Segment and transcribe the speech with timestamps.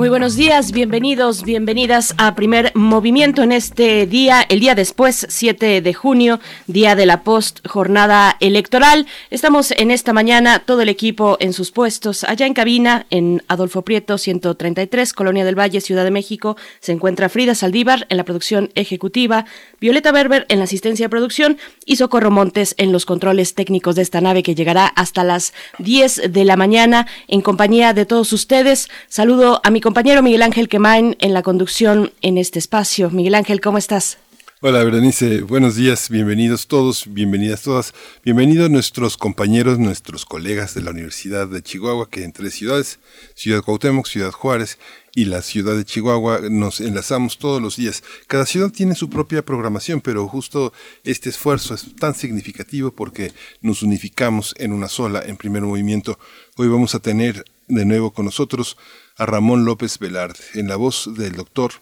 [0.00, 5.82] Muy buenos días, bienvenidos, bienvenidas a Primer Movimiento en este día, el día después, 7
[5.82, 9.06] de junio, día de la post jornada electoral.
[9.28, 12.24] Estamos en esta mañana todo el equipo en sus puestos.
[12.24, 17.28] Allá en cabina, en Adolfo Prieto 133, Colonia del Valle, Ciudad de México, se encuentra
[17.28, 19.44] Frida Saldívar en la producción ejecutiva,
[19.80, 24.02] Violeta Berber en la asistencia de producción y Socorro Montes en los controles técnicos de
[24.02, 28.90] esta nave que llegará hasta las 10 de la mañana en compañía de todos ustedes.
[29.08, 33.10] Saludo a mi compañero Miguel Ángel Quemain en la conducción en este espacio.
[33.10, 34.18] Miguel Ángel, ¿cómo estás?
[34.62, 40.90] Hola Berenice, buenos días, bienvenidos todos, bienvenidas todas, bienvenidos nuestros compañeros, nuestros colegas de la
[40.90, 42.98] Universidad de Chihuahua, que en tres ciudades,
[43.34, 44.78] Ciudad Cuauhtémoc, Ciudad Juárez
[45.14, 48.02] y la ciudad de Chihuahua nos enlazamos todos los días.
[48.26, 50.74] Cada ciudad tiene su propia programación, pero justo
[51.04, 56.18] este esfuerzo es tan significativo porque nos unificamos en una sola, en primer movimiento.
[56.58, 58.76] Hoy vamos a tener de nuevo con nosotros
[59.16, 61.72] a Ramón López Velarde, en la voz del doctor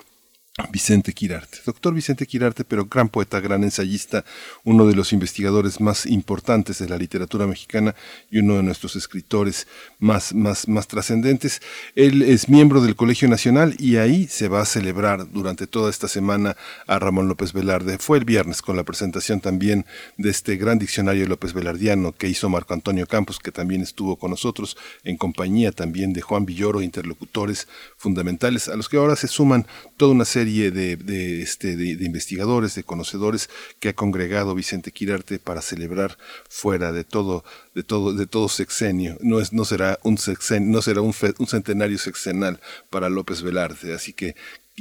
[0.70, 1.58] Vicente Quirarte.
[1.64, 4.24] Doctor Vicente Quirarte, pero gran poeta, gran ensayista,
[4.64, 7.94] uno de los investigadores más importantes de la literatura mexicana
[8.30, 9.68] y uno de nuestros escritores
[10.00, 11.62] más, más, más trascendentes.
[11.94, 16.08] Él es miembro del Colegio Nacional y ahí se va a celebrar durante toda esta
[16.08, 17.98] semana a Ramón López Velarde.
[17.98, 19.86] Fue el viernes con la presentación también
[20.16, 24.32] de este gran diccionario López Velardiano que hizo Marco Antonio Campos, que también estuvo con
[24.32, 29.66] nosotros en compañía también de Juan Villoro, interlocutores fundamentales, a los que ahora se suman
[29.96, 33.48] toda una serie de, este, de, investigadores, de conocedores
[33.80, 36.18] que ha congregado Vicente Quirarte para celebrar
[36.48, 39.18] fuera de todo, de todo, de todo sexenio.
[39.20, 42.60] No, es, no será, un, sexenio, no será un, un centenario sexenal
[42.90, 44.34] para López Velarde, así que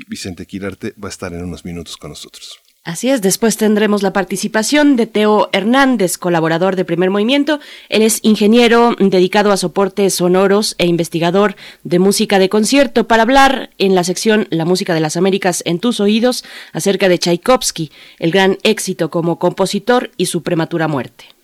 [0.07, 2.59] Vicente Quirarte va a estar en unos minutos con nosotros.
[2.87, 7.59] Así es, después tendremos la participación de Teo Hernández, colaborador de Primer Movimiento.
[7.89, 13.71] Él es ingeniero dedicado a soportes sonoros e investigador de música de concierto para hablar
[13.77, 18.31] en la sección La música de las Américas en tus oídos acerca de Tchaikovsky, el
[18.31, 21.36] gran éxito como compositor y su prematura muerte.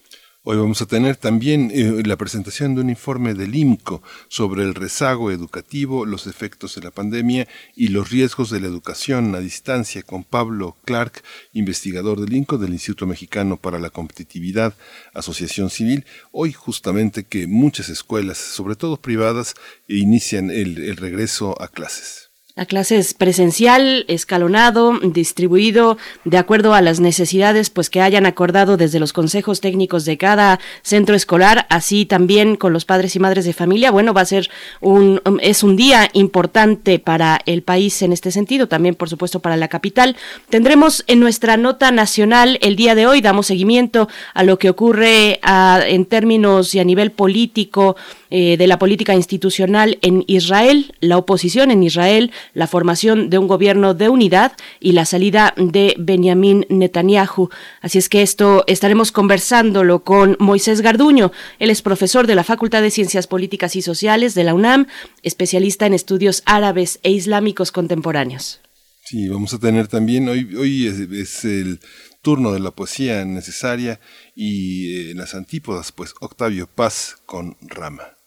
[0.46, 4.76] Hoy vamos a tener también eh, la presentación de un informe del IMCO sobre el
[4.76, 10.04] rezago educativo, los efectos de la pandemia y los riesgos de la educación a distancia
[10.04, 11.24] con Pablo Clark,
[11.54, 14.76] investigador del INCO del Instituto Mexicano para la Competitividad,
[15.14, 16.06] Asociación Civil.
[16.34, 19.56] Hoy justamente que muchas escuelas, sobre todo privadas,
[19.88, 22.23] inician el regreso a clases.
[22.56, 28.78] La clase es presencial, escalonado, distribuido de acuerdo a las necesidades pues que hayan acordado
[28.78, 33.46] desde los consejos técnicos de cada centro escolar, así también con los padres y madres
[33.46, 33.90] de familia.
[33.90, 38.68] Bueno, va a ser un es un día importante para el país en este sentido,
[38.68, 40.16] también por supuesto para la capital.
[40.50, 45.40] Tendremos en nuestra nota nacional el día de hoy damos seguimiento a lo que ocurre
[45.44, 47.96] en términos y a nivel político
[48.36, 53.48] eh, de la política institucional en Israel, la oposición en Israel, la formación de un
[53.48, 57.52] gobierno de unidad y la salida de Benjamin Netanyahu.
[57.80, 61.32] Así es que esto estaremos conversándolo con Moisés Garduño.
[61.60, 64.88] Él es profesor de la Facultad de Ciencias Políticas y Sociales de la UNAM,
[65.22, 68.62] especialista en estudios árabes e islámicos contemporáneos.
[69.06, 71.80] Sí, vamos a tener también, hoy, hoy es, el
[72.24, 74.00] turno de la poesía necesaria
[74.36, 78.18] y eh, las antípodas, pues Octavio Paz con Rama.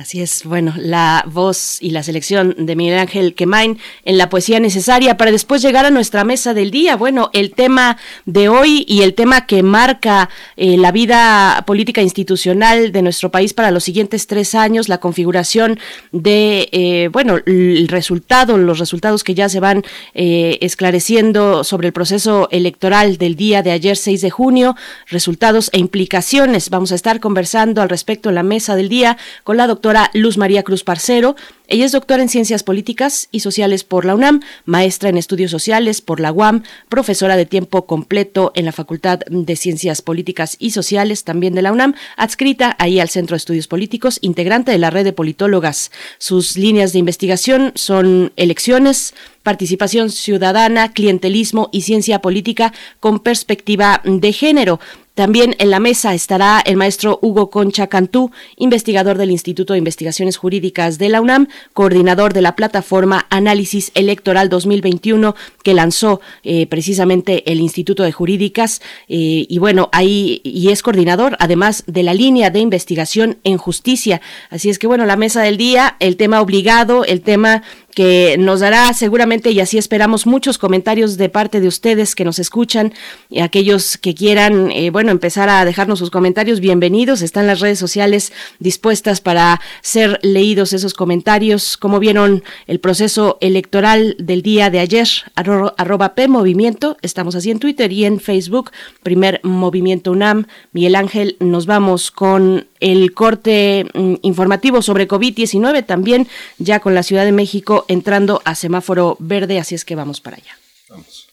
[0.00, 4.58] Así es, bueno, la voz y la selección de Miguel Ángel Quemain en la poesía
[4.58, 6.96] necesaria para después llegar a nuestra mesa del día.
[6.96, 12.92] Bueno, el tema de hoy y el tema que marca eh, la vida política institucional
[12.92, 15.78] de nuestro país para los siguientes tres años, la configuración
[16.12, 19.84] de, eh, bueno, el resultado, los resultados que ya se van
[20.14, 24.76] eh, esclareciendo sobre el proceso electoral del día de ayer, 6 de junio,
[25.08, 26.70] resultados e implicaciones.
[26.70, 30.38] Vamos a estar conversando al respecto en la mesa del día con la doctora Luz
[30.38, 31.36] María Cruz Parcero.
[31.66, 36.00] Ella es doctora en Ciencias Políticas y Sociales por la UNAM, maestra en Estudios Sociales
[36.00, 41.22] por la UAM, profesora de tiempo completo en la Facultad de Ciencias Políticas y Sociales
[41.24, 45.04] también de la UNAM, adscrita ahí al Centro de Estudios Políticos, integrante de la red
[45.04, 45.92] de politólogas.
[46.18, 54.32] Sus líneas de investigación son elecciones, participación ciudadana, clientelismo y ciencia política con perspectiva de
[54.32, 54.80] género.
[55.20, 60.38] También en la mesa estará el maestro Hugo Concha Cantú, investigador del Instituto de Investigaciones
[60.38, 67.52] Jurídicas de la UNAM, coordinador de la plataforma Análisis Electoral 2021 que lanzó eh, precisamente
[67.52, 68.80] el Instituto de Jurídicas.
[69.08, 74.22] Eh, y bueno, ahí y es coordinador además de la línea de investigación en justicia.
[74.48, 77.62] Así es que bueno, la mesa del día, el tema obligado, el tema
[77.94, 82.38] que nos dará seguramente y así esperamos muchos comentarios de parte de ustedes que nos
[82.38, 82.92] escuchan
[83.28, 87.78] y aquellos que quieran eh, bueno empezar a dejarnos sus comentarios bienvenidos están las redes
[87.78, 91.76] sociales dispuestas para ser leídos esos comentarios.
[91.76, 97.58] Cómo vieron el proceso electoral del día de ayer arroba p movimiento estamos así en
[97.58, 98.70] Twitter y en Facebook
[99.02, 100.46] primer movimiento UNAM.
[100.72, 106.28] Miguel Ángel nos vamos con el corte mm, informativo sobre COVID-19 también
[106.58, 110.36] ya con la Ciudad de México entrando a semáforo verde, así es que vamos para
[110.36, 110.56] allá.
[110.88, 111.28] Vamos.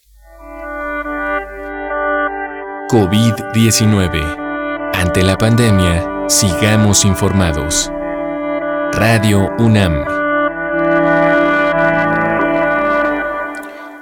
[2.90, 4.92] COVID-19.
[4.94, 7.92] Ante la pandemia, sigamos informados.
[8.94, 10.27] Radio UNAM.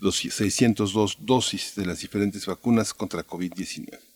[0.00, 4.09] 34.450.602 dosis de las diferentes vacunas contra COVID-19.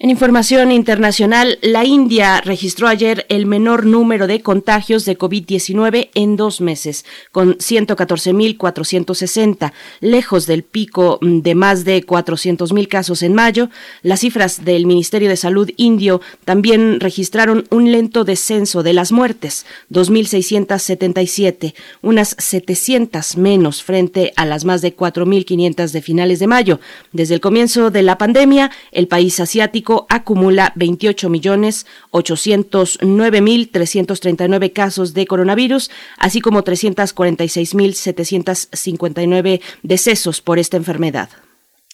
[0.00, 6.36] En información internacional, la India registró ayer el menor número de contagios de COVID-19 en
[6.36, 13.70] dos meses, con 114.460, lejos del pico de más de 400.000 casos en mayo.
[14.02, 19.66] Las cifras del Ministerio de Salud indio también registraron un lento descenso de las muertes,
[19.90, 26.78] 2.677, unas 700 menos frente a las más de 4.500 de finales de mayo.
[27.10, 34.72] Desde el comienzo de la pandemia, el país asiático acumula 28 millones 809 mil 339
[34.72, 41.30] casos de coronavirus, así como 346 mil 759 decesos por esta enfermedad.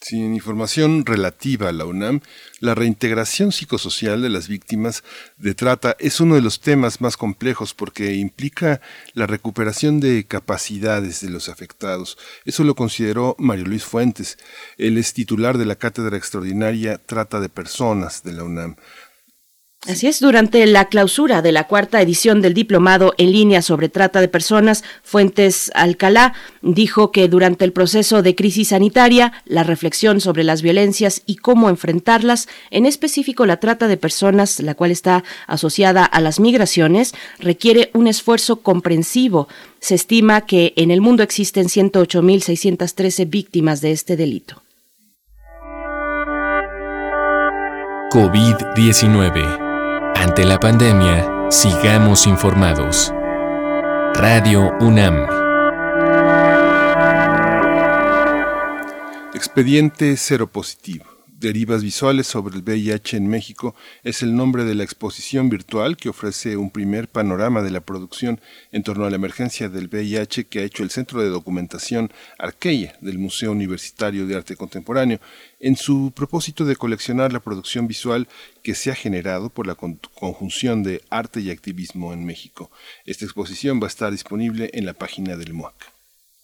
[0.05, 2.21] Sin información relativa a la UNAM,
[2.61, 5.03] la reintegración psicosocial de las víctimas
[5.39, 8.83] de trata es uno de los temas más complejos porque implica
[9.15, 12.19] la recuperación de capacidades de los afectados.
[12.45, 14.37] Eso lo consideró Mario Luis Fuentes.
[14.77, 18.77] Él es titular de la Cátedra Extraordinaria Trata de Personas de la UNAM.
[19.87, 24.23] Así es, durante la clausura de la cuarta edición del diplomado en línea sobre trata
[24.23, 26.33] de personas, Fuentes Alcalá
[26.63, 31.69] dijo que durante el proceso de crisis sanitaria, la reflexión sobre las violencias y cómo
[31.69, 37.91] enfrentarlas, en específico la trata de personas, la cual está asociada a las migraciones, requiere
[37.93, 39.49] un esfuerzo comprensivo.
[39.81, 44.63] Se estima que en el mundo existen 108.613 víctimas de este delito.
[48.11, 49.64] COVID-19
[50.15, 53.13] ante la pandemia, sigamos informados.
[54.15, 55.27] Radio UNAM.
[59.35, 61.14] Expediente Cero Positivo.
[61.45, 66.09] Derivas visuales sobre el VIH en México es el nombre de la exposición virtual que
[66.09, 68.41] ofrece un primer panorama de la producción
[68.73, 72.97] en torno a la emergencia del VIH que ha hecho el Centro de Documentación Arqueya
[73.03, 75.21] del Museo Universitario de Arte Contemporáneo
[75.61, 78.27] en su propósito de coleccionar la producción visual
[78.63, 82.71] que se ha generado por la conjunción de arte y activismo en México.
[83.05, 85.94] Esta exposición va a estar disponible en la página del MOAC.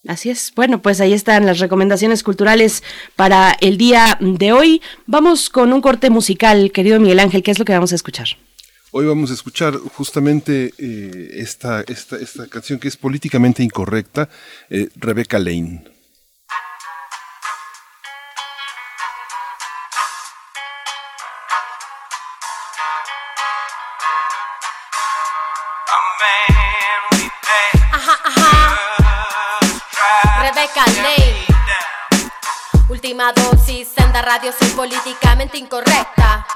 [0.07, 0.53] Así es.
[0.57, 2.83] Bueno, pues ahí están las recomendaciones culturales
[3.17, 4.81] para el día de hoy.
[5.07, 7.43] Vamos con un corte musical, querido Miguel Ángel.
[7.43, 8.29] ¿Qué es lo que vamos a escuchar?
[8.93, 14.29] Hoy vamos a escuchar justamente eh, esta, esta, esta, canción que es políticamente incorrecta,
[14.69, 15.85] eh, Rebecca Lane.
[33.11, 36.47] Última dosis, senda radio, soy políticamente incorrecta.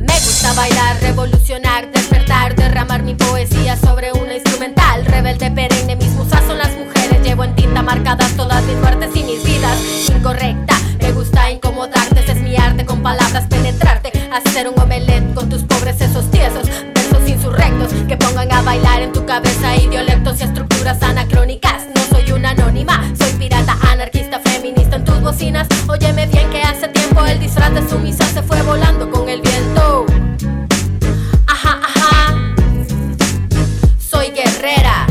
[0.00, 5.04] Me gusta bailar, revolucionar, despertar, derramar mi poesía sobre una instrumental.
[5.04, 7.20] Rebelde perenne, mis musas son las mujeres.
[7.22, 9.78] Llevo en tinta marcadas todas mis muertes y mis vidas.
[10.08, 14.12] Incorrecta, me gusta incomodarte, es mi arte con palabras penetrarte.
[14.32, 19.12] Hacer un omelette con tus pobres sesos tiesos, versos insurrectos que pongan a bailar en
[19.12, 21.82] tu cabeza idiolectos y estructuras anacrónicas.
[21.94, 23.04] No soy una anónima,
[25.44, 25.68] bocinas.
[25.88, 30.06] Óyeme bien que hace tiempo el disfraz de sumisa se fue volando con el viento.
[31.46, 32.34] Ajá, ajá.
[33.98, 35.06] Soy guerrera.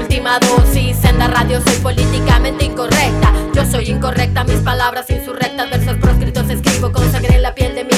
[0.00, 3.32] Última dosis, senda radio, soy políticamente incorrecta.
[3.54, 7.84] Yo soy incorrecta, mis palabras insurrectas, versos proscritos escribo con sangre en la piel de
[7.84, 7.89] mi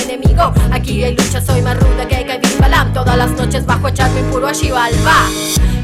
[0.70, 2.92] Aquí hay lucha, soy más ruda que Kevin Balam.
[2.92, 5.26] Todas las noches bajo echarme impuro a Shivalba.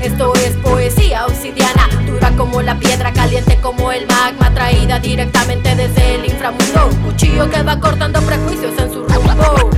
[0.02, 6.16] Esto es poesía obsidiana, dura como la piedra, caliente como el magma, traída directamente desde
[6.16, 6.90] el inframundo.
[7.06, 9.70] Cuchillo que va cortando prejuicios en su rumbo.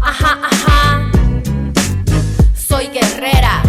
[0.00, 1.10] Ajá, ajá.
[2.54, 3.62] Soy guerrera.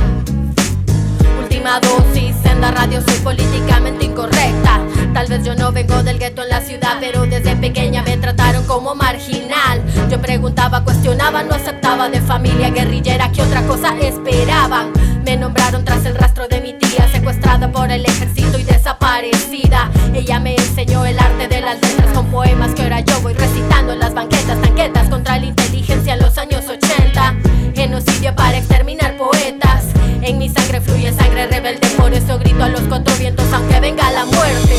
[1.41, 4.79] Última dosis, senda radio, soy políticamente incorrecta.
[5.13, 8.65] Tal vez yo no vengo del gueto en la ciudad, pero desde pequeña me trataron
[8.65, 9.82] como marginal.
[10.10, 14.91] Yo preguntaba, cuestionaba, no aceptaba de familia guerrillera, ¿qué otra cosa esperaban?
[15.25, 19.91] Me nombraron tras el rastro de mi tía, secuestrada por el ejército y desaparecida.
[20.13, 23.94] Ella me enseñó el arte de las letras con poemas que ahora yo voy recitando
[23.94, 27.36] en las banquetas, tanquetas contra la inteligencia en los años 80.
[27.75, 29.86] Genocidio para exterminar poetas.
[30.22, 33.12] En mi sangre fluye sangre rebelde, por eso grito a los cuatro
[33.53, 34.71] aunque venga la muerte.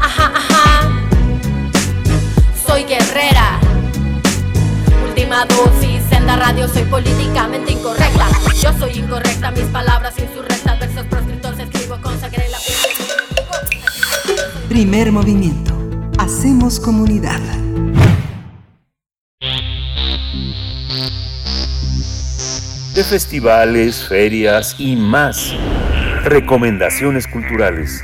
[0.00, 0.90] Ajá, ajá.
[2.66, 3.60] Soy guerrera.
[5.06, 8.28] Última dosis, senda radio, soy políticamente incorrecta.
[8.62, 12.58] Yo soy incorrecta, mis palabras insurrectas, versos proscritos escribo con sangre en la.
[14.68, 15.74] Primer movimiento.
[16.18, 17.40] Hacemos comunidad.
[22.98, 25.54] de festivales, ferias y más.
[26.24, 28.02] Recomendaciones culturales.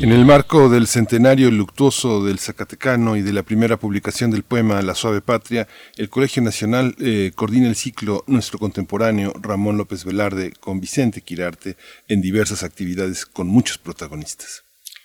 [0.00, 4.80] En el marco del centenario luctuoso del Zacatecano y de la primera publicación del poema
[4.80, 10.52] La Suave Patria, el Colegio Nacional eh, coordina el ciclo Nuestro Contemporáneo Ramón López Velarde
[10.60, 11.76] con Vicente Quirarte
[12.06, 14.62] en diversas actividades con muchos protagonistas.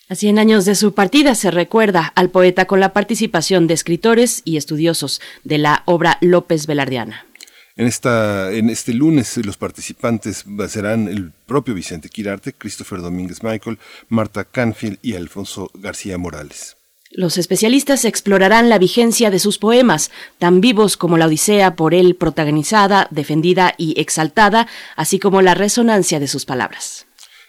[0.10, 4.44] A 100 años de su partida se recuerda al poeta con la participación de escritores
[4.46, 7.26] y estudiosos de la obra López Velardiana.
[7.75, 13.80] En, esta, en este lunes los participantes serán el propio Vicente Quirarte, Christopher Domínguez Michael,
[14.10, 16.77] Marta Canfield y Alfonso García Morales.
[17.10, 22.15] Los especialistas explorarán la vigencia de sus poemas, tan vivos como la Odisea por él
[22.15, 27.02] protagonizada, defendida y exaltada, así como la resonancia de sus palabras.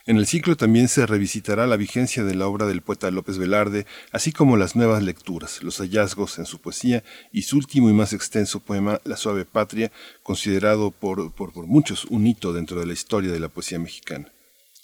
[0.06, 3.86] En el ciclo también se revisitará la vigencia de la obra del poeta López Velarde,
[4.12, 8.12] así como las nuevas lecturas, los hallazgos en su poesía y su último y más
[8.12, 9.90] extenso poema, La Suave Patria,
[10.22, 14.30] considerado por, por, por muchos un hito dentro de la historia de la poesía mexicana.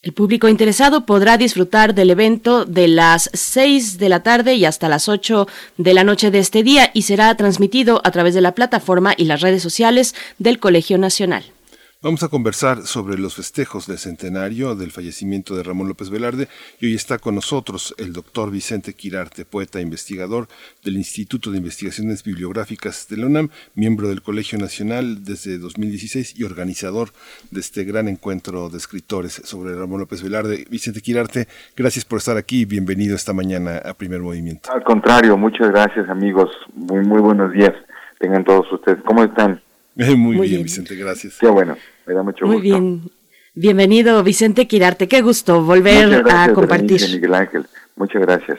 [0.00, 4.88] El público interesado podrá disfrutar del evento de las 6 de la tarde y hasta
[4.88, 5.46] las 8
[5.76, 9.26] de la noche de este día y será transmitido a través de la plataforma y
[9.26, 11.44] las redes sociales del Colegio Nacional.
[12.02, 16.48] Vamos a conversar sobre los festejos del centenario del fallecimiento de Ramón López Velarde
[16.80, 20.48] y hoy está con nosotros el doctor Vicente Quirarte, poeta e investigador
[20.82, 26.44] del Instituto de Investigaciones Bibliográficas de la UNAM, miembro del Colegio Nacional desde 2016 y
[26.44, 27.10] organizador
[27.50, 30.64] de este gran encuentro de escritores sobre Ramón López Velarde.
[30.70, 34.72] Vicente Quirarte, gracias por estar aquí y bienvenido esta mañana a Primer Movimiento.
[34.72, 37.74] Al contrario, muchas gracias amigos, muy, muy buenos días
[38.20, 39.02] tengan todos ustedes.
[39.04, 39.60] ¿Cómo están?
[39.96, 40.62] Muy, Muy bien, bien.
[40.64, 41.38] Vicente, gracias.
[41.38, 42.68] Qué bueno, me da mucho Muy gusto.
[42.68, 43.10] bien.
[43.54, 45.08] Bienvenido, Vicente Quirarte.
[45.08, 47.00] Qué gusto volver Muchas gracias, a compartir.
[47.10, 47.66] Miguel Ángel,
[47.96, 48.58] muchas gracias.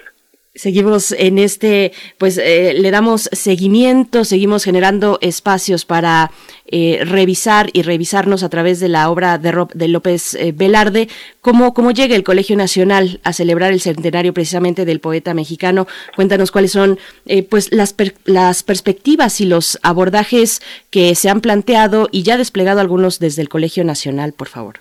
[0.54, 6.30] Seguimos en este, pues eh, le damos seguimiento, seguimos generando espacios para
[6.66, 11.08] eh, revisar y revisarnos a través de la obra de, Ro- de López eh, Velarde,
[11.40, 15.88] cómo, llega el Colegio Nacional a celebrar el centenario precisamente del poeta mexicano.
[16.18, 22.10] Cuéntanos cuáles son eh, pues las, las perspectivas y los abordajes que se han planteado
[22.12, 24.80] y ya desplegado algunos desde el Colegio Nacional, por favor.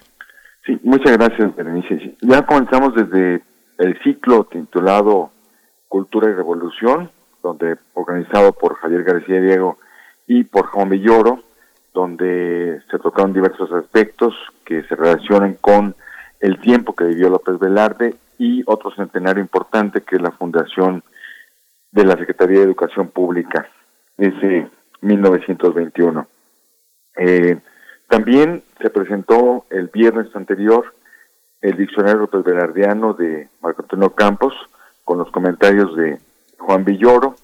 [0.66, 2.16] Sí, muchas gracias, Berenice.
[2.22, 3.42] Ya comenzamos desde
[3.78, 5.30] el ciclo titulado
[5.90, 7.10] Cultura y Revolución,
[7.42, 9.78] donde organizado por Javier García Diego
[10.28, 11.42] y por Juan Villoro,
[11.92, 14.32] donde se tocaron diversos aspectos
[14.64, 15.96] que se relacionan con
[16.38, 21.02] el tiempo que vivió López Velarde y otro centenario importante que es la fundación
[21.90, 23.68] de la Secretaría de Educación Pública
[24.16, 24.70] desde
[25.00, 26.28] 1921.
[27.16, 27.58] Eh,
[28.06, 30.94] también se presentó el viernes anterior
[31.60, 34.54] el diccionario López Velardiano de Marco Antonio Campos,
[35.10, 36.20] con los comentarios de
[36.56, 37.34] Juan Villoro.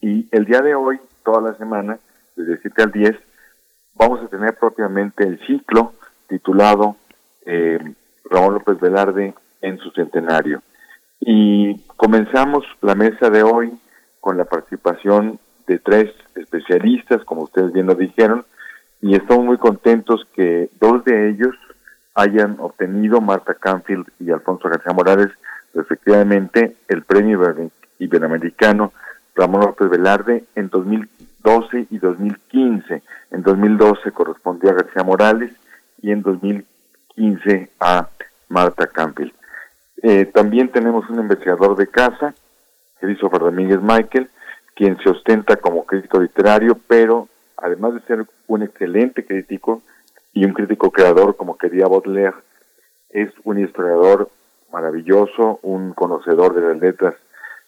[0.00, 1.98] Y el día de hoy, toda la semana,
[2.36, 3.16] desde 7 al 10,
[3.94, 5.94] vamos a tener propiamente el ciclo
[6.28, 6.94] titulado
[7.44, 7.80] eh,
[8.30, 10.62] Ramón López Velarde en su centenario.
[11.18, 13.76] Y comenzamos la mesa de hoy
[14.20, 18.46] con la participación de tres especialistas, como ustedes bien lo dijeron,
[19.02, 21.56] y estamos muy contentos que dos de ellos
[22.14, 25.32] hayan obtenido, Marta Canfield y Alfonso García Morales,
[25.74, 27.38] respectivamente, el premio
[27.98, 28.92] iberoamericano
[29.34, 33.02] Ramón López Velarde en 2012 y 2015.
[33.30, 35.52] En 2012 correspondió a García Morales
[36.00, 38.08] y en 2015 a
[38.48, 39.32] Marta Canfield.
[40.02, 42.34] Eh, también tenemos un investigador de casa,
[43.00, 44.28] Christopher Domínguez Michael,
[44.74, 49.82] quien se ostenta como crítico literario, pero además de ser un excelente crítico
[50.32, 52.36] y un crítico creador como quería Baudelaire,
[53.10, 54.28] es un historiador
[54.74, 57.14] maravilloso, un conocedor de las letras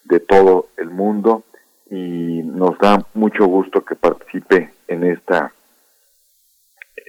[0.03, 1.45] de todo el mundo
[1.89, 5.53] y nos da mucho gusto que participe en esta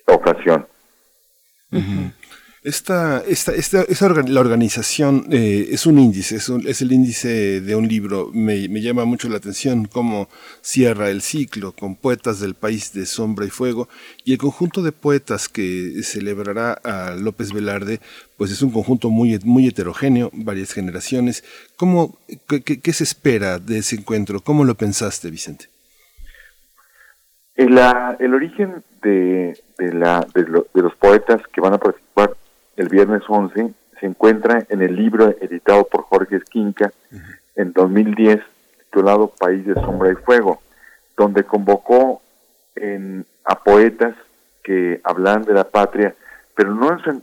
[0.05, 0.67] ocasión.
[2.67, 7.87] Esta, esta, esta, la organización eh, es un índice, es, es, el índice de un
[7.87, 8.29] libro.
[8.33, 10.27] Me, me, llama mucho la atención cómo
[10.59, 13.87] cierra el ciclo con poetas del país de sombra y fuego
[14.25, 18.01] y el conjunto de poetas que celebrará a López Velarde,
[18.35, 21.45] pues es un conjunto muy, muy heterogéneo, varias generaciones.
[21.77, 22.17] ¿Cómo,
[22.49, 24.41] qué, qué se espera de ese encuentro?
[24.41, 25.67] ¿Cómo lo pensaste, Vicente?
[27.55, 32.35] La, el origen de, de, la, de los poetas que van a participar
[32.77, 36.93] el viernes 11, se encuentra en el libro editado por Jorge Esquinca
[37.55, 38.39] en 2010,
[38.85, 40.61] titulado País de Sombra y Fuego,
[41.17, 42.21] donde convocó
[42.75, 44.15] en, a poetas
[44.63, 46.13] que hablan de la patria,
[46.55, 47.21] pero no en,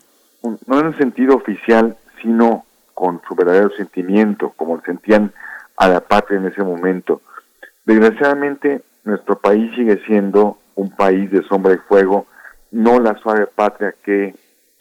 [0.66, 5.32] no en el sentido oficial, sino con su verdadero sentimiento, como sentían
[5.76, 7.23] a la patria en ese momento.
[7.84, 12.26] Desgraciadamente, nuestro país sigue siendo un país de sombra y fuego,
[12.73, 14.34] no la suave patria que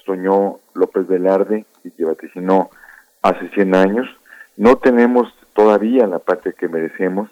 [0.05, 2.69] soñó López Velarde y que vaticinó
[3.21, 4.07] hace 100 años.
[4.57, 7.29] No tenemos todavía la patria que merecemos,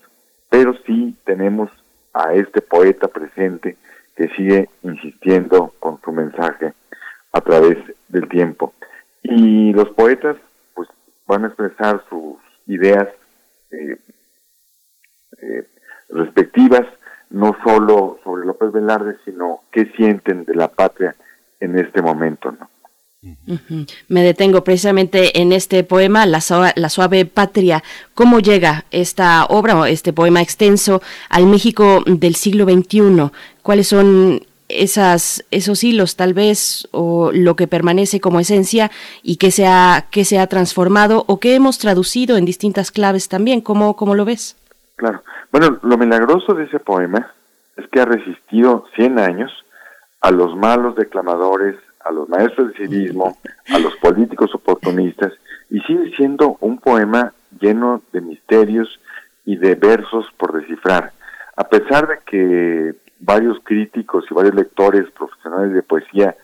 [0.49, 1.69] pero sí tenemos
[2.13, 3.77] a este poeta presente
[4.15, 6.73] que sigue insistiendo con su mensaje
[7.31, 7.77] a través
[8.09, 8.73] del tiempo.
[9.23, 10.37] Y los poetas
[10.73, 10.89] pues
[11.27, 13.07] van a expresar sus ideas
[13.71, 13.97] eh,
[15.41, 15.67] eh,
[16.09, 16.85] respectivas,
[17.29, 21.15] no solo sobre López Velarde, sino qué sienten de la patria
[21.61, 22.69] en este momento, ¿no?
[24.07, 27.83] Me detengo precisamente en este poema, la suave, la suave, Patria.
[28.15, 33.29] ¿Cómo llega esta obra o este poema extenso al México del siglo XXI?
[33.61, 38.89] ¿Cuáles son esas, esos hilos tal vez o lo que permanece como esencia
[39.21, 43.29] y que se ha, que se ha transformado o que hemos traducido en distintas claves
[43.29, 43.61] también?
[43.61, 44.57] ¿Cómo, cómo lo ves?
[44.95, 45.21] Claro.
[45.51, 47.31] Bueno, lo milagroso de ese poema
[47.77, 49.51] es que ha resistido 100 años
[50.21, 53.37] a los malos declamadores, a los maestros de civismo,
[53.73, 55.33] a los políticos oportunistas,
[55.69, 58.99] y sigue siendo un poema lleno de misterios
[59.45, 61.11] y de versos por descifrar.
[61.55, 66.35] A pesar de que varios críticos y varios lectores profesionales de poesía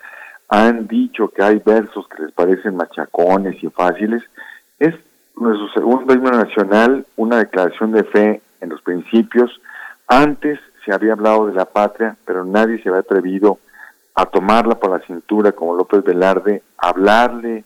[0.50, 4.24] han dicho que hay versos que les parecen machacones y fáciles,
[4.80, 4.96] es
[5.36, 9.62] nuestro segundo himno nacional una declaración de fe en los principios.
[10.08, 13.60] Antes se había hablado de la patria, pero nadie se había atrevido
[14.18, 17.66] a tomarla por la cintura como López Velarde, hablarle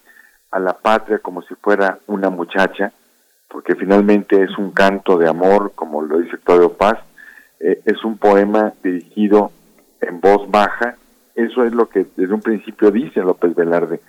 [0.51, 2.91] a la patria como si fuera una muchacha,
[3.47, 6.99] porque finalmente es un canto de amor, como lo dice Claudio Paz,
[7.61, 9.49] eh, es un poema dirigido
[10.01, 10.97] en voz baja,
[11.35, 14.01] eso es lo que desde un principio dice López Velarde,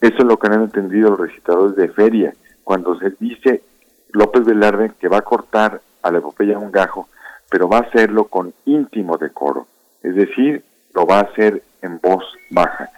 [0.00, 3.62] eso es lo que han entendido los recitadores de feria, cuando se dice
[4.10, 7.08] López Velarde que va a cortar a la epopeya un gajo,
[7.48, 9.68] pero va a hacerlo con íntimo decoro,
[10.02, 12.90] es decir, lo va a hacer en voz baja.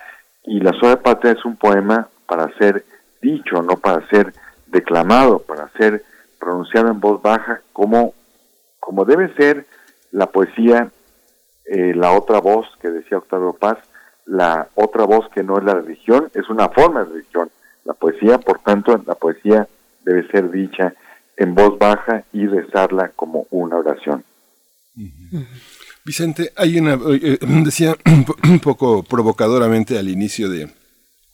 [0.44, 2.85] Y La Suave Patria es un poema para ser
[3.20, 4.32] dicho, no para ser
[4.66, 6.04] declamado, para ser
[6.38, 8.14] pronunciado en voz baja, como,
[8.78, 9.66] como debe ser
[10.12, 10.90] la poesía,
[11.64, 13.78] eh, la otra voz que decía Octavio Paz,
[14.24, 17.50] la otra voz que no es la religión, es una forma de religión.
[17.85, 19.68] La poesía, por tanto, la poesía
[20.04, 20.94] debe ser dicha
[21.37, 24.24] en voz baja y rezarla como una oración.
[26.07, 27.97] Vicente, hay una, eh, decía
[28.45, 30.71] un poco provocadoramente al inicio de,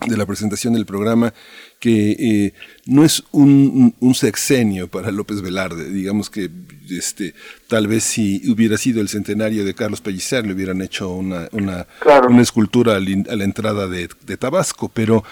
[0.08, 1.32] la presentación del programa
[1.78, 2.54] que eh,
[2.86, 5.90] no es un, sexenio para López Velarde.
[5.90, 6.50] Digamos que
[6.90, 7.34] este,
[7.68, 11.86] tal vez si hubiera sido el centenario de Carlos Pellicer le hubieran hecho una, una,
[12.28, 14.08] una escultura a la entrada de,
[14.38, 15.22] Tabasco, pero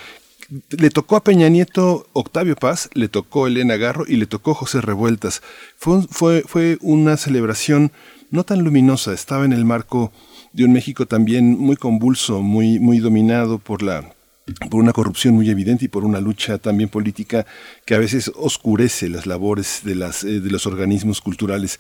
[0.71, 4.83] le tocó a Peña Nieto Octavio Paz, le tocó Elena Garro y le tocó José
[4.83, 5.43] Revueltas.
[5.77, 7.91] Fue, fue, fue una celebración
[8.31, 10.13] no tan luminosa, estaba en el marco
[10.53, 14.15] de un México también muy convulso, muy, muy dominado por la
[14.69, 17.47] por una corrupción muy evidente y por una lucha también política
[17.85, 21.79] que a veces oscurece las labores de, las, eh, de los organismos culturales.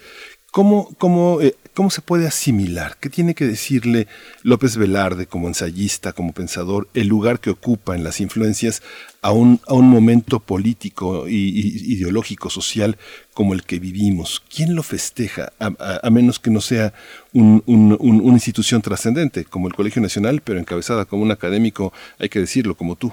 [0.52, 2.96] ¿Cómo, eh, ¿Cómo se puede asimilar?
[3.00, 4.08] ¿Qué tiene que decirle
[4.42, 8.82] López Velarde como ensayista, como pensador, el lugar que ocupa en las influencias
[9.22, 12.96] a un, a un momento político e ideológico, social
[13.34, 14.42] como el que vivimos?
[14.54, 15.52] ¿Quién lo festeja?
[15.58, 16.92] A, menos que no sea
[17.32, 22.74] una institución trascendente, como el Colegio Nacional, pero encabezada como un académico, hay que decirlo,
[22.74, 23.12] como tú.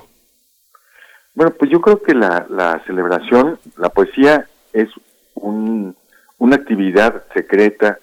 [1.36, 4.90] Bueno, pues yo creo que la, la celebración, la poesía es
[5.36, 5.96] un
[6.38, 8.00] una actividad secreta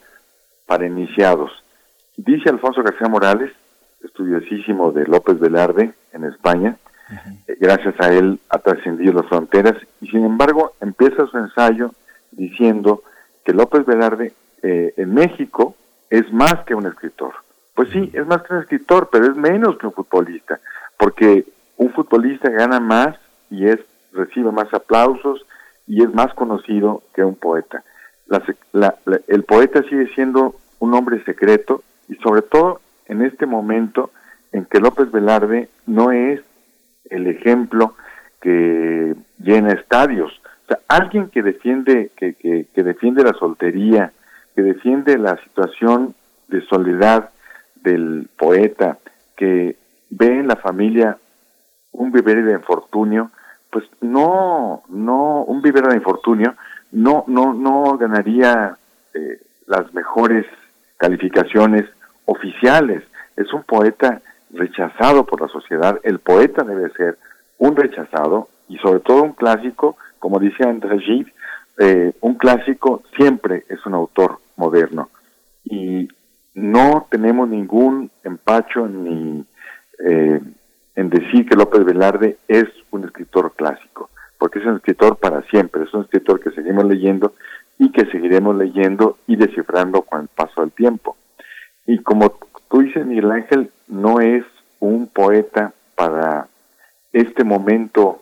[0.67, 1.51] para iniciados.
[2.17, 3.53] Dice Alfonso García Morales,
[4.03, 6.77] estudiosísimo de López Velarde en España,
[7.47, 11.93] eh, gracias a él ha trascendido las fronteras y sin embargo empieza su ensayo
[12.31, 13.03] diciendo
[13.45, 15.75] que López Velarde eh, en México
[16.11, 17.35] es más que un escritor.
[17.75, 20.61] Pues sí, es más que un escritor, pero es menos que un futbolista,
[20.97, 21.45] porque
[21.77, 23.17] un futbolista gana más
[23.51, 23.81] y es
[24.13, 25.45] recibe más aplausos
[25.87, 27.83] y es más conocido que un poeta
[29.29, 34.11] el poeta sigue siendo un hombre secreto y sobre todo en este momento
[34.53, 36.41] en que López Velarde no es
[37.11, 37.95] el ejemplo
[38.41, 40.33] que llena estadios.
[40.65, 44.13] O sea, alguien que defiende, que, que, defiende la soltería,
[44.55, 46.15] que defiende la situación
[46.49, 47.31] de soledad
[47.77, 48.99] del poeta,
[49.37, 49.77] que
[50.11, 51.19] ve en la familia
[51.93, 53.31] un vivero de infortunio,
[53.71, 56.55] pues no, no, un vivero de infortunio
[56.95, 58.79] no, no, no ganaría
[59.13, 60.47] eh, las mejores
[60.97, 61.85] calificaciones
[62.25, 63.03] oficiales.
[63.37, 65.99] Es un poeta rechazado por la sociedad.
[66.05, 67.19] El poeta debe ser
[67.59, 71.33] un rechazado y sobre todo un clásico, como dice André Gide,
[71.79, 75.11] eh, un clásico siempre es un autor moderno.
[75.65, 76.09] Y
[76.55, 79.45] no tenemos ningún empacho ni
[79.99, 80.41] eh,
[80.95, 84.11] en decir que López Velarde es un escritor clásico
[84.45, 87.33] porque es un escritor para siempre, es un escritor que seguimos leyendo
[87.79, 91.17] y que seguiremos leyendo y descifrando con el paso del tiempo.
[91.87, 92.39] Y como
[92.71, 94.45] tú dices, Miguel Ángel no es
[94.81, 96.47] un poeta para
[97.15, 98.21] este momento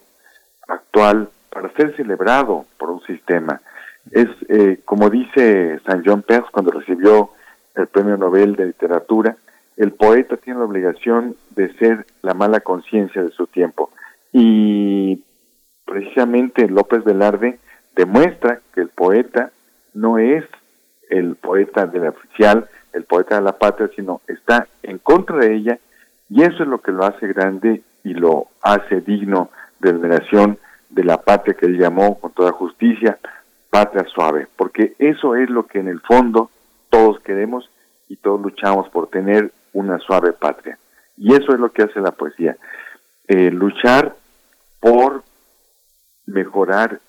[0.68, 3.60] actual, para ser celebrado por un sistema.
[4.12, 7.30] Es, eh, como dice San John Perse cuando recibió
[7.74, 9.36] el Premio Nobel de Literatura,
[9.76, 13.90] el poeta tiene la obligación de ser la mala conciencia de su tiempo.
[14.32, 15.20] Y
[15.92, 17.58] precisamente López Velarde
[17.94, 19.50] demuestra que el poeta
[19.92, 20.42] no es
[21.10, 25.54] el poeta de la oficial, el poeta de la patria, sino está en contra de
[25.54, 25.78] ella
[26.30, 29.50] y eso es lo que lo hace grande y lo hace digno
[29.80, 33.18] de veneración de la patria que él llamó con toda justicia
[33.68, 36.50] patria suave, porque eso es lo que en el fondo
[36.88, 37.68] todos queremos
[38.08, 40.78] y todos luchamos por tener una suave patria.
[41.18, 42.56] Y eso es lo que hace la poesía,
[43.28, 44.14] eh, luchar
[44.80, 45.22] por
[46.26, 47.00] mejorar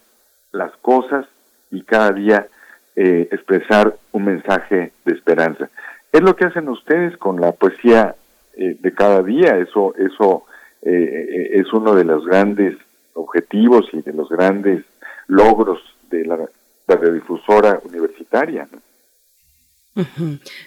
[0.52, 1.26] las cosas
[1.71, 2.47] y cada día
[2.95, 5.69] eh, expresar un mensaje de esperanza.
[6.12, 8.15] Es lo que hacen ustedes con la poesía
[8.56, 10.45] eh, de cada día, eso, eso
[10.84, 12.78] eh, es uno de los grandes
[13.13, 14.84] objetivos y de los grandes
[15.28, 18.67] logros de la, la radiodifusora universitaria.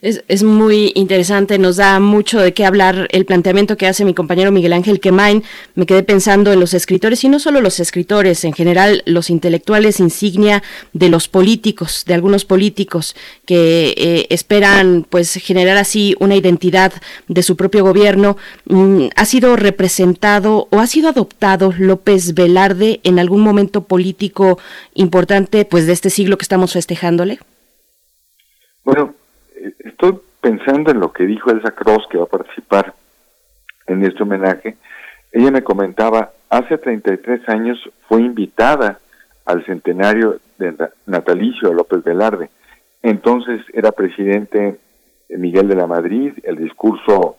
[0.02, 4.14] Es, es, muy interesante, nos da mucho de qué hablar el planteamiento que hace mi
[4.14, 5.42] compañero Miguel Ángel Quemain.
[5.74, 9.98] Me quedé pensando en los escritores y no solo los escritores, en general los intelectuales
[9.98, 10.62] insignia
[10.92, 16.92] de los políticos, de algunos políticos que eh, esperan pues generar así una identidad
[17.26, 18.36] de su propio gobierno.
[18.66, 24.60] Mm, ¿Ha sido representado o ha sido adoptado López Velarde en algún momento político
[24.94, 27.40] importante pues de este siglo que estamos festejándole?
[28.86, 29.16] Bueno,
[29.56, 32.94] eh, estoy pensando en lo que dijo Elsa Cross, que va a participar
[33.88, 34.76] en este homenaje.
[35.32, 39.00] Ella me comentaba, hace 33 años fue invitada
[39.44, 42.48] al centenario de natalicio de López Velarde.
[43.02, 44.78] Entonces era presidente
[45.30, 47.38] Miguel de la Madrid, el discurso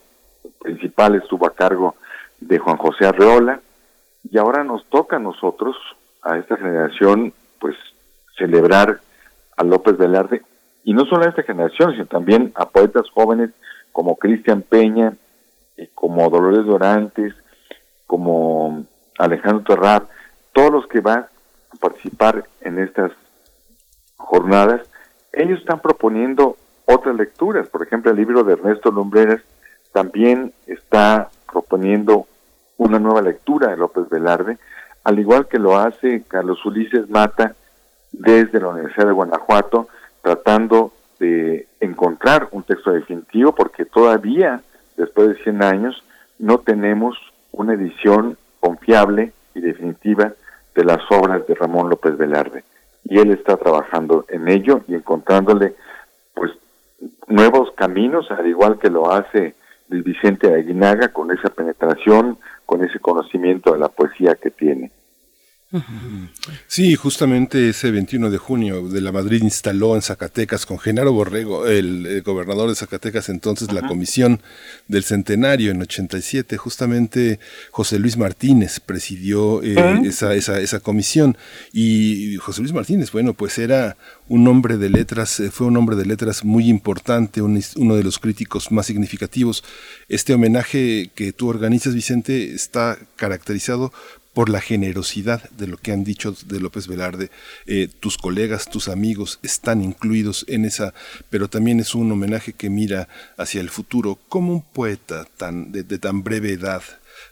[0.59, 1.95] principal estuvo a cargo
[2.41, 3.61] de Juan José Arreola,
[4.29, 5.77] y ahora nos toca a nosotros,
[6.23, 7.31] a esta generación,
[7.61, 7.77] pues
[8.37, 8.99] celebrar
[9.55, 10.41] a López Velarde
[10.87, 13.49] y no solo a esta generación, sino también a poetas jóvenes
[13.91, 15.17] como Cristian Peña,
[15.93, 17.33] como Dolores Dorantes,
[18.05, 18.85] como
[19.19, 20.07] Alejandro Terrar,
[20.53, 21.25] todos los que van
[21.73, 23.11] a participar en estas
[24.15, 24.79] jornadas,
[25.33, 27.67] ellos están proponiendo otras lecturas.
[27.67, 29.41] Por ejemplo, el libro de Ernesto Lumbreras
[29.91, 32.27] también está proponiendo
[32.77, 34.57] una nueva lectura de López Velarde,
[35.03, 37.55] al igual que lo hace Carlos Ulises Mata
[38.13, 39.89] desde la Universidad de Guanajuato,
[40.27, 44.61] tratando de encontrar un texto definitivo, porque todavía,
[44.97, 46.03] después de 100 años,
[46.37, 47.17] no tenemos
[47.53, 50.33] una edición confiable y definitiva
[50.75, 52.65] de las obras de Ramón López Velarde.
[53.05, 55.75] Y él está trabajando en ello y encontrándole
[56.33, 56.51] pues
[57.27, 59.55] nuevos caminos, al igual que lo hace
[59.87, 64.91] Luis Vicente Aguinaga, con esa penetración, con ese conocimiento de la poesía que tiene.
[66.67, 71.67] Sí, justamente ese 21 de junio de la Madrid instaló en Zacatecas con Genaro Borrego,
[71.67, 74.41] el, gobernador de Zacatecas entonces, la comisión
[74.87, 76.55] del centenario en 87.
[76.55, 77.39] Justamente
[77.71, 79.75] José Luis Martínez presidió eh,
[80.05, 81.37] esa, esa, esa comisión
[81.73, 83.97] y José Luis Martínez, bueno, pues era
[84.29, 88.19] un hombre de letras, eh, fue un hombre de letras muy importante, uno de los
[88.19, 89.65] críticos más significativos.
[90.07, 93.91] Este homenaje que tú organizas, Vicente, está caracterizado
[94.37, 97.31] por la generosidad de lo que han dicho de López Velarde.
[97.65, 100.93] Eh, tus colegas, tus amigos están incluidos en esa,
[101.31, 104.19] pero también es un homenaje que mira hacia el futuro.
[104.29, 106.83] como un poeta tan, de, tan breve edad,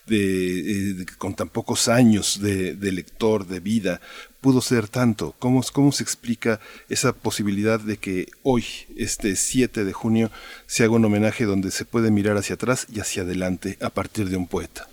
[0.08, 4.02] de, con tan pocos años de, lector, de vida,
[4.42, 5.36] pudo ser tanto?
[5.38, 8.66] ¿Cómo, ¿Cómo se explica esa posibilidad de que hoy,
[8.98, 10.32] este 7 de junio,
[10.66, 14.28] se haga un homenaje donde se puede mirar hacia atrás y hacia adelante a partir
[14.28, 14.88] de un poeta?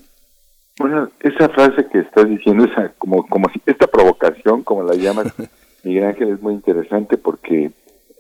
[0.78, 5.26] Bueno, esa frase que estás diciendo, esa, como, como si, esta provocación, como la llaman
[5.84, 7.72] Miguel Ángel, es muy interesante porque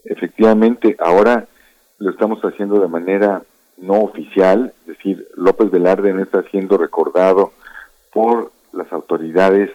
[0.04, 1.46] efectivamente ahora
[1.98, 3.42] lo estamos haciendo de manera
[3.78, 7.52] no oficial, es decir, López Velarde no está siendo recordado
[8.12, 9.70] por las autoridades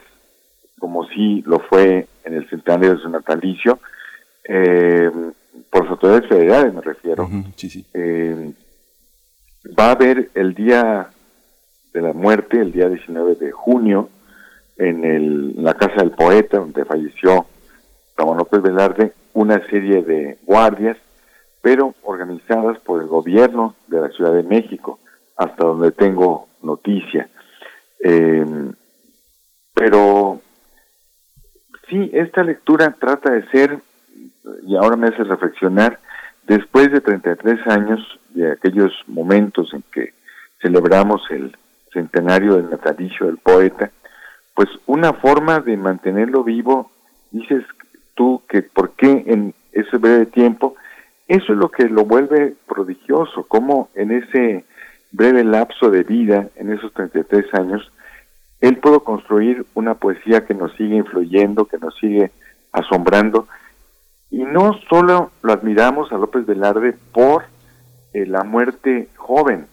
[0.79, 3.79] como si lo fue en el centenario de su natalicio,
[4.43, 5.09] eh,
[5.71, 7.29] por las autoridades federales me refiero.
[7.93, 8.53] Eh,
[9.77, 11.09] va a haber el día
[11.97, 14.09] de la muerte, el día 19 de junio,
[14.77, 17.47] en, el, la Casa del Poeta, donde falleció
[18.15, 20.95] Ramón López Velarde, una serie de guardias,
[21.59, 24.99] pero organizadas por el gobierno de la Ciudad de México,
[25.35, 27.29] hasta donde tengo noticia.
[27.99, 28.73] Em,
[29.73, 30.39] pero
[31.89, 33.79] sí, esta lectura trata de ser,
[34.67, 35.97] y ahora me hace reflexionar,
[36.43, 40.13] después de 33 años de aquellos momentos en que
[40.61, 41.57] celebramos el
[41.93, 43.91] centenario del natalicio del poeta,
[44.53, 46.91] pues una forma de mantenerlo vivo,
[47.31, 47.63] dices
[48.15, 50.75] tú que por qué en ese breve tiempo,
[51.27, 54.65] eso es lo que lo vuelve prodigioso, como en ese
[55.11, 57.91] breve lapso de vida, en esos 33 años,
[58.61, 62.31] él pudo construir una poesía que nos sigue influyendo, que nos sigue
[62.71, 63.47] asombrando,
[64.29, 67.45] y no solo lo admiramos a López Velarde por
[68.13, 69.67] eh, la muerte joven,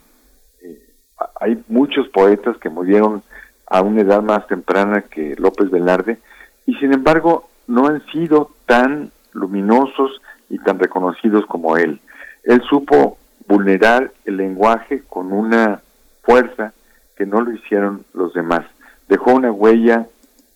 [1.40, 3.22] hay muchos poetas que murieron
[3.66, 6.18] a una edad más temprana que López Velarde
[6.66, 12.00] y sin embargo no han sido tan luminosos y tan reconocidos como él.
[12.44, 15.82] Él supo vulnerar el lenguaje con una
[16.22, 16.72] fuerza
[17.16, 18.64] que no lo hicieron los demás.
[19.08, 20.06] Dejó una huella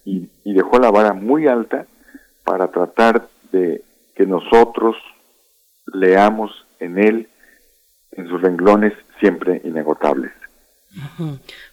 [0.05, 1.87] y, y dejó la vara muy alta
[2.45, 3.83] para tratar de
[4.15, 4.97] que nosotros
[5.87, 7.29] leamos en él,
[8.13, 10.33] en sus renglones siempre inagotables.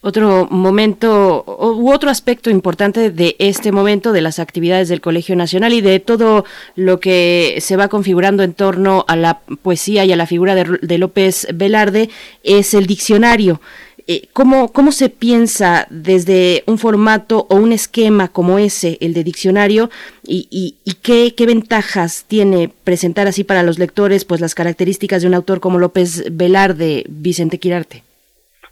[0.01, 5.73] Otro momento u otro aspecto importante de este momento de las actividades del Colegio Nacional
[5.73, 10.15] y de todo lo que se va configurando en torno a la poesía y a
[10.15, 12.10] la figura de, López Velarde
[12.43, 13.62] es el diccionario.
[14.08, 19.23] Eh, ¿Cómo, ¿Cómo se piensa desde un formato o un esquema como ese, el de
[19.23, 19.89] diccionario,
[20.23, 20.47] y,
[20.84, 25.34] y, qué, qué, ventajas tiene presentar así para los lectores pues las características de un
[25.34, 28.04] autor como López Velarde, Vicente Quirarte?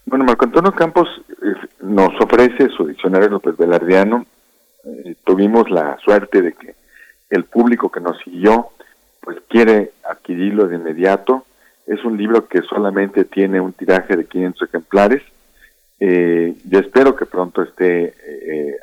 [0.05, 4.25] Bueno, Marco Antonio Campos eh, nos ofrece su diccionario López Velardiano.
[4.83, 6.75] Eh, tuvimos la suerte de que
[7.29, 8.69] el público que nos siguió
[9.21, 11.45] pues quiere adquirirlo de inmediato.
[11.87, 15.23] Es un libro que solamente tiene un tiraje de 500 ejemplares.
[16.01, 18.13] Eh, yo espero que pronto esté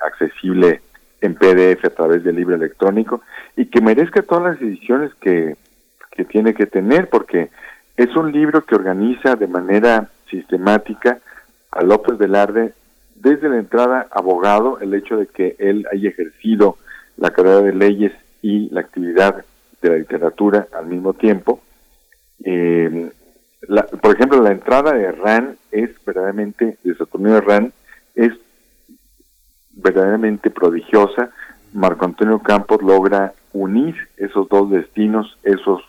[0.07, 0.81] accesible
[1.21, 3.21] en PDF a través del libro electrónico
[3.57, 5.57] y que merezca todas las ediciones que,
[6.13, 7.51] que tiene que tener porque
[7.97, 11.19] es un libro que organiza de manera sistemática
[11.71, 12.75] a López Velarde
[13.15, 16.79] desde la entrada abogado, el hecho de que él haya ejercido
[17.17, 18.13] la carrera de leyes
[18.43, 19.45] y la actividad
[19.83, 21.61] de la literatura al mismo tiempo.
[22.45, 23.11] Eh,
[24.01, 27.73] por ejemplo, la entrada de RAN es verdaderamente, de Saturnino RAN,
[28.15, 28.33] es
[29.73, 31.31] verdaderamente prodigiosa.
[31.73, 35.83] Marco Antonio Campos logra unir esos dos destinos, esos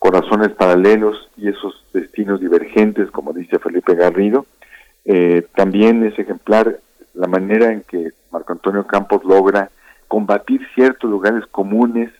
[0.00, 4.46] corazones paralelos y esos destinos divergentes, como dice Felipe Garrido,
[5.06, 6.78] Eh, también es ejemplar
[7.14, 9.70] la manera en que Marco Antonio Campos logra
[10.08, 12.10] combatir ciertos lugares comunes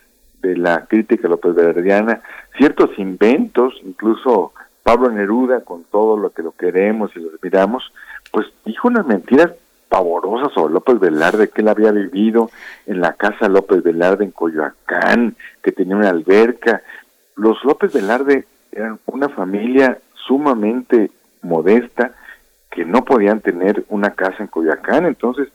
[0.41, 2.23] de la crítica López Verdiana,
[2.57, 7.93] ciertos inventos, incluso Pablo Neruda, con todo lo que lo queremos y lo admiramos,
[8.33, 9.51] pues dijo unas mentiras
[9.91, 12.51] pavorosas sobre López Velarde, que él había vivido
[12.87, 16.83] en la casa López Velarde en Coyoacán, que tenía una alberca.
[17.41, 22.13] Los López Velarde eran una familia sumamente modesta,
[22.71, 25.07] que no podían tener una casa en Coyoacán.
[25.07, 25.49] Entonces,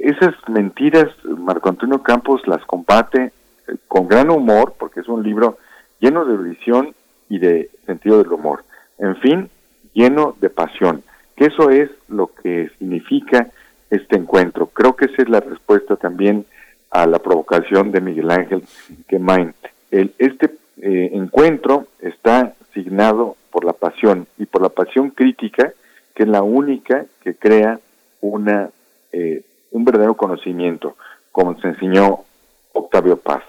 [0.00, 3.32] esas mentiras, Marco Antonio Campos las combate
[3.66, 5.58] eh, con gran humor, porque es un libro
[5.98, 6.94] lleno de erudición
[7.28, 8.62] y de sentido del humor.
[8.98, 9.50] En fin,
[9.94, 11.02] lleno de pasión.
[11.34, 13.48] Que eso es lo que significa
[13.90, 14.66] este encuentro.
[14.66, 16.46] Creo que esa es la respuesta también
[16.92, 18.62] a la provocación de Miguel Ángel
[19.08, 19.52] Gemain.
[19.90, 25.72] El, este eh, encuentro está signado por la pasión y por la pasión crítica,
[26.14, 27.78] que es la única que crea
[28.20, 28.70] una
[29.12, 30.96] eh, un verdadero conocimiento,
[31.30, 32.24] como se enseñó
[32.72, 33.42] Octavio Paz.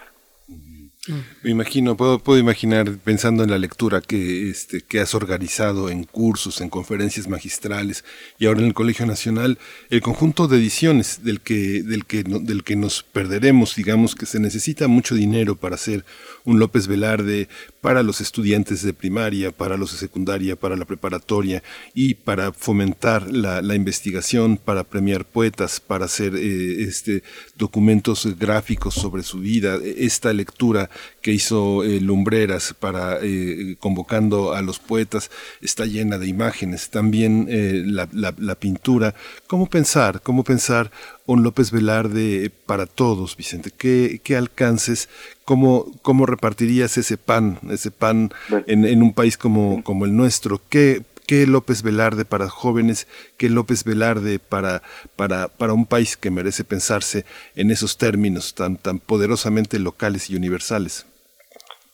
[1.42, 6.04] Me imagino, puedo, puedo imaginar, pensando en la lectura que, este, que has organizado en
[6.04, 8.04] cursos, en conferencias magistrales
[8.38, 9.58] y ahora en el Colegio Nacional,
[9.90, 14.40] el conjunto de ediciones del que, del que, del que nos perderemos, digamos que se
[14.40, 16.04] necesita mucho dinero para hacer
[16.44, 17.48] un López Velarde
[17.84, 23.30] para los estudiantes de primaria, para los de secundaria, para la preparatoria y para fomentar
[23.30, 27.22] la, investigación, para premiar poetas, para hacer eh, este,
[27.58, 29.78] documentos gráficos sobre su vida.
[29.84, 30.88] Esta lectura
[31.24, 35.30] que hizo eh, Lumbreras para eh, convocando a los poetas
[35.62, 36.90] está llena de imágenes.
[36.90, 39.14] También la, la pintura.
[39.46, 40.20] ¿Cómo pensar?
[40.20, 40.90] ¿Cómo pensar
[41.24, 43.70] un López Velarde para todos, Vicente?
[43.70, 45.08] ¿Qué, qué alcances?
[45.46, 48.30] ¿Cómo, ¿Cómo repartirías ese pan, ese pan
[48.66, 50.60] en, en un país como, como el nuestro?
[50.68, 53.06] ¿Qué, ¿Qué López Velarde para jóvenes?
[53.38, 54.82] ¿Qué López Velarde para,
[55.16, 57.24] para, para un país que merece pensarse
[57.56, 61.06] en esos términos tan, tan poderosamente locales y universales?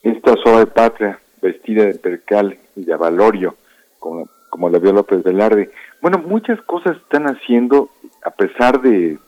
[0.03, 3.57] Esta suave patria, vestida de percal y de avalorio,
[3.99, 5.71] como, como la vio López Velarde.
[6.01, 7.91] Bueno, muchas cosas están haciendo
[8.23, 9.19] a pesar de,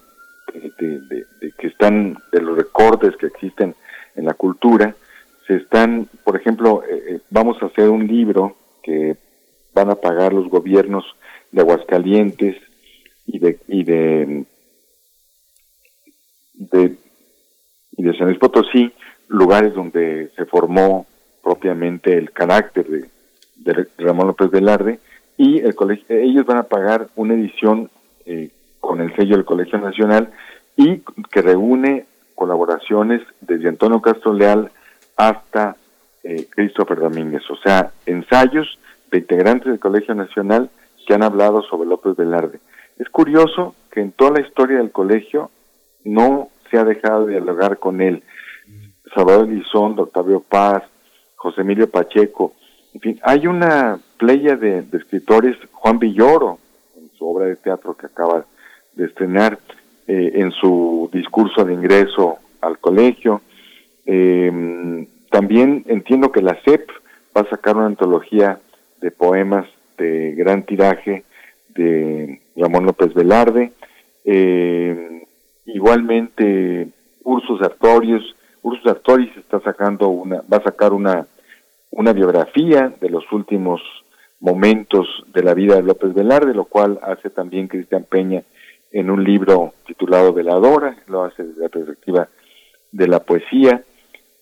[1.58, 3.74] que están, de los recortes que existen
[4.16, 4.94] en la cultura,
[5.46, 9.16] se están, por ejemplo, eh, eh, vamos a hacer un libro que
[9.74, 11.04] van a pagar los gobiernos
[11.50, 12.56] de Aguascalientes
[13.26, 14.44] y de y de,
[17.96, 18.92] y de San Luis Potosí,
[19.32, 21.06] lugares donde se formó
[21.42, 24.98] propiamente el carácter de, Ramón López Velarde
[25.36, 27.90] y el colegio, ellos van a pagar una edición
[28.26, 30.30] eh, con el sello del Colegio Nacional
[30.76, 34.70] y que reúne colaboraciones desde Antonio Castro Leal
[35.16, 35.76] hasta
[36.24, 38.78] eh, Christopher Domínguez, o sea, ensayos
[39.10, 40.70] de integrantes del Colegio Nacional
[41.06, 42.58] que han hablado sobre López Velarde.
[42.98, 45.50] Es curioso que en toda la historia del colegio
[46.04, 48.22] no se ha dejado de dialogar con él.
[49.14, 50.82] Salvador Elizondo, Octavio Paz,
[51.36, 52.54] José Emilio Pacheco,
[52.94, 56.58] en fin, hay una playa de, escritores, Juan Villoro,
[56.96, 58.44] en su obra de teatro que acaba
[58.94, 59.58] de estrenar
[60.06, 63.40] eh, en su discurso de ingreso al colegio.
[64.04, 66.90] Em, también entiendo que la CEP
[67.34, 68.60] va a sacar una antología
[69.00, 71.24] de poemas de gran tiraje
[71.68, 73.72] de Ramón López Velarde.
[74.24, 75.22] Em,
[75.64, 76.88] igualmente,
[77.24, 81.26] Ursus Artorius, Ursus Artorius está sacando una, va a sacar una,
[81.90, 83.80] una biografía de los últimos
[84.40, 88.42] momentos de la vida de López Velarde, lo cual hace también Cristian Peña
[88.92, 92.28] en un libro titulado Veladora, lo hace desde la perspectiva
[92.90, 93.82] de la poesía.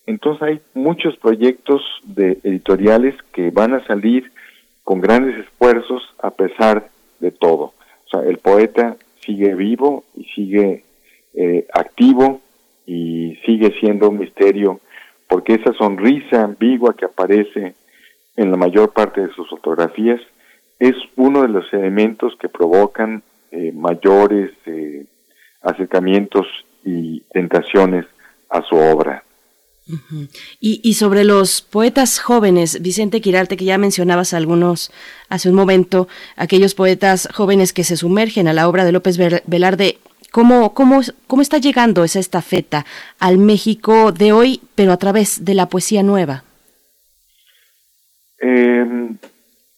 [0.06, 4.32] Entonces hay muchos proyectos de editoriales que van a salir
[4.82, 6.88] con grandes esfuerzos a pesar
[7.20, 7.72] de todo.
[8.06, 10.84] O sea, el poeta sigue vivo y sigue
[11.34, 12.40] eh, activo
[12.90, 14.80] y sigue siendo un misterio
[15.28, 17.76] porque esa sonrisa ambigua que aparece
[18.36, 20.20] en la mayor parte de sus fotografías
[20.80, 23.22] es uno de los elementos que provocan
[23.52, 25.04] eh, mayores eh,
[25.62, 26.48] acercamientos
[26.84, 28.06] y tentaciones
[28.48, 29.22] a su obra.
[30.60, 34.92] y, sobre los poetas jóvenes, Vicente Quirarte, que ya mencionabas algunos
[35.28, 39.98] hace un momento, aquellos poetas jóvenes que se sumergen a la obra de López Velarde,
[40.30, 42.84] ¿cómo, cómo, cómo está llegando esa estafeta
[43.18, 46.44] al México de hoy, pero a través de la poesía nueva?
[48.38, 49.16] Em,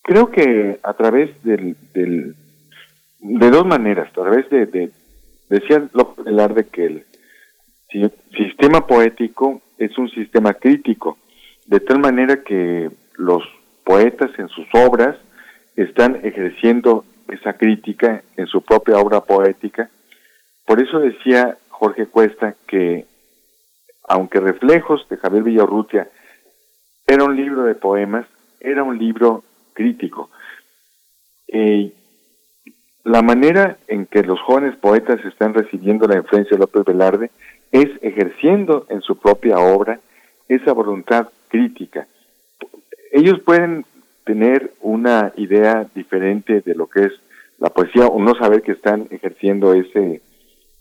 [0.03, 4.90] creo que a través del, de dos maneras, a través de, de
[5.48, 7.05] decía López Velarde que el
[8.36, 11.18] sistema poético es un sistema crítico,
[11.66, 13.42] de tal manera que los
[13.84, 15.16] poetas en sus obras
[15.76, 19.90] están ejerciendo esa crítica en su propia obra poética.
[20.67, 23.07] Por eso decía Jorge Cuesta que,
[24.09, 26.09] aunque Reflejos de Javier Villarrutia
[27.07, 28.27] era un libro de poemas,
[28.61, 29.43] era un libro
[29.75, 30.31] crítico.
[31.49, 31.93] Eh,
[33.05, 37.31] la manera en que los jóvenes poetas están recibiendo la influencia de López Velarde
[37.73, 39.99] es ejerciendo en su propia obra
[40.49, 42.07] esa voluntad crítica.
[43.11, 43.85] Ellos pueden
[44.25, 47.13] tener una idea diferente de lo que es
[47.59, 50.21] la poesía o no saber que están ejerciendo ese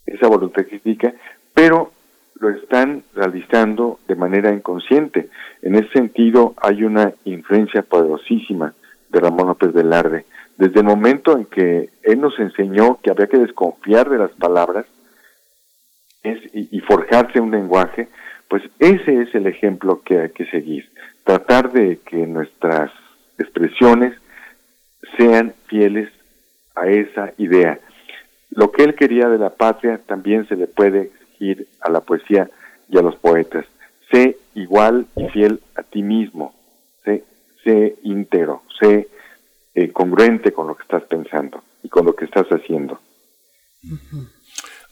[0.06, 1.14] esa voluntad crítica,
[1.54, 1.92] pero
[2.40, 5.30] lo están realizando de manera inconsciente.
[5.62, 8.74] En ese sentido hay una influencia poderosísima
[9.10, 10.26] de Ramón López Velarde.
[10.58, 14.86] Desde el momento en que él nos enseñó que había que desconfiar de las palabras
[16.24, 18.10] y, y forjarse un lenguaje,
[18.48, 20.90] pues ese es el ejemplo que hay que seguir.
[21.24, 22.92] Tratar de que nuestras
[23.38, 24.14] expresiones
[25.18, 26.10] sean fieles
[26.76, 27.80] a esa idea.
[28.52, 32.50] Lo que él quería de la patria también se le puede exigir a la poesía
[32.90, 33.66] y a los poetas.
[34.12, 36.54] Sé igual y fiel a ti mismo.
[37.04, 37.24] Sé,
[37.64, 38.62] sé íntegro.
[38.80, 39.08] Sé
[39.74, 43.00] eh, congruente con lo que estás pensando y con lo que estás haciendo.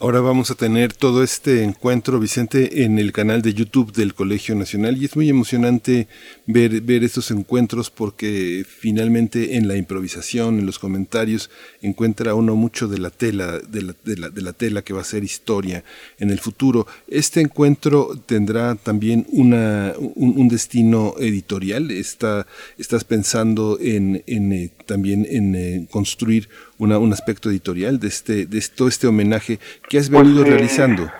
[0.02, 4.56] Ahora vamos a tener todo este encuentro, Vicente, en el canal de YouTube del Colegio
[4.56, 6.08] Nacional y es muy emocionante
[6.46, 11.50] ver, ver estos encuentros porque finalmente en la improvisación, en los comentarios,
[11.82, 15.02] encuentra uno mucho de la tela, de la, de la, de la tela que va
[15.02, 15.84] a ser historia
[16.18, 16.88] en el futuro.
[17.10, 21.92] Este encuentro tendrá también una, un, destino editorial.
[21.92, 22.48] Está,
[22.78, 26.48] estás pensando en, eh, también en eh, construir
[26.80, 29.60] un aspecto editorial de este, de todo este homenaje
[29.90, 31.12] que has venido pues, eh, realizando.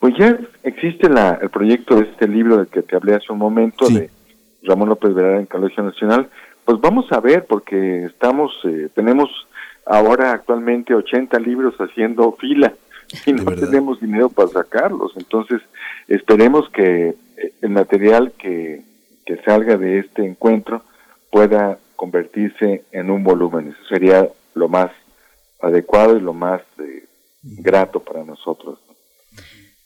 [0.00, 3.38] Pues ya existe la, el proyecto de este libro del que te hablé hace un
[3.38, 4.10] momento, de
[4.64, 6.28] Ramón López Verada en Colegio Nacional.
[6.64, 9.30] Pues vamos a ver, porque estamos, eh, tenemos
[9.86, 12.72] ahora actualmente 80 libros haciendo fila
[13.26, 15.12] y no tenemos dinero para sacarlos.
[15.16, 15.60] Entonces,
[16.08, 18.82] esperemos que eh, el material que,
[19.24, 20.82] que salga de este encuentro
[21.30, 23.68] pueda convertirse en un volumen.
[23.68, 24.90] Eso sería lo más
[25.60, 27.06] adecuado y lo más eh,
[27.42, 28.78] grato para nosotros.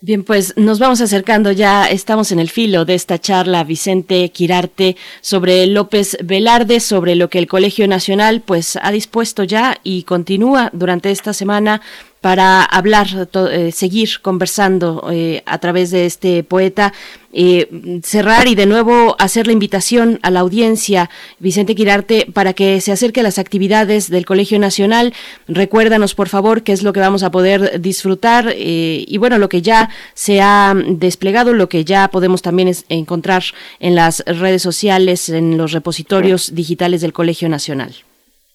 [0.03, 4.95] Bien, pues nos vamos acercando ya, estamos en el filo de esta charla, Vicente Quirarte,
[5.23, 10.69] sobre López Velarde, sobre lo que el Colegio Nacional pues ha dispuesto ya y continúa
[10.75, 11.81] durante esta semana
[12.21, 13.07] para hablar,
[13.51, 16.93] eh, seguir conversando eh, a través de este poeta,
[17.33, 22.81] eh, cerrar y de nuevo hacer la invitación a la audiencia, Vicente Quirarte, para que
[22.81, 25.13] se acerque a las actividades del Colegio Nacional.
[25.47, 29.61] Recuérdanos, por favor, qué es lo que vamos a poder disfrutar y bueno, lo que
[29.63, 33.43] ya se ha desplegado, lo que ya podemos también encontrar
[33.81, 37.95] en las redes sociales, en los repositorios digitales del Colegio Nacional.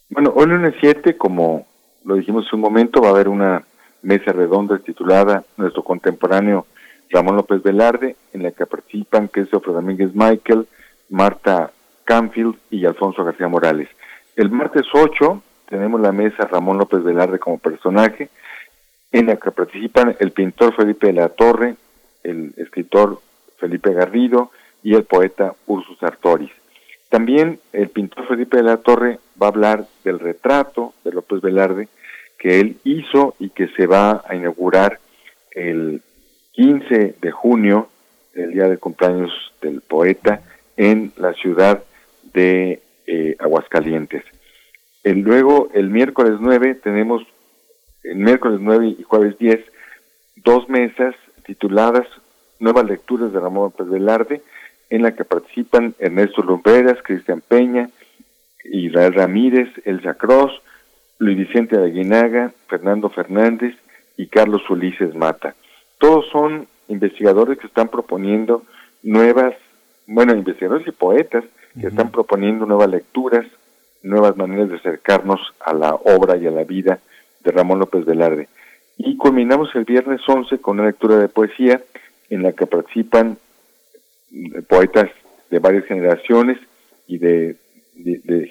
[0.09, 1.70] Bueno, hoy lunes 7, como
[2.03, 3.63] lo dijimos hace un momento, va a haber una
[4.01, 6.65] mesa redonda titulada Nuestro contemporáneo
[7.09, 10.67] Ramón López Velarde, en la que participan Christopher Domínguez Michael,
[11.09, 11.71] Marta
[12.05, 13.89] Canfield y Alfonso García Morales.
[14.35, 18.29] El martes 8 tenemos la mesa Ramón López Velarde como personaje,
[19.11, 21.75] en la que participan el pintor Felipe de la Torre,
[22.23, 23.19] el escritor
[23.57, 24.51] Felipe Garrido
[24.83, 26.51] y el poeta Ursus Artoris.
[27.09, 31.87] También el pintor Felipe de la Torre va a hablar del retrato de López Velarde
[32.37, 34.99] que él hizo y que se va a inaugurar
[35.51, 36.01] el
[36.53, 37.89] 15 de junio,
[38.33, 39.31] el día de cumpleaños
[39.61, 40.41] del poeta,
[40.75, 41.83] en la ciudad
[42.33, 44.23] de eh, Aguascalientes.
[45.03, 47.21] El, luego, el miércoles 9, tenemos,
[48.03, 49.59] el miércoles 9 y jueves 10,
[50.37, 51.15] dos mesas
[51.45, 52.07] tituladas
[52.59, 54.41] Nuevas Lecturas de Ramón López Velarde,
[54.89, 57.89] en la que participan Ernesto Lumberas, Cristian Peña,
[58.65, 60.51] Israel Ramírez, Elsa Cross,
[61.19, 63.75] Luis Vicente Aguinaga, Fernando Fernández
[64.17, 65.55] y Carlos Ulises Mata.
[65.97, 68.63] Todos son investigadores que están proponiendo
[69.03, 69.53] nuevas,
[70.07, 71.43] bueno, investigadores y poetas
[71.79, 73.45] que están proponiendo nuevas lecturas,
[74.03, 76.99] nuevas maneras de acercarnos a la obra y a la vida
[77.43, 78.49] de Ramón López Velarde.
[78.97, 81.81] Y culminamos el viernes 11 con una lectura de poesía
[82.29, 83.37] en la que participan
[84.67, 85.09] poetas
[85.49, 86.57] de varias generaciones
[87.07, 87.55] y de,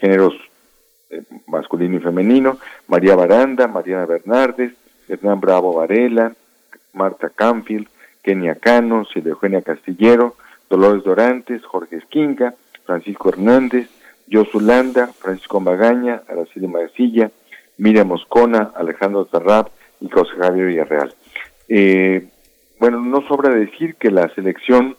[0.01, 0.35] géneros
[1.11, 4.73] eh, masculino y femenino, María Baranda, Mariana Bernardes,
[5.09, 6.35] Hernán Bravo Varela,
[6.93, 7.89] Marta Canfield,
[8.23, 10.37] Kenia Cano, Silvia Eugenia Castillero,
[10.69, 13.89] Dolores Dorantes, Jorge Esquinga, Francisco Hernández,
[14.61, 17.31] Landa, Francisco Magaña, Araceli Marcilla,
[17.79, 19.71] Miriam Moscona, Alejandro Zarrab
[20.01, 21.15] y José Javier Villarreal.
[21.69, 22.29] Eh,
[22.79, 24.97] bueno, no sobra decir que la selección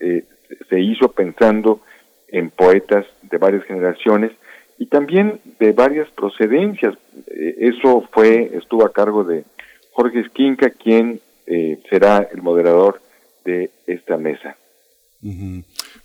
[0.00, 0.24] eh,
[0.68, 1.80] se hizo pensando
[2.34, 4.32] en poetas de varias generaciones
[4.76, 6.94] y también de varias procedencias.
[7.28, 9.44] Eh, eso fue, estuvo a cargo de
[9.92, 13.00] Jorge Esquinca, quien eh, será el moderador
[13.44, 14.56] de esta mesa.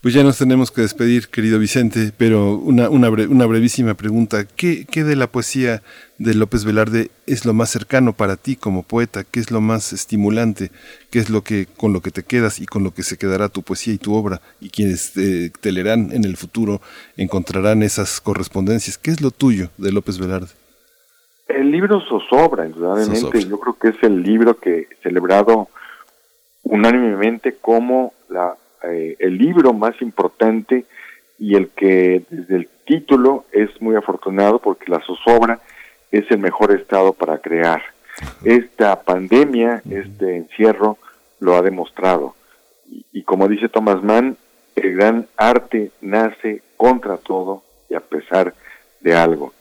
[0.01, 4.45] Pues ya nos tenemos que despedir, querido Vicente, pero una, una, una brevísima pregunta.
[4.45, 5.81] ¿Qué, ¿Qué, de la poesía
[6.17, 9.25] de López Velarde es lo más cercano para ti como poeta?
[9.29, 10.71] ¿Qué es lo más estimulante?
[11.11, 13.49] ¿Qué es lo que con lo que te quedas y con lo que se quedará
[13.49, 14.39] tu poesía y tu obra?
[14.61, 16.79] Y quienes eh, te leerán en el futuro
[17.17, 18.97] encontrarán esas correspondencias.
[18.97, 20.53] ¿Qué es lo tuyo de López Velarde?
[21.49, 23.43] El libro Zozobra, indudablemente.
[23.43, 25.67] Yo creo que es el libro que celebrado
[26.63, 30.85] unánimemente como la eh, el libro más importante
[31.37, 35.59] y el que desde el título es muy afortunado porque la zozobra
[36.11, 37.81] es el mejor estado para crear.
[38.43, 40.97] Esta pandemia, este encierro,
[41.39, 42.35] lo ha demostrado.
[43.13, 44.35] Y, como dice Thomas Mann,
[44.75, 48.53] el gran arte nace contra todo y a pesar
[49.01, 49.53] de algo.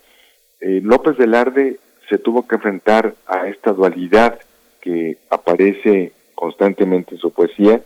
[0.60, 4.38] Eh, López Velarde se tuvo que enfrentar a esta dualidad
[4.80, 7.80] que aparece constantemente en su poesía,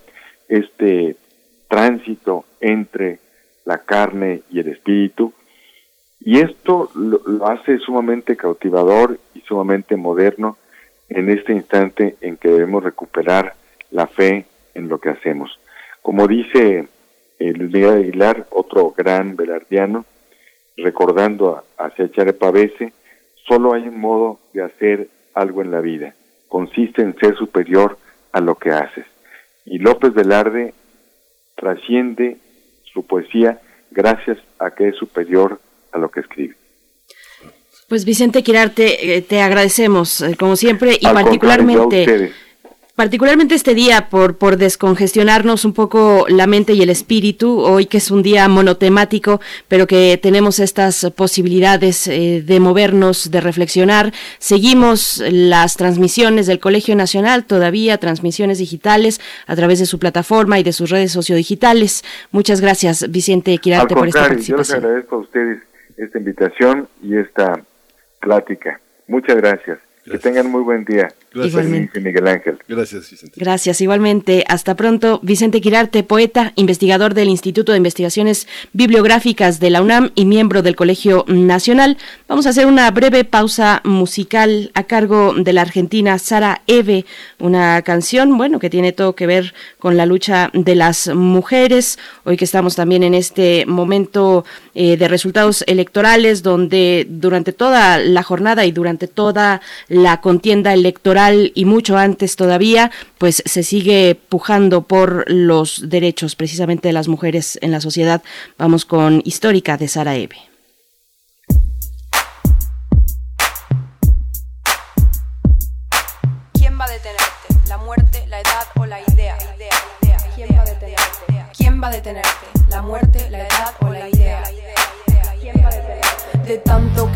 [0.48, 1.16] este
[1.72, 3.18] tránsito entre
[3.64, 5.32] la carne y el espíritu,
[6.20, 10.58] y esto lo, hace sumamente cautivador y sumamente moderno
[11.08, 13.54] en este instante en que debemos recuperar
[13.90, 14.44] la fe
[14.74, 15.58] en lo que hacemos.
[16.02, 16.88] Como dice
[17.38, 20.04] el Miguel Aguilar, otro gran velardiano,
[20.76, 22.92] recordando a, a Pavese,
[23.48, 26.14] solo hay un modo de hacer algo en la vida,
[26.48, 27.96] consiste en ser superior
[28.30, 29.06] a lo que haces.
[29.64, 30.74] Y López Velarde
[31.62, 32.38] trasciende
[32.92, 33.60] su poesía
[33.92, 35.60] gracias a que es superior
[35.92, 36.56] a lo que escribe.
[37.88, 42.32] Pues Vicente Quirarte, eh, te agradecemos, eh, como siempre, y particularmente
[42.94, 47.98] particularmente este día por, por descongestionarnos un poco la mente y el espíritu, hoy que
[47.98, 54.12] es un día monotemático, pero que tenemos estas posibilidades eh, de movernos, de reflexionar.
[54.38, 60.62] Seguimos las transmisiones del Colegio Nacional, todavía transmisiones digitales a través de su plataforma y
[60.62, 62.04] de sus redes sociodigitales.
[62.30, 64.56] Muchas gracias, Vicente Quirarte, por esta participación.
[64.56, 65.62] Yo les agradezco a ustedes
[65.96, 67.62] esta invitación y esta
[68.20, 68.80] plática.
[69.08, 69.78] Muchas gracias.
[70.04, 71.08] Que tengan muy buen día.
[71.32, 72.58] Gracias, Miguel Ángel.
[72.68, 73.40] Gracias, Vicente.
[73.40, 74.44] Gracias, igualmente.
[74.48, 75.20] Hasta pronto.
[75.22, 80.76] Vicente Quirarte, poeta, investigador del Instituto de Investigaciones Bibliográficas de la UNAM y miembro del
[80.76, 81.98] Colegio Nacional.
[82.28, 87.06] Vamos a hacer una breve pausa musical a cargo de la argentina Sara Eve,
[87.38, 91.98] una canción, bueno, que tiene todo que ver con la lucha de las mujeres.
[92.24, 94.44] Hoy que estamos también en este momento
[94.74, 99.60] eh, de resultados electorales, donde durante toda la jornada y durante toda
[99.92, 106.88] la contienda electoral, y mucho antes todavía, pues se sigue pujando por los derechos precisamente
[106.88, 108.22] de las mujeres en la sociedad.
[108.56, 110.51] Vamos con Histórica de Sara Eve.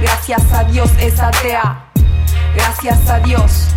[0.00, 1.90] Gracias a Dios es atea.
[2.54, 3.68] Gracias a Dios.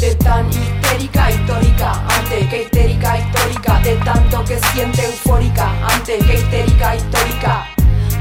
[0.00, 6.34] De tan histérica histórica, antes que histérica histórica, de tanto que siente eufórica, antes que
[6.34, 7.66] histérica histórica.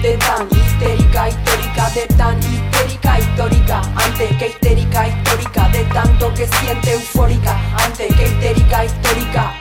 [0.02, 6.48] De tan histérica histórica, de tan histérica histórica, antes que histérica histórica, de tanto que
[6.48, 7.56] siente eufórica,
[7.86, 9.54] antes que histérica histórica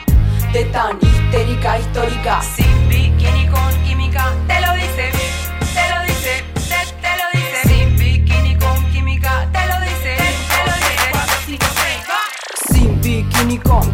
[0.53, 2.41] de tan histérica histórica.
[2.41, 5.16] Sin bikini con química, te lo dice,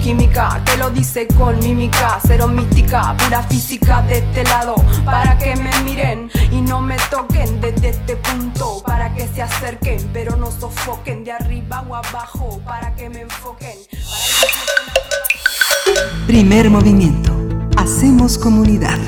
[0.01, 5.37] química, te lo dice, con que mímica, cero mística, pura física de este lado, para
[5.37, 10.35] que me miren y no me toquen desde este punto, para que se acerquen, pero
[10.35, 13.77] no sofoquen de arriba o abajo, para que me enfoquen.
[16.27, 17.31] Primer movimiento.
[17.77, 18.99] Hacemos comunidad.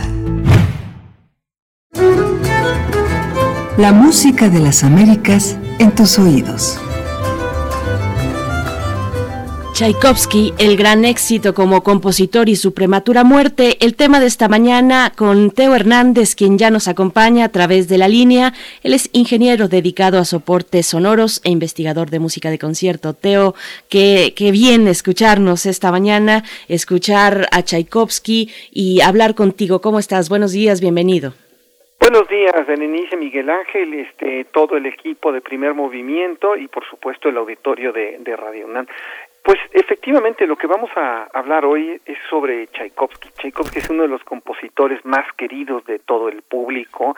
[3.77, 6.79] La música de las Américas en tus oídos.
[9.75, 15.11] Tchaikovsky, el gran éxito como compositor y su prematura muerte, el tema de esta mañana
[15.17, 18.53] con Teo Hernández, quien ya nos acompaña a través de la línea.
[18.83, 23.13] Él es ingeniero dedicado a soportes sonoros e investigador de música de concierto.
[23.13, 23.53] Teo,
[23.89, 29.81] qué, qué bien escucharnos esta mañana, escuchar a Tchaikovsky y hablar contigo.
[29.81, 30.29] ¿Cómo estás?
[30.29, 31.33] Buenos días, bienvenido.
[31.99, 37.29] Buenos días, Denise Miguel Ángel, este, todo el equipo de Primer Movimiento y por supuesto
[37.29, 38.85] el auditorio de, de Radio UNAM.
[39.45, 43.29] Pues efectivamente lo que vamos a hablar hoy es sobre Tchaikovsky.
[43.29, 47.15] Tchaikovsky es uno de los compositores más queridos de todo el público.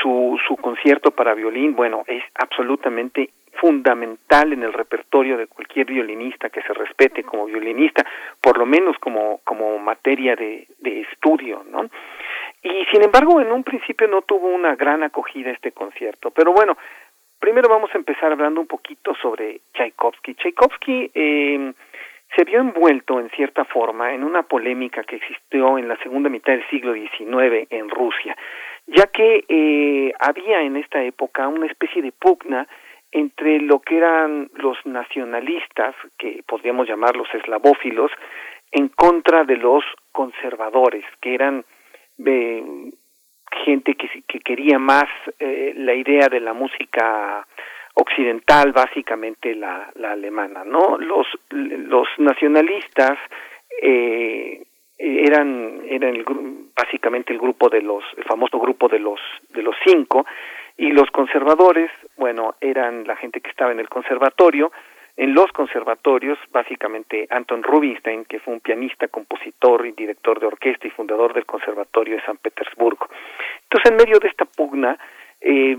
[0.00, 3.28] Su, su concierto para violín, bueno, es absolutamente
[3.60, 8.02] fundamental en el repertorio de cualquier violinista que se respete como violinista,
[8.40, 11.82] por lo menos como, como materia de, de estudio, ¿no?
[12.62, 16.78] Y sin embargo, en un principio no tuvo una gran acogida este concierto, pero bueno,
[17.42, 20.36] Primero vamos a empezar hablando un poquito sobre Tchaikovsky.
[20.36, 21.72] Tchaikovsky eh,
[22.36, 26.52] se vio envuelto en cierta forma en una polémica que existió en la segunda mitad
[26.52, 28.36] del siglo XIX en Rusia,
[28.86, 32.68] ya que eh, había en esta época una especie de pugna
[33.10, 38.12] entre lo que eran los nacionalistas, que podríamos llamarlos eslavófilos,
[38.70, 39.82] en contra de los
[40.12, 41.64] conservadores, que eran
[42.24, 42.62] eh,
[43.64, 45.06] gente que, que quería más
[45.38, 47.46] eh, la idea de la música
[47.94, 50.96] occidental, básicamente la, la alemana, ¿no?
[50.98, 53.18] Los, los nacionalistas
[53.82, 54.62] eh,
[54.98, 56.24] eran, eran el,
[56.74, 60.24] básicamente el grupo de los, el famoso grupo de los, de los cinco,
[60.76, 64.72] y los conservadores, bueno, eran la gente que estaba en el conservatorio,
[65.16, 70.86] en los conservatorios, básicamente Anton Rubinstein, que fue un pianista, compositor y director de orquesta
[70.86, 73.08] y fundador del Conservatorio de San Petersburgo.
[73.64, 74.98] Entonces, en medio de esta pugna,
[75.40, 75.76] eh,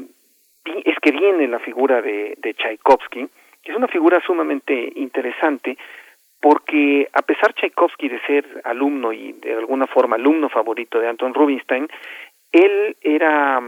[0.86, 3.28] es que viene la figura de, de Tchaikovsky,
[3.64, 5.78] que es una figura sumamente interesante,
[6.40, 11.34] porque a pesar Tchaikovsky de ser alumno y de alguna forma alumno favorito de Anton
[11.34, 11.88] Rubinstein,
[12.52, 13.62] él era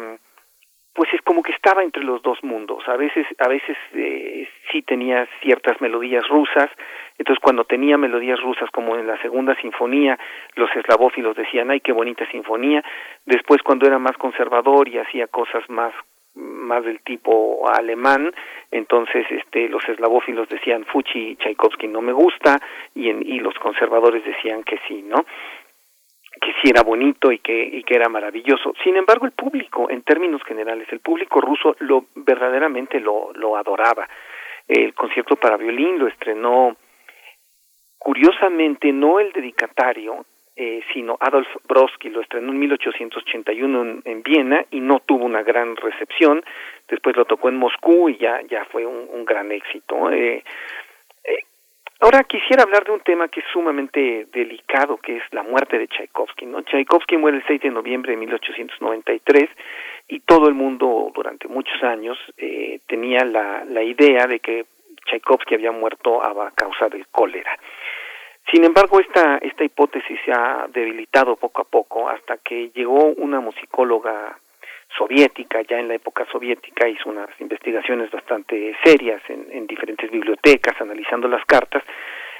[0.96, 2.88] pues es como que estaba entre los dos mundos.
[2.88, 6.70] A veces, a veces eh, sí tenía ciertas melodías rusas.
[7.18, 10.18] Entonces, cuando tenía melodías rusas, como en la segunda sinfonía,
[10.56, 12.82] los eslavófilos decían, "Ay, qué bonita sinfonía."
[13.26, 15.94] Después, cuando era más conservador y hacía cosas más
[16.36, 18.34] más del tipo alemán,
[18.70, 22.60] entonces este los eslavófilos decían Fuchi Tchaikovsky no me gusta
[22.94, 25.26] y, en, y los conservadores decían que sí, ¿no?
[26.42, 28.74] Que sí era bonito y que, y que era maravilloso.
[28.84, 34.08] Sin embargo, el público, en términos generales, el público ruso lo verdaderamente lo, lo adoraba.
[34.68, 36.76] El concierto para violín lo estrenó,
[37.98, 40.26] curiosamente, no el dedicatario,
[40.58, 45.44] eh, sino Adolf Brodsky, lo estrenó en 1881 en, en, Viena y no tuvo una
[45.44, 46.44] gran recepción.
[46.88, 50.12] Después lo tocó en Moscú y ya, ya fue un, un gran éxito.
[50.12, 50.44] Eh,
[52.06, 55.88] Ahora quisiera hablar de un tema que es sumamente delicado, que es la muerte de
[55.88, 56.46] Tchaikovsky.
[56.46, 56.62] ¿no?
[56.62, 59.50] Tchaikovsky muere el 6 de noviembre de 1893
[60.10, 64.68] y todo el mundo durante muchos años eh, tenía la, la idea de que
[65.08, 67.58] Tchaikovsky había muerto a causa del cólera.
[68.52, 73.40] Sin embargo, esta, esta hipótesis se ha debilitado poco a poco hasta que llegó una
[73.40, 74.38] musicóloga
[74.98, 80.80] soviética, ya en la época soviética hizo unas investigaciones bastante serias en, en diferentes bibliotecas,
[80.80, 81.84] analizando las cartas,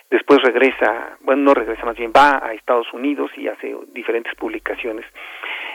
[0.10, 5.06] después regresa, bueno, no regresa, más bien va a Estados Unidos y hace diferentes publicaciones.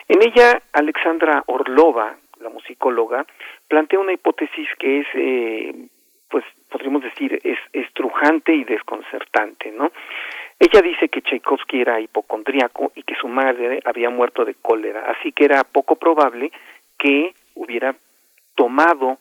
[0.08, 3.26] En ella, Alexandra Orlova, la musicóloga,
[3.68, 5.74] plantea una hipótesis que es, eh,
[6.28, 9.92] pues, podríamos decir, es estrujante y desconcertante, ¿no?
[10.58, 15.32] Ella dice que Tchaikovsky era hipocondríaco y que su madre había muerto de cólera, así
[15.32, 16.52] que era poco probable
[17.00, 17.96] que hubiera
[18.54, 19.18] tomado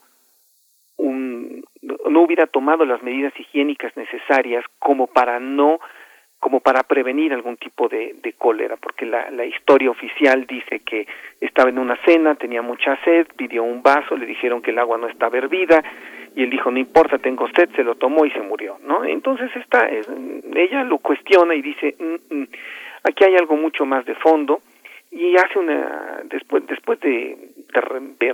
[0.97, 5.79] un no hubiera tomado las medidas higiénicas necesarias como para no
[6.39, 11.05] como para prevenir algún tipo de, de cólera, porque la, la, historia oficial dice que
[11.41, 14.97] estaba en una cena, tenía mucha sed, pidió un vaso, le dijeron que el agua
[14.97, 15.83] no estaba hervida,
[16.35, 19.03] y él dijo, no importa, tengo sed, se lo tomó y se murió, ¿no?
[19.03, 22.47] Entonces esta, ella lo cuestiona y dice, mm, mm,
[23.03, 24.61] aquí hay algo mucho más de fondo,
[25.11, 27.37] y hace una después después de,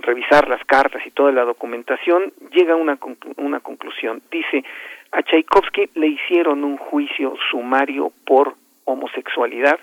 [0.02, 2.98] revisar las cartas y toda la documentación llega a una
[3.36, 4.22] una conclusión.
[4.30, 4.64] Dice
[5.12, 8.54] a Tchaikovsky le hicieron un juicio sumario por
[8.84, 9.78] homosexualidad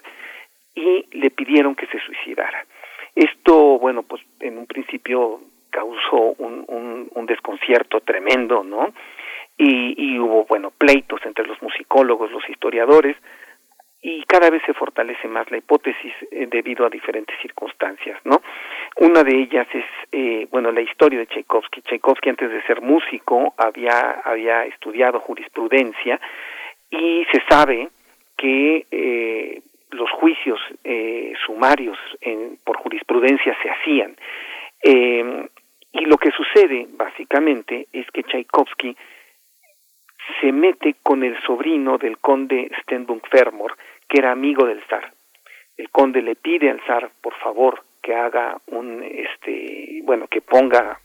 [0.75, 2.65] y le pidieron que se suicidara.
[3.15, 5.41] Esto bueno pues en un principio
[5.71, 8.93] causó un, un, un desconcierto tremendo no
[9.57, 13.17] y, y hubo bueno pleitos entre los musicólogos los historiadores
[14.05, 18.41] y cada vez se fortalece más la hipótesis eh, debido a diferentes circunstancias, ¿no?
[18.97, 21.81] Una de ellas es, eh, bueno, la historia de Tchaikovsky.
[21.81, 26.19] Tchaikovsky antes de ser músico había, había estudiado jurisprudencia
[26.91, 27.87] y se sabe
[28.37, 30.59] que eh, los juicios
[31.45, 31.97] sumarios
[32.63, 34.15] por jurisprudencia se hacían.
[34.83, 38.97] y lo que sucede, básicamente, es que Tchaikovsky
[40.41, 43.75] se mete con el sobrino del conde Stenbunk Fermor,
[44.13, 45.11] que era amigo del zar.
[45.75, 50.99] El conde le pide al zar, por favor, que haga un, este, bueno, que ponga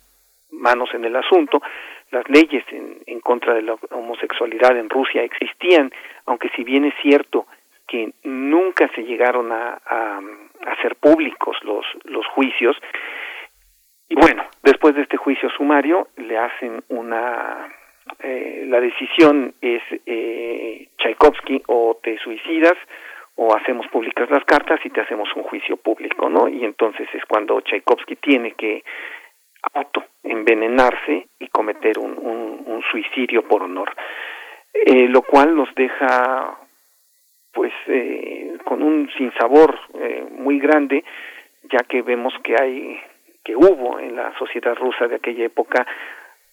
[0.51, 1.63] manos en el asunto.
[2.11, 5.91] Las leyes en, en contra de la homosexualidad en Rusia existían,
[6.27, 7.47] aunque si bien es cierto
[7.87, 9.81] que nunca se llegaron a,
[10.67, 12.77] hacer públicos los juicios,
[14.11, 17.73] y bueno, después de este juicio sumario le hacen una
[18.21, 22.77] eh, la decisión es eh, Tchaikovsky o te suicidas
[23.37, 26.49] o hacemos públicas las cartas y te hacemos un juicio público, ¿no?
[26.49, 28.83] Y entonces es cuando Tchaikovsky tiene que
[29.75, 33.93] auto envenenarse y cometer un, un, suicidio por honor,
[34.73, 36.57] eh, lo cual nos deja
[37.53, 41.05] pues eh, con un sinsabor eh, muy grande,
[41.65, 43.01] ya que vemos que hay
[43.45, 45.87] que hubo en la sociedad rusa de aquella época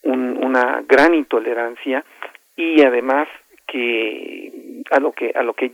[0.05, 2.03] una gran intolerancia
[2.55, 3.27] y además
[3.67, 5.71] que a lo que a lo que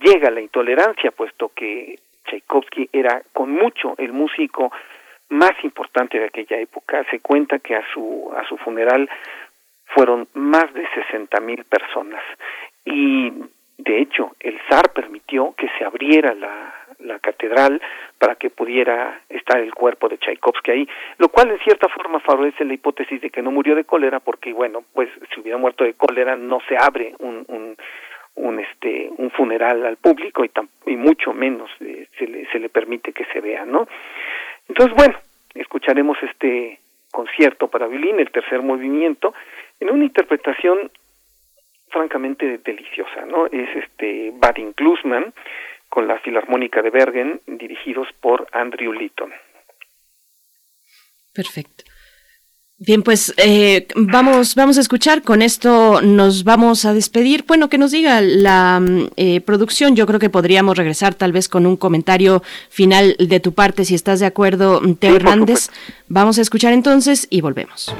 [0.00, 4.72] llega la intolerancia puesto que Tchaikovsky era con mucho el músico
[5.30, 7.04] más importante de aquella época.
[7.10, 9.08] Se cuenta que a su a su funeral
[9.86, 12.22] fueron más de sesenta mil personas.
[12.84, 13.32] Y
[13.84, 17.80] de hecho el zar permitió que se abriera la la catedral
[18.18, 22.64] para que pudiera estar el cuerpo de Tchaikovsky ahí, lo cual en cierta forma favorece
[22.64, 25.94] la hipótesis de que no murió de cólera porque bueno, pues si hubiera muerto de
[25.94, 27.76] cólera no se abre un, un
[28.34, 30.50] un este un funeral al público y,
[30.86, 33.86] y mucho menos eh, se, le, se le permite que se vea, ¿no?
[34.68, 35.18] Entonces, bueno,
[35.54, 36.78] escucharemos este
[37.10, 39.34] concierto para violín, el tercer movimiento,
[39.80, 40.90] en una interpretación
[41.92, 43.46] francamente deliciosa, ¿no?
[43.46, 45.32] Es este Vadim Klusman,
[45.88, 49.32] con la Filarmónica de Bergen, dirigidos por Andrew Litton.
[51.34, 51.84] Perfecto.
[52.84, 55.22] Bien, pues eh, vamos, vamos a escuchar.
[55.22, 57.44] Con esto nos vamos a despedir.
[57.46, 58.82] Bueno, que nos diga la
[59.16, 59.94] eh, producción.
[59.94, 63.94] Yo creo que podríamos regresar tal vez con un comentario final de tu parte, si
[63.94, 65.68] estás de acuerdo, Teo Hernández.
[66.08, 67.94] Vamos a escuchar entonces y volvemos.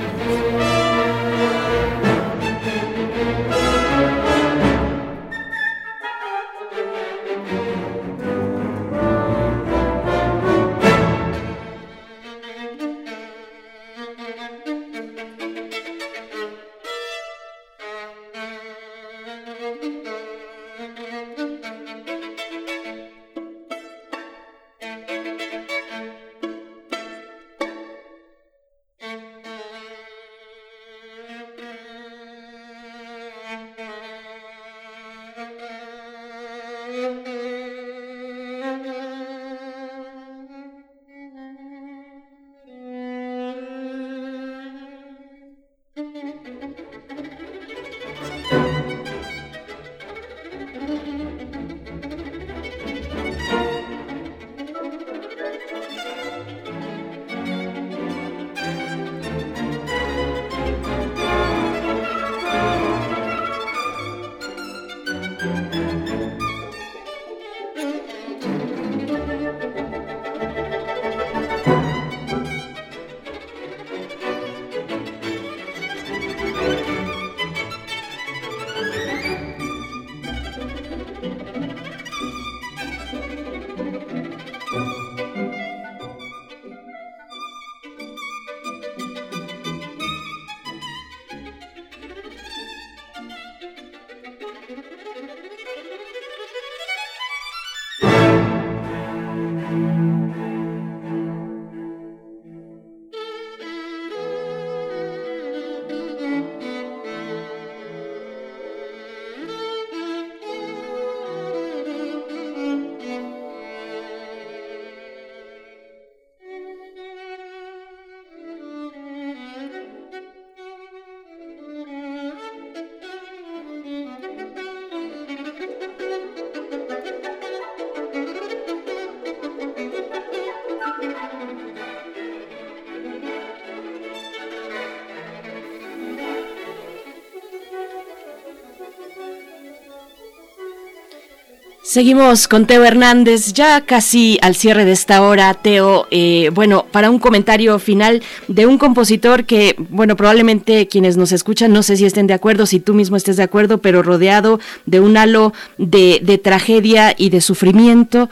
[141.93, 147.11] Seguimos con Teo Hernández, ya casi al cierre de esta hora, Teo, eh, bueno, para
[147.11, 152.07] un comentario final de un compositor que, bueno, probablemente quienes nos escuchan, no sé si
[152.07, 156.41] estén de acuerdo, si tú mismo estés de acuerdo, pero rodeado de un halo de,
[156.43, 158.31] tragedia y de sufrimiento.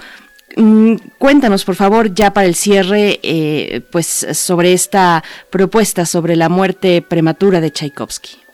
[0.56, 6.48] Mm, cuéntanos, por favor, ya para el cierre, eh, pues sobre esta propuesta sobre la
[6.48, 8.49] muerte prematura de Tchaikovsky.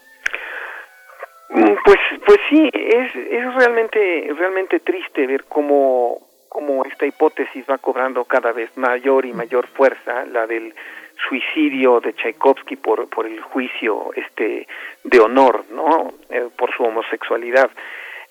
[1.87, 6.19] Pues, pues sí, es, es realmente, realmente triste ver cómo,
[6.49, 10.75] cómo esta hipótesis va cobrando cada vez mayor y mayor fuerza, la del
[11.29, 14.67] suicidio de Tchaikovsky por, por el juicio este
[15.05, 16.13] de honor, ¿no?
[16.29, 17.71] Eh, por su homosexualidad.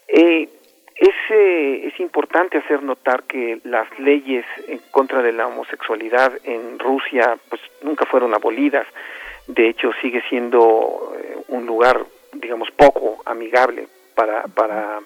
[0.10, 0.50] Eh,
[0.94, 6.78] es, eh, es importante hacer notar que las leyes en contra de la homosexualidad en
[6.78, 8.86] Rusia pues nunca fueron abolidas.
[9.48, 11.14] De hecho, sigue siendo
[11.48, 12.04] un lugar
[12.36, 15.00] digamos, poco amigable para, para,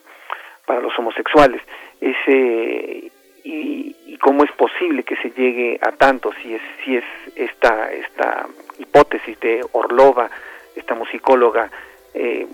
[0.65, 1.61] para los homosexuales.
[1.99, 3.11] Ese,
[3.43, 7.03] y, y, cómo es posible que se llegue a tanto si es, si es
[7.35, 10.29] esta, esta hipótesis de Orlova,
[10.75, 11.69] esta musicóloga,
[12.13, 12.47] eh,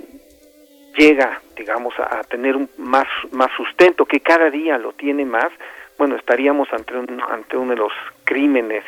[0.98, 5.52] llega, digamos, a, tener un más, más sustento, que cada día lo tiene más,
[5.98, 8.84] bueno, estaríamos ante, un, ante uno de los crímenes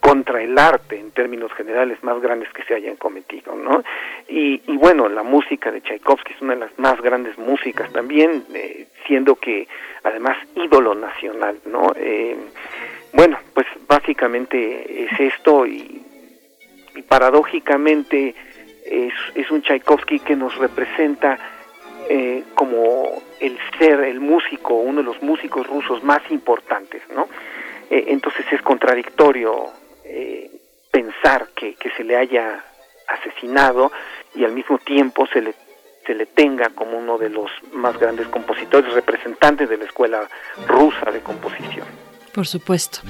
[0.00, 3.84] contra el arte en términos generales más grandes que se hayan cometido, ¿no?
[4.28, 8.88] Y, bueno, la música de Tchaikovsky es una de las más grandes músicas también, eh,
[9.06, 9.68] siendo que
[10.02, 11.92] además ídolo nacional, ¿no?
[11.94, 12.36] Eh,
[13.12, 16.00] bueno, pues básicamente es esto y,
[17.08, 18.34] paradójicamente
[18.84, 21.38] es, es, un Tchaikovsky que nos representa
[22.08, 27.28] eh, como el ser, el músico, uno de los músicos rusos más importantes, ¿no?
[27.92, 29.66] Eh, entonces es contradictorio
[30.02, 30.50] eh,
[30.90, 32.64] pensar que, que se le haya
[33.06, 33.92] asesinado
[34.34, 35.54] y al mismo tiempo se le
[36.06, 40.28] se le tenga como uno de los más grandes compositores, representantes de la escuela
[40.66, 41.86] rusa de composición.
[42.32, 43.00] Por supuesto.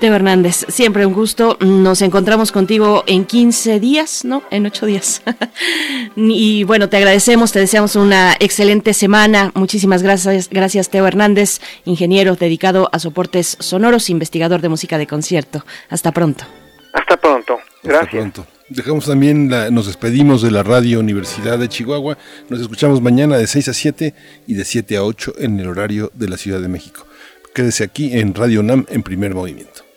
[0.00, 1.56] Teo Hernández, siempre un gusto.
[1.60, 4.42] Nos encontramos contigo en 15 días, ¿no?
[4.50, 5.22] En 8 días.
[6.16, 9.52] y bueno, te agradecemos, te deseamos una excelente semana.
[9.54, 15.64] Muchísimas gracias, gracias Teo Hernández, ingeniero dedicado a soportes sonoros, investigador de música de concierto.
[15.88, 16.44] Hasta pronto.
[16.92, 17.58] Hasta pronto.
[17.84, 18.02] Gracias.
[18.02, 18.46] Hasta pronto.
[18.68, 22.16] Dejamos también, la, nos despedimos de la Radio Universidad de Chihuahua.
[22.48, 24.14] Nos escuchamos mañana de 6 a 7
[24.46, 27.06] y de 7 a 8 en el horario de la Ciudad de México.
[27.54, 29.91] Quédese aquí en Radio NAM en primer movimiento.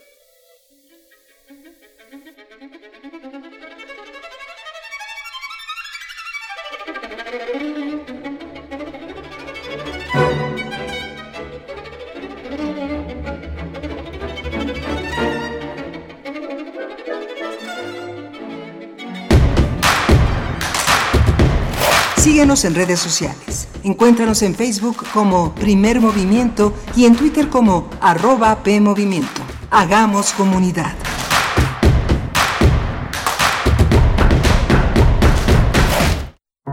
[22.66, 23.68] En redes sociales.
[23.84, 29.42] Encuéntranos en Facebook como Primer Movimiento y en Twitter como arroba PMovimiento.
[29.72, 30.94] Hagamos comunidad.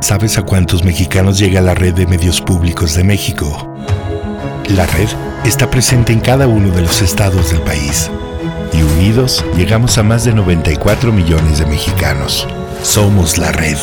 [0.00, 3.72] ¿Sabes a cuántos mexicanos llega la red de medios públicos de México?
[4.68, 5.08] La red
[5.44, 8.10] está presente en cada uno de los estados del país.
[8.72, 12.48] Y unidos llegamos a más de 94 millones de mexicanos.
[12.82, 13.76] Somos la red.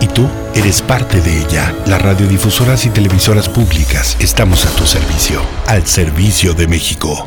[0.00, 0.28] ¿Y tú?
[0.54, 1.74] Eres parte de ella.
[1.86, 5.42] Las radiodifusoras y televisoras públicas estamos a tu servicio.
[5.66, 7.26] Al servicio de México.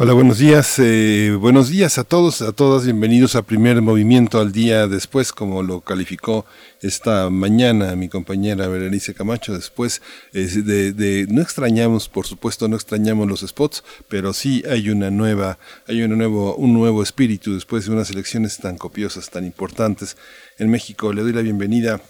[0.00, 0.78] Hola, buenos días.
[0.78, 2.84] Eh, buenos días a todos, a todas.
[2.84, 6.46] Bienvenidos a Primer Movimiento al día después, como lo calificó
[6.82, 9.54] esta mañana mi compañera Berenice Camacho.
[9.54, 10.00] Después
[10.32, 15.58] de, de, no extrañamos, por supuesto, no extrañamos los spots, pero sí hay una nueva,
[15.88, 20.16] hay un nuevo, un nuevo espíritu después de unas elecciones tan copiosas, tan importantes
[20.60, 21.12] en México.
[21.12, 22.00] Le doy la bienvenida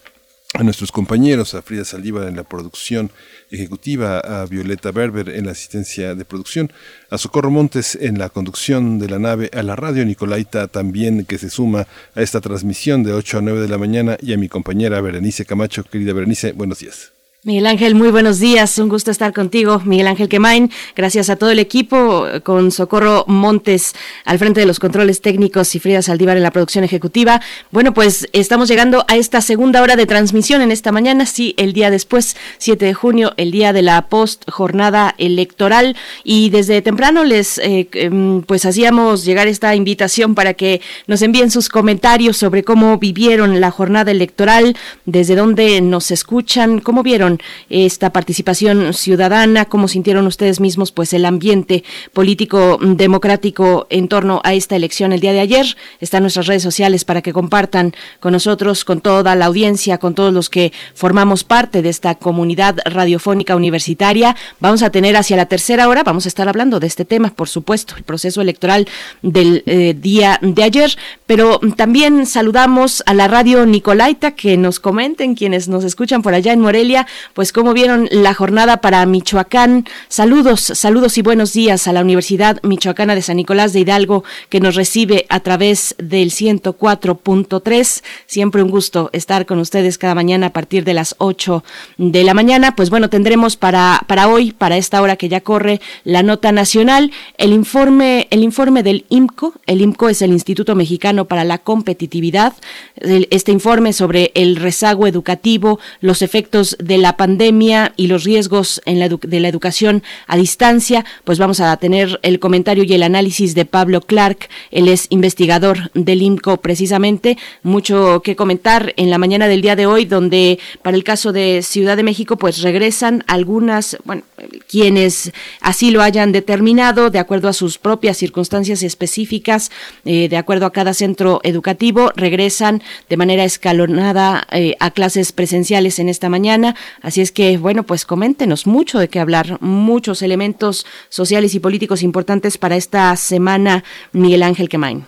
[0.55, 3.11] a nuestros compañeros, a Frida Saldívar en la producción
[3.51, 6.73] ejecutiva, a Violeta Berber en la asistencia de producción,
[7.11, 11.37] a Socorro Montes en la conducción de la nave, a la radio Nicolaita también que
[11.37, 14.49] se suma a esta transmisión de 8 a 9 de la mañana y a mi
[14.49, 15.85] compañera Berenice Camacho.
[15.85, 17.18] Querida Berenice, buenos días.
[17.45, 19.81] Miguel Ángel, muy buenos días, un gusto estar contigo.
[19.85, 24.81] Miguel Ángel Quemain, gracias a todo el equipo, con Socorro Montes al frente de los
[24.81, 27.41] controles técnicos y Frida Saldívar en la producción ejecutiva.
[27.71, 31.75] Bueno, pues estamos llegando a esta segunda hora de transmisión en esta mañana, sí, el
[31.75, 37.23] día después, 7 de junio, el día de la post jornada electoral y desde temprano
[37.23, 42.65] les eh, em, pues hacíamos llegar esta invitación para que nos envíen sus comentarios sobre
[42.65, 47.28] cómo vivieron la jornada electoral, desde dónde nos escuchan, cómo vieron
[47.69, 49.67] esta participación ciudadana?
[49.67, 55.21] ¿Cómo sintieron ustedes mismos pues el ambiente político democrático en torno a esta elección el
[55.21, 55.77] día de ayer?
[56.01, 60.33] Están nuestras redes sociales para que compartan con nosotros, con toda la audiencia, con todos
[60.33, 64.37] los que formamos parte de esta comunidad radiofónica universitaria.
[64.61, 67.49] Vamos a tener hacia la tercera hora, vamos a estar hablando de este tema, por
[67.49, 68.89] supuesto, el proceso electoral
[69.23, 75.35] del eh, día de ayer, pero también saludamos a la radio Nicolaita que nos comenten
[75.35, 79.87] quienes nos escuchan por allá en Morelia pues cómo vieron la jornada para Michoacán.
[80.09, 84.61] Saludos, saludos y buenos días a la Universidad Michoacana de San Nicolás de Hidalgo que
[84.61, 88.03] nos recibe a través del 104.3.
[88.27, 91.65] Siempre un gusto estar con ustedes cada mañana a partir de las 8
[91.97, 92.75] de la mañana.
[92.75, 97.13] Pues bueno, tendremos para, para hoy, para esta hora que ya corre, la nota nacional,
[97.37, 99.55] el informe, el informe del IMCO.
[99.67, 102.55] El IMCO es el Instituto Mexicano para la Competitividad.
[102.97, 108.99] Este informe sobre el rezago educativo, los efectos de la pandemia y los riesgos en
[108.99, 113.55] la de la educación a distancia, pues vamos a tener el comentario y el análisis
[113.55, 119.49] de Pablo Clark, él es investigador del IMCO precisamente, mucho que comentar en la mañana
[119.49, 123.97] del día de hoy, donde para el caso de Ciudad de México, pues regresan algunas,
[124.05, 124.23] bueno,
[124.69, 129.71] quienes así lo hayan determinado, de acuerdo a sus propias circunstancias específicas,
[130.05, 135.99] eh, de acuerdo a cada centro educativo, regresan de manera escalonada eh, a clases presenciales
[135.99, 136.75] en esta mañana.
[137.03, 142.03] Así es que, bueno, pues coméntenos mucho de qué hablar, muchos elementos sociales y políticos
[142.03, 145.07] importantes para esta semana, Miguel Ángel Quemain.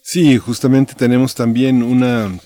[0.00, 2.36] Sí, justamente tenemos también una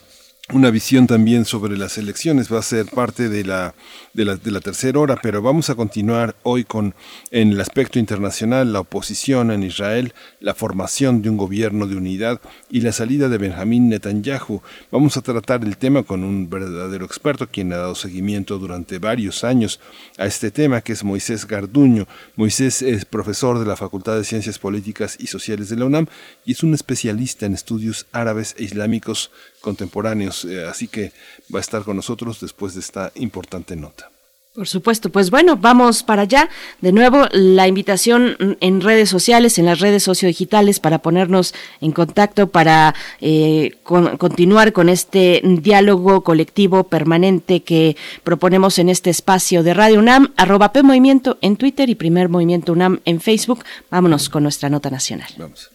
[0.53, 3.75] una visión también sobre las elecciones, va a ser parte de la,
[4.15, 6.95] de la, de la tercera hora, pero vamos a continuar hoy con,
[7.33, 12.41] en el aspecto internacional, la oposición en Israel, la formación de un gobierno de unidad
[12.71, 14.63] y la salida de Benjamín Netanyahu.
[14.93, 19.43] Vamos a tratar el tema con un verdadero experto, quien ha dado seguimiento durante varios
[19.43, 19.81] años
[20.17, 22.07] a este tema, que es Moisés Garduño.
[22.37, 26.07] Moisés es profesor de la Facultad de Ciencias Políticas y Sociales de la UNAM
[26.45, 29.33] y es un especialista en estudios árabes e islámicos
[29.67, 30.45] contemporáneos.
[30.45, 31.13] Eh, así que
[31.53, 34.11] va a estar con nosotros después de esta importante nota.
[34.55, 36.49] Por supuesto, pues bueno, vamos para allá.
[36.81, 41.53] De nuevo, la invitación en redes sociales, en las redes sociodigitales, para ponernos
[41.83, 49.63] en contacto, para eh, continuar con este diálogo colectivo permanente que proponemos en este espacio
[49.63, 53.63] de Radio UNAM, arroba P Movimiento en Twitter y Primer Movimiento UNAM en Facebook.
[53.91, 55.29] Vámonos con nuestra nota nacional.
[55.37, 55.71] Vamos.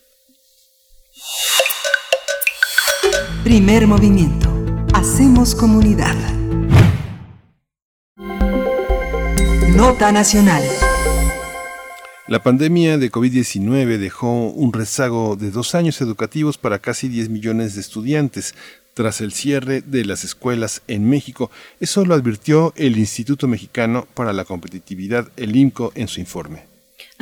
[3.43, 4.53] Primer movimiento.
[4.93, 6.15] Hacemos comunidad.
[9.75, 10.61] Nota nacional.
[12.27, 17.73] La pandemia de COVID-19 dejó un rezago de dos años educativos para casi 10 millones
[17.73, 18.53] de estudiantes
[18.93, 21.49] tras el cierre de las escuelas en México.
[21.79, 26.70] Eso lo advirtió el Instituto Mexicano para la Competitividad, el IMCO, en su informe.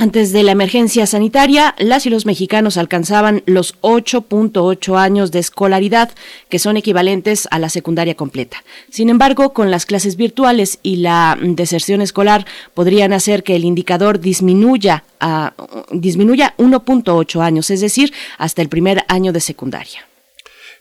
[0.01, 6.09] Antes de la emergencia sanitaria, las y los mexicanos alcanzaban los 8.8 años de escolaridad,
[6.47, 8.63] que son equivalentes a la secundaria completa.
[8.89, 14.21] Sin embargo, con las clases virtuales y la deserción escolar podrían hacer que el indicador
[14.21, 15.53] disminuya a
[15.91, 20.08] disminuya 1.8 años, es decir, hasta el primer año de secundaria.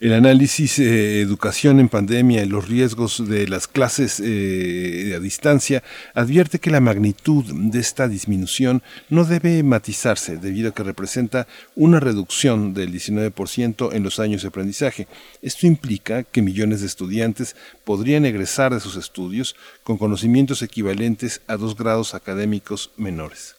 [0.01, 5.83] El análisis eh, educación en pandemia y los riesgos de las clases eh, a distancia
[6.15, 11.99] advierte que la magnitud de esta disminución no debe matizarse debido a que representa una
[11.99, 15.09] reducción del 19% en los años de aprendizaje.
[15.43, 21.57] Esto implica que millones de estudiantes podrían egresar de sus estudios con conocimientos equivalentes a
[21.57, 23.58] dos grados académicos menores.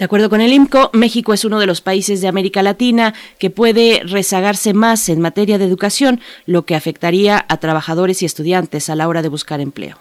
[0.00, 3.50] De acuerdo con el IMCO, México es uno de los países de América Latina que
[3.50, 8.94] puede rezagarse más en materia de educación, lo que afectaría a trabajadores y estudiantes a
[8.94, 9.98] la hora de buscar empleo.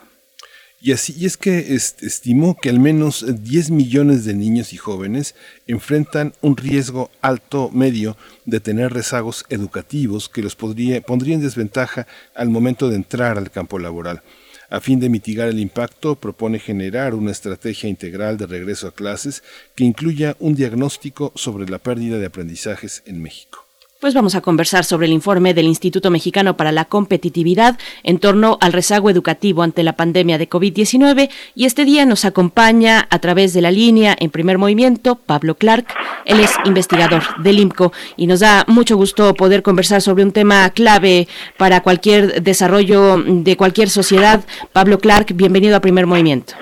[0.81, 5.35] Y así es que estimó que al menos 10 millones de niños y jóvenes
[5.67, 12.07] enfrentan un riesgo alto medio de tener rezagos educativos que los podría, pondría en desventaja
[12.35, 14.23] al momento de entrar al campo laboral.
[14.69, 19.43] A fin de mitigar el impacto, propone generar una estrategia integral de regreso a clases
[19.75, 23.68] que incluya un diagnóstico sobre la pérdida de aprendizajes en México.
[23.99, 28.57] Pues vamos a conversar sobre el informe del Instituto Mexicano para la Competitividad en torno
[28.61, 33.53] al rezago educativo ante la pandemia de COVID-19 y este día nos acompaña a través
[33.53, 35.87] de la línea en primer movimiento Pablo Clark.
[36.23, 40.69] Él es investigador del IMCO y nos da mucho gusto poder conversar sobre un tema
[40.69, 41.27] clave
[41.57, 44.45] para cualquier desarrollo de cualquier sociedad.
[44.71, 46.53] Pablo Clark, bienvenido a primer movimiento.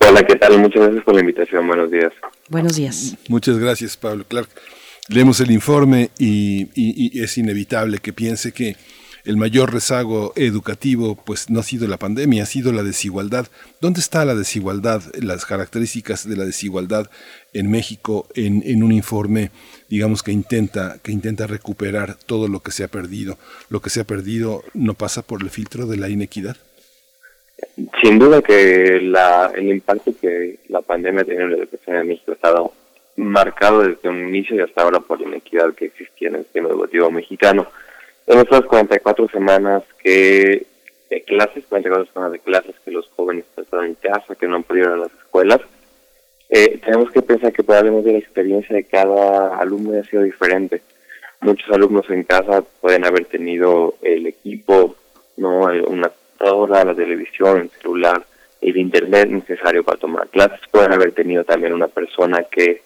[0.00, 0.58] Hola, ¿qué tal?
[0.58, 1.64] Muchas gracias por la invitación.
[1.64, 2.12] Buenos días.
[2.48, 3.16] Buenos días.
[3.28, 4.48] Muchas gracias, Pablo Clark.
[5.08, 8.76] Leemos el informe y, es inevitable que piense que
[9.24, 13.46] el mayor rezago educativo pues no ha sido la pandemia, ha sido la desigualdad.
[13.80, 17.08] ¿Dónde está la desigualdad, las características de la desigualdad
[17.52, 19.50] en México en, un informe,
[19.88, 23.38] digamos, que intenta, que intenta recuperar todo lo que se ha perdido?
[23.70, 26.56] ¿Lo que se ha perdido no pasa por el filtro de la inequidad?
[28.02, 32.32] Sin duda que la, el impacto que la pandemia tenido en la educación en México
[32.32, 32.72] ha estado
[33.16, 36.68] marcado desde un inicio y hasta ahora por la inequidad que existía en el sistema
[36.68, 37.66] educativo mexicano.
[38.26, 40.66] En estas 44 semanas que
[41.10, 44.62] de clases, 44 semanas de clases que los jóvenes están en casa, que no han
[44.62, 45.60] podido ir a las escuelas,
[46.48, 50.82] eh, tenemos que pensar que probablemente la experiencia de cada alumno ha sido diferente.
[51.40, 54.96] Muchos alumnos en casa pueden haber tenido el equipo,
[55.36, 58.24] no una computadora, la televisión, el celular,
[58.60, 60.60] el internet necesario para tomar clases.
[60.70, 62.82] Pueden haber tenido también una persona que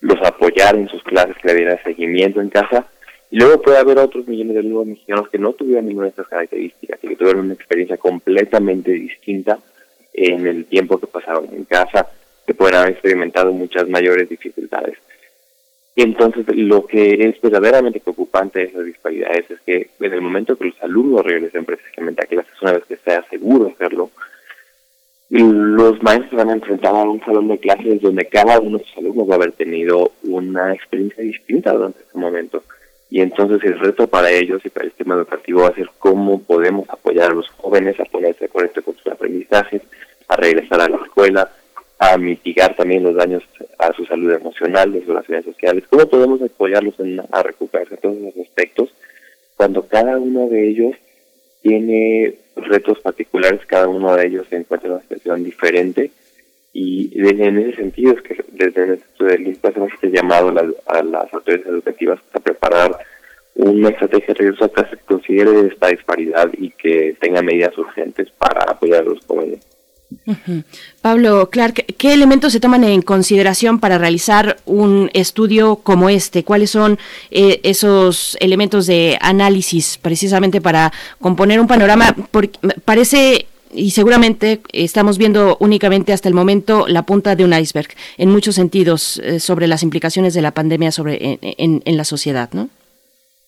[0.00, 2.86] los apoyar en sus clases, que le diera seguimiento en casa.
[3.30, 6.28] Y luego puede haber otros millones de alumnos mexicanos que no tuvieron ninguna de estas
[6.28, 9.58] características y que tuvieron una experiencia completamente distinta
[10.12, 12.08] en el tiempo que pasaron en casa,
[12.46, 14.96] que pueden haber experimentado muchas mayores dificultades.
[15.96, 20.56] Y entonces lo que es verdaderamente preocupante de esas disparidades es que en el momento
[20.56, 24.10] que los alumnos regresen precisamente a clases, una vez que sea seguro hacerlo,
[25.28, 28.98] los maestros van a enfrentar a un salón de clases donde cada uno de sus
[28.98, 32.62] alumnos va a haber tenido una experiencia distinta durante ese momento.
[33.10, 36.42] Y entonces el reto para ellos y para el sistema educativo va a ser cómo
[36.42, 39.82] podemos apoyar a los jóvenes a ponerse correcto con sus aprendizajes,
[40.28, 41.50] a regresar a la escuela,
[41.98, 43.42] a mitigar también los daños
[43.78, 45.84] a su salud emocional, de sus relaciones sociales.
[45.88, 48.90] ¿Cómo podemos apoyarlos en, a recuperarse todos esos aspectos
[49.56, 50.94] cuando cada uno de ellos
[51.62, 56.10] tiene retos particulares, cada uno de ellos se encuentra en una situación diferente
[56.78, 60.48] y en ese sentido es que desde el Instituto del INPA hacemos este llamado
[60.86, 62.98] a, las autoridades educativas a preparar
[63.54, 68.30] una estrategia de regreso a clase que considere esta disparidad y que tenga medidas urgentes
[68.32, 69.60] para apoyar a los jóvenes.
[71.02, 76.44] Pablo Clark, ¿qué elementos se toman en consideración para realizar un estudio como este?
[76.44, 76.98] ¿Cuáles son
[77.30, 82.14] eh, esos elementos de análisis precisamente para componer un panorama?
[82.30, 87.88] Porque parece y seguramente estamos viendo únicamente hasta el momento la punta de un iceberg
[88.16, 92.48] en muchos sentidos eh, sobre las implicaciones de la pandemia sobre en, en, la sociedad,
[92.52, 92.70] ¿no?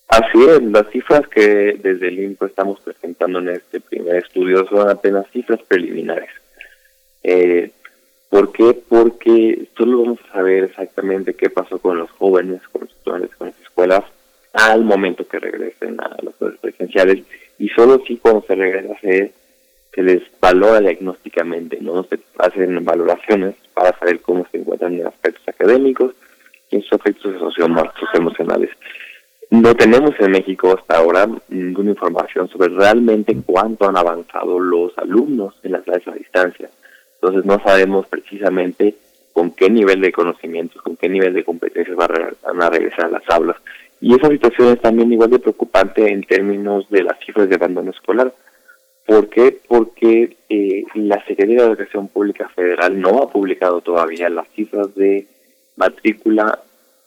[0.08, 4.88] Así es, las cifras que desde el INCO estamos presentando en este primer estudio son
[4.88, 6.30] apenas cifras preliminares.
[7.30, 7.70] Eh,
[8.30, 8.72] ¿Por qué?
[8.88, 13.48] Porque solo vamos a saber exactamente qué pasó con los jóvenes, con los estudiantes, con
[13.48, 14.04] las escuelas,
[14.54, 17.24] al momento que regresen a las clases presenciales.
[17.58, 19.32] Y solo si cuando se regresa se,
[19.94, 22.02] se les valora diagnósticamente, ¿no?
[22.04, 26.14] Se hacen valoraciones para saber cómo se encuentran en aspectos académicos
[26.70, 28.70] y en sus aspectos socioemocionales.
[29.50, 35.54] No tenemos en México hasta ahora ninguna información sobre realmente cuánto han avanzado los alumnos
[35.62, 36.70] en las clases a distancia.
[37.20, 38.94] Entonces no sabemos precisamente
[39.32, 43.28] con qué nivel de conocimientos, con qué nivel de competencias van a regresar a las
[43.28, 43.56] aulas.
[44.00, 47.90] Y esa situación es también igual de preocupante en términos de las cifras de abandono
[47.90, 48.32] escolar.
[49.06, 49.58] ¿Por qué?
[49.66, 55.26] Porque eh, la Secretaría de Educación Pública Federal no ha publicado todavía las cifras de
[55.76, 56.60] matrícula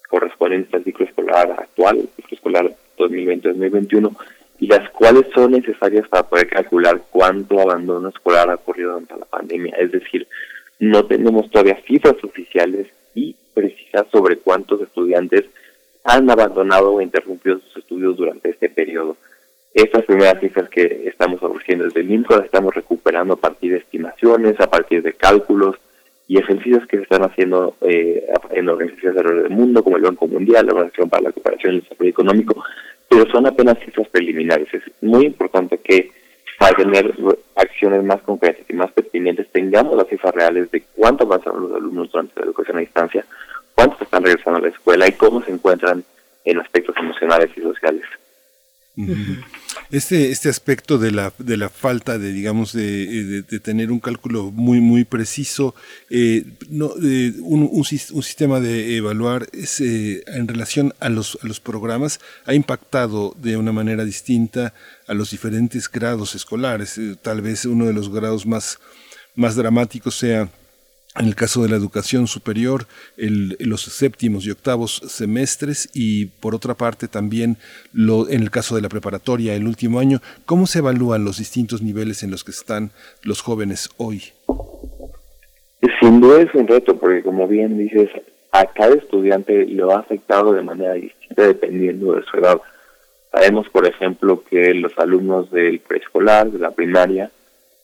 [0.09, 4.15] correspondientes al ciclo escolar actual, ciclo escolar 2020-2021,
[4.61, 9.25] y las cuales son necesarias para poder calcular cuánto abandono escolar ha ocurrido durante la
[9.25, 9.75] pandemia.
[9.79, 10.27] Es decir,
[10.79, 15.45] no tenemos todavía cifras oficiales y precisas sobre cuántos estudiantes
[16.03, 19.17] han abandonado o interrumpido sus estudios durante este periodo.
[19.73, 23.79] Estas primeras cifras que estamos ofreciendo desde el INCO las estamos recuperando a partir de
[23.79, 25.77] estimaciones, a partir de cálculos
[26.27, 30.27] y ejercicios que se están haciendo eh, en organizaciones alrededor del mundo, como el Banco
[30.27, 32.63] Mundial, la Organización para la Cooperación y el Desarrollo Económico,
[33.11, 34.73] pero son apenas cifras preliminares.
[34.73, 36.11] Es muy importante que
[36.57, 37.13] para tener
[37.55, 42.09] acciones más concretas y más pertinentes tengamos las cifras reales de cuánto avanzaron los alumnos
[42.09, 43.25] durante la educación a distancia,
[43.75, 46.05] cuántos están regresando a la escuela y cómo se encuentran
[46.45, 48.03] en aspectos emocionales y sociales.
[49.89, 54.79] Este, este aspecto de la, de la falta de, digamos, de, tener un cálculo muy,
[54.79, 55.75] muy preciso,
[56.09, 62.19] eh, no, eh, un, sistema de evaluar eh, en relación a los, a los programas
[62.45, 64.73] ha impactado de una manera distinta
[65.07, 66.99] a los diferentes grados escolares.
[67.21, 68.79] tal vez uno de los grados más,
[69.35, 70.49] más dramáticos sea
[71.19, 72.85] en el caso de la educación superior,
[73.17, 77.57] los séptimos y octavos semestres y por otra parte también
[77.93, 81.81] lo, en el caso de la preparatoria, el último año, ¿cómo se evalúan los distintos
[81.81, 82.91] niveles en los que están
[83.23, 84.23] los jóvenes hoy?
[85.99, 88.09] Sin duda es un reto, porque como bien dices,
[88.51, 92.61] a cada estudiante lo ha afectado de manera distinta dependiendo de su edad.
[93.31, 97.31] Sabemos, por ejemplo, que los alumnos del preescolar, de la primaria,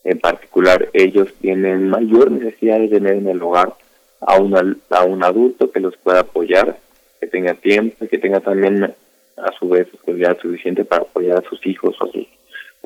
[0.07, 3.73] en particular, ellos tienen mayor necesidad de tener en el hogar
[4.21, 6.77] a, a un adulto que los pueda apoyar,
[7.19, 11.49] que tenga tiempo y que tenga también a su vez seguridad suficiente para apoyar a
[11.49, 12.09] sus hijos o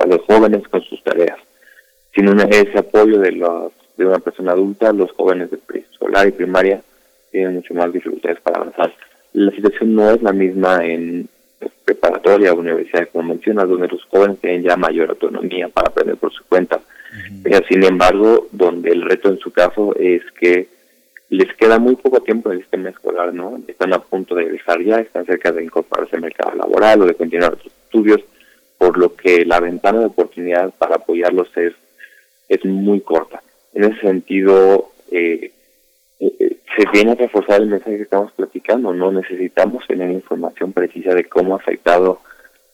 [0.02, 1.38] a, los jóvenes con sus tareas.
[2.15, 6.81] Sin ese apoyo de, los, de una persona adulta, los jóvenes de preescolar y primaria
[7.30, 8.95] tienen mucho más dificultades para avanzar.
[9.34, 11.30] La situación no es la misma en
[11.85, 16.34] preparatoria o universidad, como mencionas, donde los jóvenes tienen ya mayor autonomía para aprender por
[16.34, 16.81] su cuenta
[17.67, 20.67] sin embargo, donde el reto en su caso es que
[21.29, 23.57] les queda muy poco tiempo en el sistema escolar, ¿no?
[23.67, 27.15] Están a punto de dejar ya, están cerca de incorporarse al mercado laboral o de
[27.15, 28.21] continuar sus estudios,
[28.77, 31.73] por lo que la ventana de oportunidad para apoyarlos es,
[32.49, 33.41] es muy corta.
[33.73, 35.51] En ese sentido, eh,
[36.19, 41.13] eh, se viene a reforzar el mensaje que estamos platicando, no necesitamos tener información precisa
[41.13, 42.19] de cómo ha afectado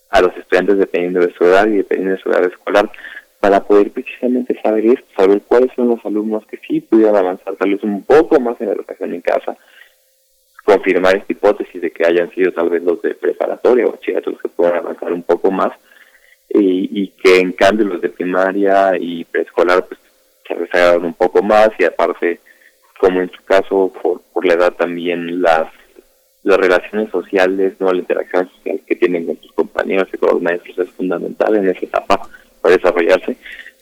[0.09, 2.91] a los estudiantes dependiendo de su edad y dependiendo de su edad escolar,
[3.39, 7.72] para poder precisamente saber esto, saber cuáles son los alumnos que sí pudieran avanzar tal
[7.72, 9.55] vez un poco más en la educación en casa,
[10.65, 14.41] confirmar esta hipótesis de que hayan sido tal vez los de preparatoria o bachillerato los
[14.41, 15.72] que puedan avanzar un poco más
[16.49, 19.99] y, que en cambio los de primaria y preescolar pues
[20.47, 22.39] se rezagaron un poco más y aparte
[22.99, 25.68] como en su caso por, por la edad también las
[26.43, 30.41] las relaciones sociales, no la interacción social que tienen con sus compañeros y con los
[30.41, 32.22] maestros es fundamental en esa etapa
[32.69, 33.38] desarrollarse,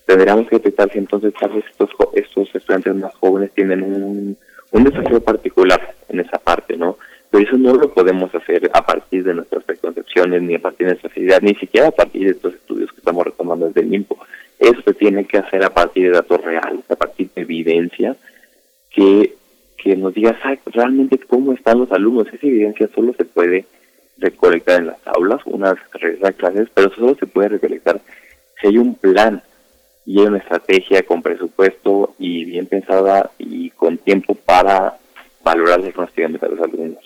[0.06, 4.38] tendríamos que detectar si entonces tal vez estos, estos estudiantes más jóvenes tienen un,
[4.72, 6.98] un desafío particular en esa parte, ¿no?
[7.30, 10.94] Pero eso no lo podemos hacer a partir de nuestras preconcepciones, ni a partir de
[10.94, 14.18] nuestras ideas, ni siquiera a partir de estos estudios que estamos retomando desde el INPO.
[14.60, 18.16] Eso se tiene que hacer a partir de datos reales, a partir de evidencia
[18.90, 19.34] que,
[19.78, 20.38] que nos diga
[20.68, 22.28] realmente cómo están los alumnos.
[22.28, 23.66] Esa evidencia solo se puede
[24.18, 28.00] recolectar en las aulas, unas regresar clases, pero solo se puede recolectar
[28.60, 29.42] si hay un plan
[30.06, 34.98] y hay una estrategia con presupuesto y bien pensada y con tiempo para
[35.44, 37.04] valorar el conocimiento de los alumnos.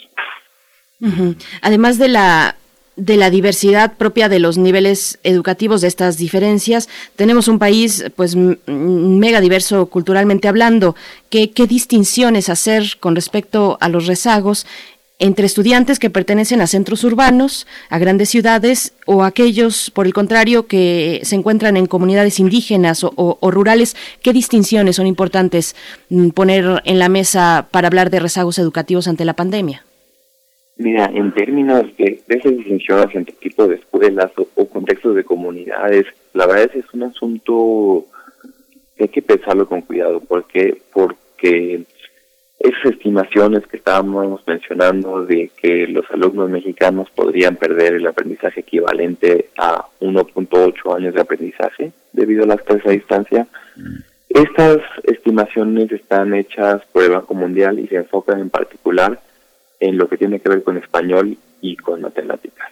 [1.61, 2.55] Además de la
[2.99, 6.89] de la diversidad propia de los niveles educativos de estas diferencias.
[7.15, 10.95] Tenemos un país pues mega diverso culturalmente hablando.
[11.30, 14.67] ¿Qué, qué distinciones hacer con respecto a los rezagos
[15.19, 20.65] entre estudiantes que pertenecen a centros urbanos, a grandes ciudades o aquellos, por el contrario,
[20.65, 23.95] que se encuentran en comunidades indígenas o, rurales.
[24.23, 25.75] ¿Qué distinciones son importantes
[26.09, 29.83] mm, poner en la mesa para hablar de rezagos educativos ante la pandemia?
[30.77, 36.47] Mira, en términos de, esas distinciones entre tipos de escuelas o, contextos de comunidades, la
[36.47, 38.05] verdad es que es un asunto
[38.95, 40.21] que hay que pensarlo con cuidado.
[40.21, 40.81] ¿Por qué?
[40.93, 41.83] Porque
[42.60, 49.49] esas estimaciones que estábamos mencionando de que los alumnos mexicanos podrían perder el aprendizaje equivalente
[49.57, 53.48] a 1.8 años de aprendizaje debido a las clases a distancia,
[54.27, 59.19] estas estimaciones están hechas por el Banco Mundial y se enfocan en particular
[59.80, 62.69] en lo que tiene que ver con español y con matemáticas.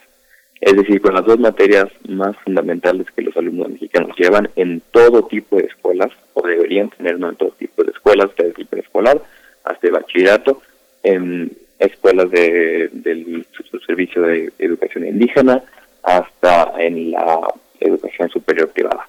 [0.60, 5.22] Es decir, con las dos materias más fundamentales que los alumnos mexicanos llevan en todo
[5.22, 7.30] tipo de escuelas, o deberían tener ¿no?
[7.30, 9.22] en todo tipo de escuelas, desde el preescolar
[9.68, 10.62] hasta el bachillerato,
[11.02, 13.46] en escuelas de, del
[13.86, 15.62] Servicio de Educación Indígena,
[16.02, 17.48] hasta en la
[17.80, 19.08] educación superior privada.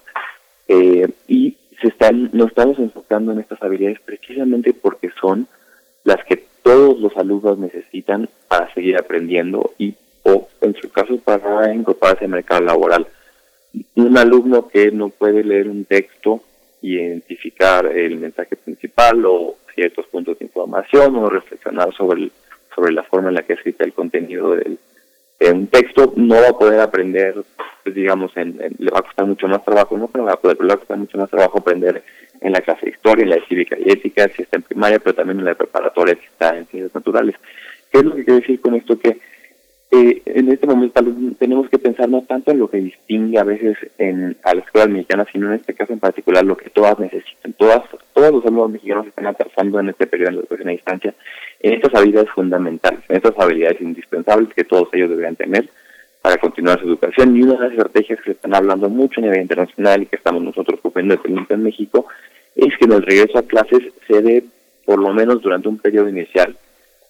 [0.68, 5.48] Eh, y se están, nos estamos enfocando en estas habilidades precisamente porque son
[6.04, 11.72] las que todos los alumnos necesitan para seguir aprendiendo y o en su caso para
[11.74, 13.06] incorporarse al mercado laboral.
[13.94, 16.42] Un alumno que no puede leer un texto
[16.82, 22.30] identificar el mensaje principal o ciertos puntos de información o reflexionar sobre,
[22.74, 24.78] sobre la forma en la que escribe el contenido del,
[25.40, 27.34] de un texto, no va a poder aprender,
[27.82, 30.68] pues, digamos, en, le va a costar mucho más trabajo, no, pero va a, le
[30.68, 32.02] va a costar mucho más trabajo aprender
[32.40, 34.98] en la clase de historia, en la de cívica y ética, si está en primaria,
[34.98, 37.36] pero también en la preparatoria, si está en ciencias naturales.
[37.90, 38.98] ¿Qué es lo que quiero decir con esto?
[38.98, 39.18] Que
[39.92, 41.02] eh, en este momento
[41.38, 44.88] tenemos que pensar no tanto en lo que distingue a veces en, a las escuelas
[44.90, 47.52] mexicanas, sino en este caso en particular lo que todas necesitan.
[47.54, 51.14] Todas, todos los alumnos mexicanos están atrasando en este periodo de educación a distancia
[51.58, 55.68] en estas habilidades fundamentales, en estas habilidades indispensables que todos ellos deberían tener
[56.22, 57.36] para continuar su educación.
[57.36, 60.40] Y una de las estrategias que están hablando mucho a nivel internacional y que estamos
[60.42, 62.06] nosotros cumpliendo en México
[62.54, 64.44] es que en el regreso a clases se dé,
[64.84, 66.56] por lo menos durante un periodo inicial,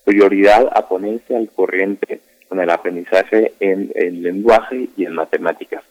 [0.04, 2.20] prioridad a ponerse al corriente
[2.50, 5.84] con el aprendizaje en, el lenguaje y en matemáticas.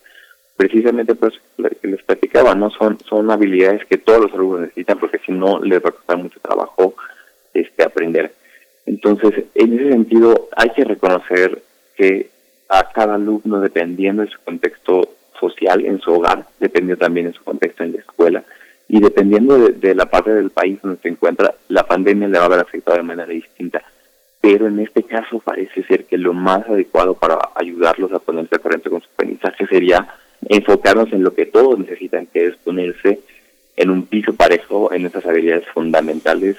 [0.57, 2.69] Precisamente pues lo que les platicaba, ¿no?
[2.69, 6.17] Son, son habilidades que todos los alumnos necesitan porque si no les va a costar
[6.17, 6.95] mucho trabajo
[7.53, 8.33] este aprender.
[8.85, 11.61] Entonces, en ese sentido, hay que reconocer
[11.95, 12.29] que
[12.67, 17.43] a cada alumno, dependiendo de su contexto social en su hogar, dependiendo también de su
[17.43, 18.43] contexto en la escuela,
[18.89, 22.43] y dependiendo de, de, la parte del país donde se encuentra, la pandemia le va
[22.43, 23.81] a haber afectado de manera distinta
[24.41, 28.61] pero en este caso parece ser que lo más adecuado para ayudarlos a ponerse al
[28.61, 30.07] corriente con su aprendizaje sería
[30.47, 33.19] enfocarnos en lo que todos necesitan, que es ponerse
[33.75, 36.57] en un piso parejo en esas habilidades fundamentales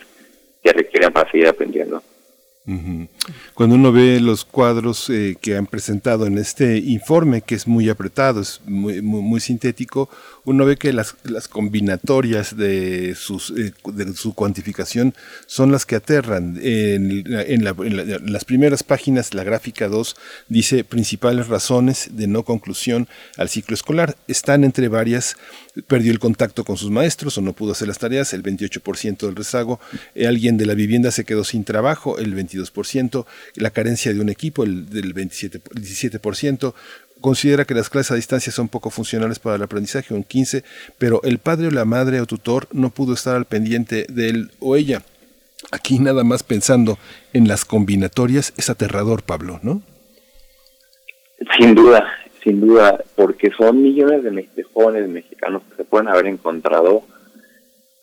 [0.63, 2.03] que requieren para seguir aprendiendo.
[3.55, 7.89] Cuando uno ve los cuadros eh, que han presentado en este informe, que es muy
[7.89, 10.11] apretado, es muy, muy sintético,
[10.45, 11.15] uno ve que las,
[11.49, 13.73] combinatorias de, sus, eh,
[14.15, 15.15] su cuantificación
[15.47, 16.59] son las que aterran.
[16.63, 17.25] En,
[17.65, 20.17] las primeras páginas, la gráfica 2
[20.49, 24.17] dice principales razones de no conclusión al ciclo escolar.
[24.29, 25.37] Están entre varias,
[25.87, 29.37] perdió el contacto con sus maestros o no pudo hacer las tareas, el 28% del
[29.37, 29.81] rezago,
[30.15, 33.27] eh, alguien de la vivienda se quedó sin trabajo, el 22%,
[33.57, 36.75] la carencia de un equipo, el del 27%, 17%,
[37.21, 40.65] considera que las clases a distancia son poco funcionales para el aprendizaje, un 15,
[40.99, 44.51] pero el padre o la madre o tutor no pudo estar al pendiente de él
[44.61, 45.03] o ella.
[45.71, 46.99] Aquí nada más pensando
[47.33, 49.83] en las combinatorias es aterrador, Pablo, ¿no?
[51.59, 52.07] Sin duda,
[52.43, 57.03] sin duda, porque son millones de, jóvenes mexicanos que se pueden haber encontrado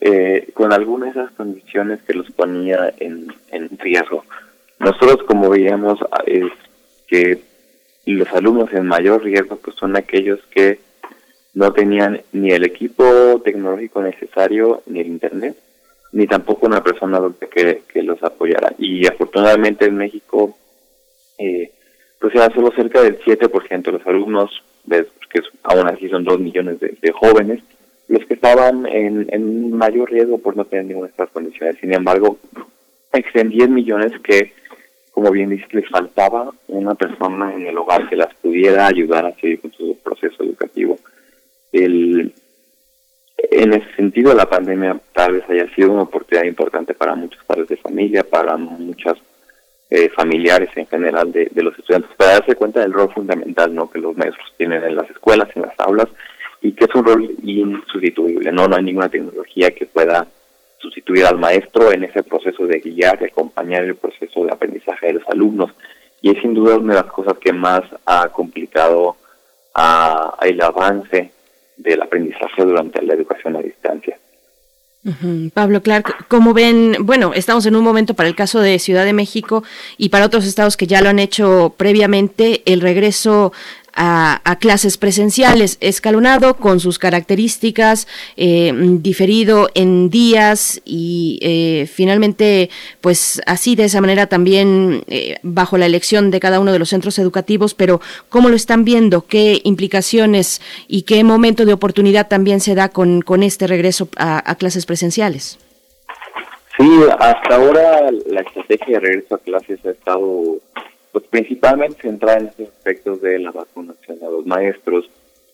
[0.00, 4.24] eh, con algunas de esas condiciones que los ponía en, en riesgo.
[4.78, 6.44] Nosotros, como veíamos, es
[7.08, 7.40] que
[8.06, 10.80] los alumnos en mayor riesgo pues son aquellos que
[11.54, 15.56] no tenían ni el equipo tecnológico necesario, ni el internet,
[16.12, 17.20] ni tampoco una persona
[17.50, 18.72] que, que los apoyara.
[18.78, 20.56] Y afortunadamente en México,
[21.38, 21.72] eh,
[22.20, 26.80] pues era solo cerca del 7% de los alumnos, que aún así son 2 millones
[26.80, 27.62] de, jóvenes,
[28.08, 31.76] los que estaban en, en mayor riesgo por no tener ninguna de estas condiciones.
[31.80, 32.38] Sin embargo,
[33.12, 34.52] existen 10 millones que
[35.18, 39.34] como bien dice, les faltaba una persona en el hogar que las pudiera ayudar a
[39.34, 40.96] seguir con su proceso educativo.
[41.72, 42.32] El,
[43.36, 47.66] en ese sentido, la pandemia tal vez haya sido una oportunidad importante para muchos padres
[47.66, 49.18] de familia, para muchas
[49.90, 53.90] eh, familiares en general de, de, los estudiantes, para darse cuenta del rol fundamental ¿no?
[53.90, 56.08] que los maestros tienen en las escuelas, en las aulas,
[56.60, 58.52] y que es un rol insustituible.
[58.52, 60.26] No, no hay ninguna tecnología que pueda
[60.78, 65.12] sustituir al maestro en ese proceso de guiar y acompañar el proceso de aprendizaje de
[65.14, 65.70] los alumnos.
[66.20, 69.16] Y es sin duda una de las cosas que más ha complicado
[69.74, 71.30] a, el avance
[71.76, 74.18] del aprendizaje durante la educación a distancia.
[75.54, 79.12] Pablo Clark, como ven, bueno, estamos en un momento para el caso de Ciudad de
[79.12, 79.62] México
[79.96, 83.52] y para otros estados que ya lo han hecho previamente, el regreso
[83.98, 88.06] a, clases presenciales, escalonado con sus características,
[88.36, 92.70] eh, diferido en días y eh, finalmente,
[93.00, 96.90] pues así de esa manera también eh, bajo la elección de cada uno de los
[96.90, 99.26] centros educativos, pero ¿cómo lo están viendo?
[99.26, 104.48] ¿Qué implicaciones y qué momento de oportunidad también se da con, con este regreso a,
[104.50, 105.58] a clases presenciales?
[106.78, 106.88] Sí,
[107.18, 110.58] hasta ahora la estrategia de regreso a clases ha estado
[111.12, 115.10] pues principalmente centrada en estos aspectos de la vacunación a los maestros,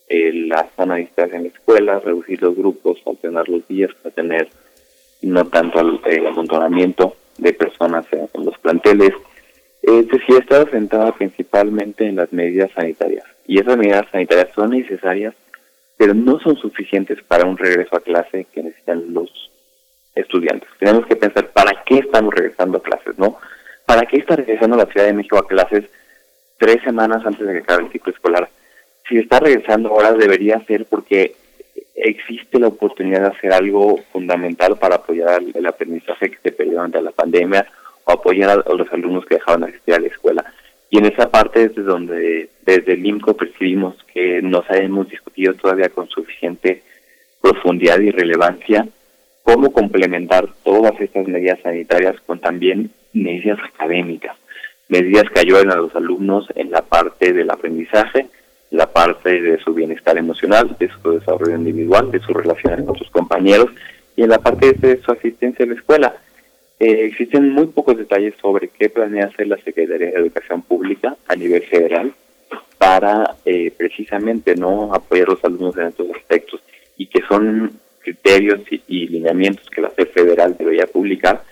[0.08, 4.48] la zona de distancia en la escuela, reducir los grupos, alternar los días para tener
[5.22, 9.12] no tanto el, amontonamiento de personas en, los planteles.
[9.82, 13.24] Es decir, estado centrada principalmente en las medidas sanitarias.
[13.46, 15.34] y esas medidas sanitarias son necesarias,
[15.96, 19.50] pero no son suficientes para un regreso a clase que necesitan los
[20.14, 20.68] estudiantes.
[20.78, 23.36] Tenemos que pensar para qué estamos regresando a clases, ¿no?
[23.86, 25.84] ¿Para qué está regresando la Ciudad de México a clases
[26.58, 28.48] tres semanas antes de que acabe el ciclo escolar?
[29.08, 31.34] Si está regresando ahora debería ser porque
[31.94, 37.02] existe la oportunidad de hacer algo fundamental para apoyar el aprendizaje que se perdió durante
[37.02, 37.66] la pandemia
[38.04, 40.44] o apoyar a, los alumnos que dejaban de asistir a la escuela.
[40.90, 45.88] Y en esa parte es donde desde el INCO percibimos que no hemos discutido todavía
[45.88, 46.82] con suficiente
[47.40, 48.86] profundidad y relevancia
[49.42, 54.36] cómo complementar todas estas medidas sanitarias con también medidas académicas,
[54.88, 58.26] medidas que ayuden a los alumnos en la parte del aprendizaje,
[58.70, 63.10] la parte de su bienestar emocional, de su desarrollo individual, de sus relaciones con sus
[63.10, 63.70] compañeros
[64.16, 66.16] y en la parte de su asistencia a la escuela.
[66.80, 71.36] Eh, existen muy pocos detalles sobre qué planea hacer la Secretaría de Educación Pública a
[71.36, 72.12] nivel federal
[72.78, 76.60] para eh, precisamente no apoyar a los alumnos en estos aspectos
[76.96, 81.42] y que son criterios y, lineamientos que la SED federal debería publicar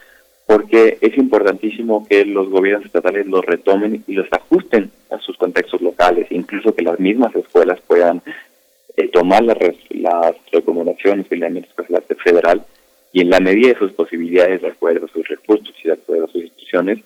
[0.47, 5.81] porque es importantísimo que los gobiernos estatales los retomen y los ajusten a sus contextos
[5.81, 8.23] locales, incluso que las mismas escuelas puedan
[8.97, 9.59] eh, tomar las,
[9.91, 11.51] las recomendaciones y la
[12.23, 12.65] federal
[13.13, 16.25] y en la medida de sus posibilidades, de acuerdo a sus recursos y de acuerdo
[16.25, 16.99] a sus instituciones,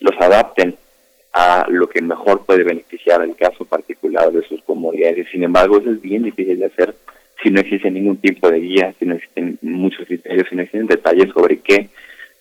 [0.00, 0.76] los adapten
[1.32, 5.28] a lo que mejor puede beneficiar el caso particular de sus comunidades.
[5.30, 6.94] Sin embargo, eso es bien difícil de hacer
[7.42, 10.86] si no existe ningún tipo de guía, si no existen muchos criterios, si no existen
[10.86, 11.88] detalles sobre qué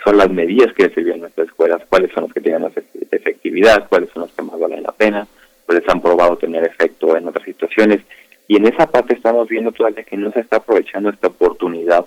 [0.03, 2.73] son las medidas que reciben nuestras escuelas, cuáles son las que tienen más
[3.11, 5.28] efectividad, cuáles son las que más valen la pena,
[5.65, 8.02] cuáles han probado tener efecto en otras situaciones.
[8.48, 12.06] Y en esa parte estamos viendo todavía que no se está aprovechando esta oportunidad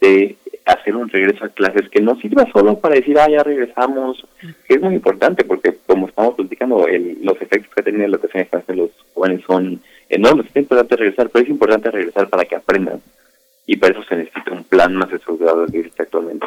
[0.00, 4.24] de hacer un regreso a clases que no sirva solo para decir, ah, ya regresamos,
[4.66, 8.46] que es muy importante porque como estamos platicando, el, los efectos que tenido la educación
[8.68, 13.00] en los jóvenes son enormes, es importante regresar, pero es importante regresar para que aprendan
[13.66, 16.46] y para eso se necesita un plan más estructurado que existe actualmente.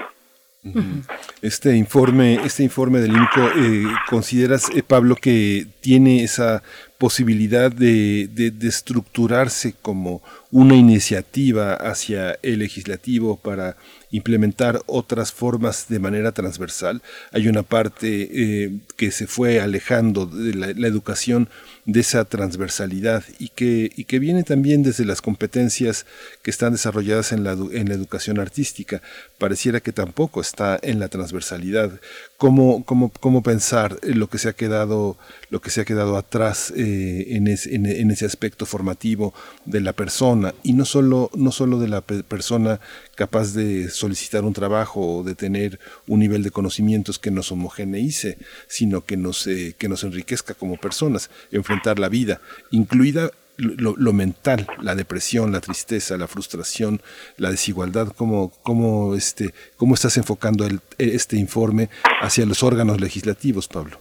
[1.42, 6.64] Este informe, este informe del INCO, eh, ¿consideras, eh, Pablo, que tiene esa
[6.98, 13.78] posibilidad de, de, estructurarse como una iniciativa hacia el legislativo para
[14.12, 17.02] implementar otras formas de manera transversal.
[17.32, 21.50] Hay una parte eh, que se fue alejando de la, educación
[21.86, 26.06] de esa transversalidad y que, y que viene también desde las competencias
[26.42, 29.02] que están desarrolladas en la, en la educación artística.
[29.38, 32.00] Pareciera que tampoco está en la transversalidad.
[32.38, 35.18] ¿Cómo, cómo, cómo pensar lo que se ha quedado,
[35.50, 39.34] lo que se ha quedado atrás eh, en, en, ese aspecto formativo
[39.66, 42.80] de la persona y no solo, no solo de la persona
[43.16, 48.38] capaz de solicitar un trabajo o de tener un nivel de conocimientos que nos homogeneice,
[48.68, 52.42] sino que nos, eh, que nos enriquezca como personas, enfrentar la vida,
[52.72, 57.02] incluida lo, mental, la depresión, la tristeza, la frustración,
[57.38, 61.90] la desigualdad, cómo, cómo, este, cómo estás enfocando el, este informe
[62.22, 63.98] hacia los órganos legislativos, Pablo.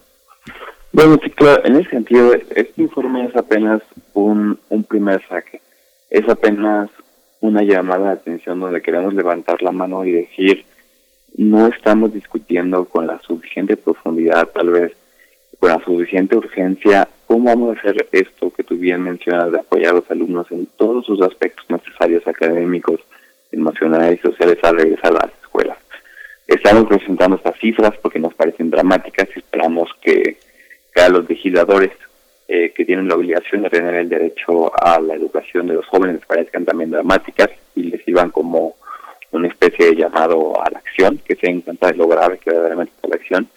[0.91, 3.81] Bueno, sí, claro, en ese sentido, este informe es apenas
[4.13, 5.61] un, un primer saque,
[6.09, 6.89] es apenas
[7.45, 10.65] una llamada de atención donde queremos levantar la mano y decir,
[11.37, 14.93] no estamos discutiendo con la suficiente profundidad, tal vez
[15.59, 19.91] con la suficiente urgencia, cómo vamos a hacer esto que tú bien mencionas de apoyar
[19.91, 22.99] a los alumnos en todos sus aspectos necesarios académicos,
[23.51, 25.77] emocionales y sociales a regresar a las escuelas.
[26.47, 30.37] Estamos presentando estas cifras porque nos parecen dramáticas y esperamos que,
[30.93, 31.91] que a los legisladores
[32.47, 36.21] eh, que tienen la obligación de tener el derecho a la educación de los jóvenes
[36.27, 38.75] parezcan también dramáticas y les sirvan como
[39.31, 43.07] una especie de llamado a la acción, que se encanta de lograr que verdaderamente a
[43.07, 43.47] la acción.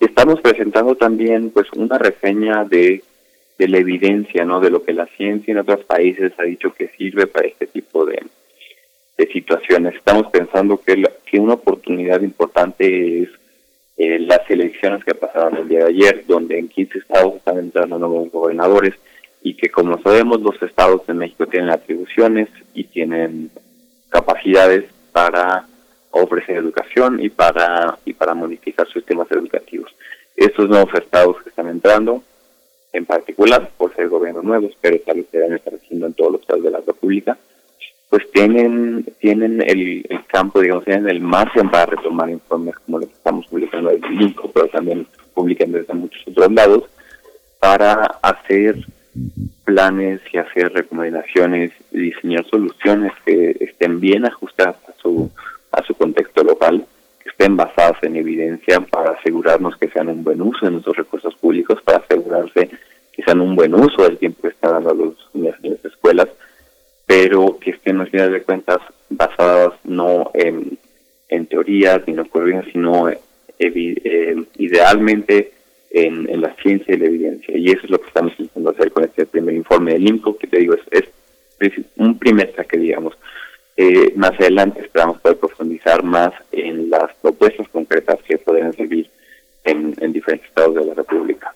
[0.00, 3.02] Estamos presentando también pues una reseña de,
[3.58, 4.60] de la evidencia, ¿no?
[4.60, 8.06] De lo que la ciencia en otros países ha dicho que sirve para este tipo
[8.06, 8.22] de,
[9.16, 9.94] de situaciones.
[9.94, 13.28] Estamos pensando que, que una oportunidad importante es
[13.98, 17.98] eh, las elecciones que pasaron el día de ayer, donde en 15 estados están entrando
[17.98, 18.94] nuevos gobernadores
[19.42, 23.50] y que como sabemos los estados de México tienen atribuciones y tienen
[24.08, 25.66] capacidades para
[26.10, 29.92] ofrecer educación y para y para modificar sistemas educativos.
[30.36, 32.22] Estos nuevos estados que están entrando,
[32.92, 36.40] en particular por ser gobiernos nuevos, pero tal vez se estar haciendo en todos los
[36.42, 37.36] estados de la República,
[38.10, 43.14] pues tienen tienen el, campo, digamos, tienen el margen para retomar informes como los que
[43.14, 46.84] estamos publicando desde el INCO, pero también publican desde muchos otros lados,
[47.60, 48.76] para hacer
[49.64, 55.30] planes y hacer recomendaciones y diseñar soluciones que estén bien ajustadas a su,
[55.72, 56.86] a su contexto local,
[57.22, 61.34] que estén basadas en evidencia para asegurarnos que sean un buen uso de nuestros recursos
[61.34, 62.70] públicos, para asegurarse
[63.12, 66.28] que sean un buen uso del tiempo que están dando los las escuelas,
[67.08, 70.78] pero que estén, al final de cuentas, basadas no en,
[71.30, 73.16] en teorías ni en ocurrencias, sino eh,
[74.58, 75.52] idealmente
[75.90, 77.56] en, en, la ciencia y la evidencia.
[77.56, 80.48] Y eso es lo que estamos intentando hacer con este primer informe del INCO, que
[80.48, 81.08] te digo, es,
[81.60, 83.16] es un primer saque, digamos.
[83.74, 89.08] Eh, más adelante esperamos poder profundizar más en las propuestas concretas que podrían servir
[89.64, 91.54] en, en diferentes estados de la República.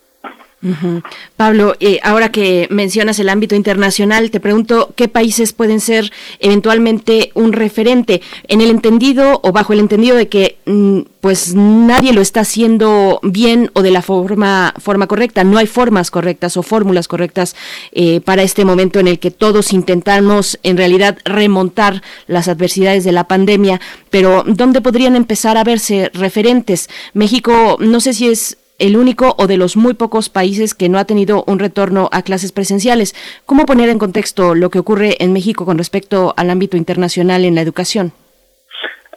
[1.36, 7.32] Pablo, eh, ahora que mencionas el ámbito internacional, te pregunto qué países pueden ser eventualmente
[7.34, 12.20] un referente en el entendido o bajo el entendido de que mm, pues nadie lo
[12.20, 15.42] está haciendo bien o de la forma forma correcta.
[15.42, 17.56] No hay formas correctas o fórmulas correctas
[17.90, 23.12] eh, para este momento en el que todos intentamos en realidad remontar las adversidades de
[23.12, 23.80] la pandemia.
[24.10, 26.88] Pero ¿dónde podrían empezar a verse referentes?
[27.14, 30.98] México, no sé si es el único o de los muy pocos países que no
[30.98, 33.14] ha tenido un retorno a clases presenciales.
[33.46, 37.54] ¿Cómo poner en contexto lo que ocurre en México con respecto al ámbito internacional en
[37.54, 38.12] la educación?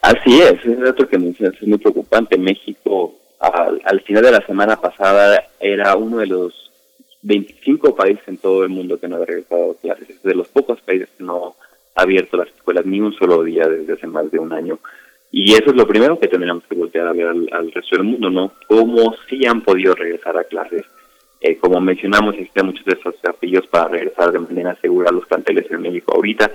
[0.03, 2.37] Así es, es otro que es muy preocupante.
[2.37, 6.71] México, al, final de la semana pasada, era uno de los
[7.23, 10.11] 25 países en todo el mundo que no había regresado a clases.
[10.11, 11.55] Es de los pocos países que no
[11.95, 14.77] ha abierto las escuelas ni un solo día desde hace más de un año.
[15.31, 18.29] Y eso es lo primero que tendríamos que voltear a ver al, resto del mundo,
[18.29, 18.53] ¿no?
[18.67, 20.85] Cómo sí han podido regresar a clases.
[21.41, 25.25] Eh, como mencionamos, existen muchos de esos desafíos para regresar de manera segura a los
[25.25, 26.49] planteles en México ahorita,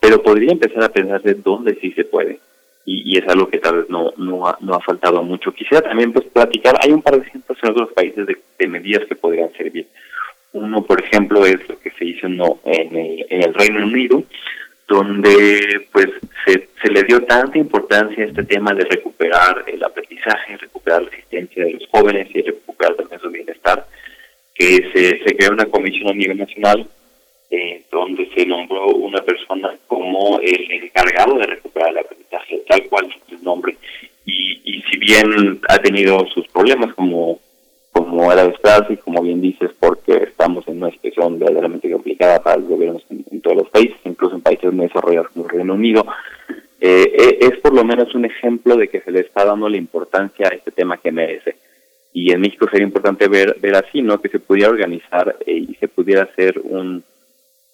[0.00, 2.40] pero podría empezar a pensar de dónde sí se puede.
[2.86, 5.52] Y, es algo que tal vez no, no, ha, no ha faltado mucho.
[5.52, 9.14] Quisiera también pues platicar, hay un par de ejemplos en otros países de, medidas que
[9.14, 9.86] podrían servir.
[10.52, 14.22] Uno, por ejemplo, es lo que se hizo no, en, el, en el Reino Unido,
[14.88, 16.08] donde pues
[16.44, 21.08] se, se, le dio tanta importancia a este tema de recuperar el aprendizaje, recuperar la
[21.08, 23.86] asistencia de los jóvenes y recuperar también su bienestar,
[24.54, 26.86] que se, se creó una comisión a nivel nacional
[27.50, 33.08] eh, donde se nombró una persona como el encargado de recuperar el aprendizaje, tal cual
[33.30, 33.76] es nombre.
[34.26, 37.38] Y, y si bien ha tenido sus problemas como
[37.94, 42.42] como era de esperarse y como bien dices, porque estamos en una situación verdaderamente complicada
[42.42, 45.74] para los gobiernos en, todos los países, incluso en países muy desarrollados como el Reino
[45.74, 46.04] Unido,
[46.80, 49.76] eh, eh, es por lo menos un ejemplo de que se le está dando la
[49.76, 51.54] importancia a este tema que merece.
[52.12, 54.20] Y en México sería importante ver, ver así, ¿no?
[54.20, 57.04] Que se pudiera organizar eh, y se pudiera hacer un,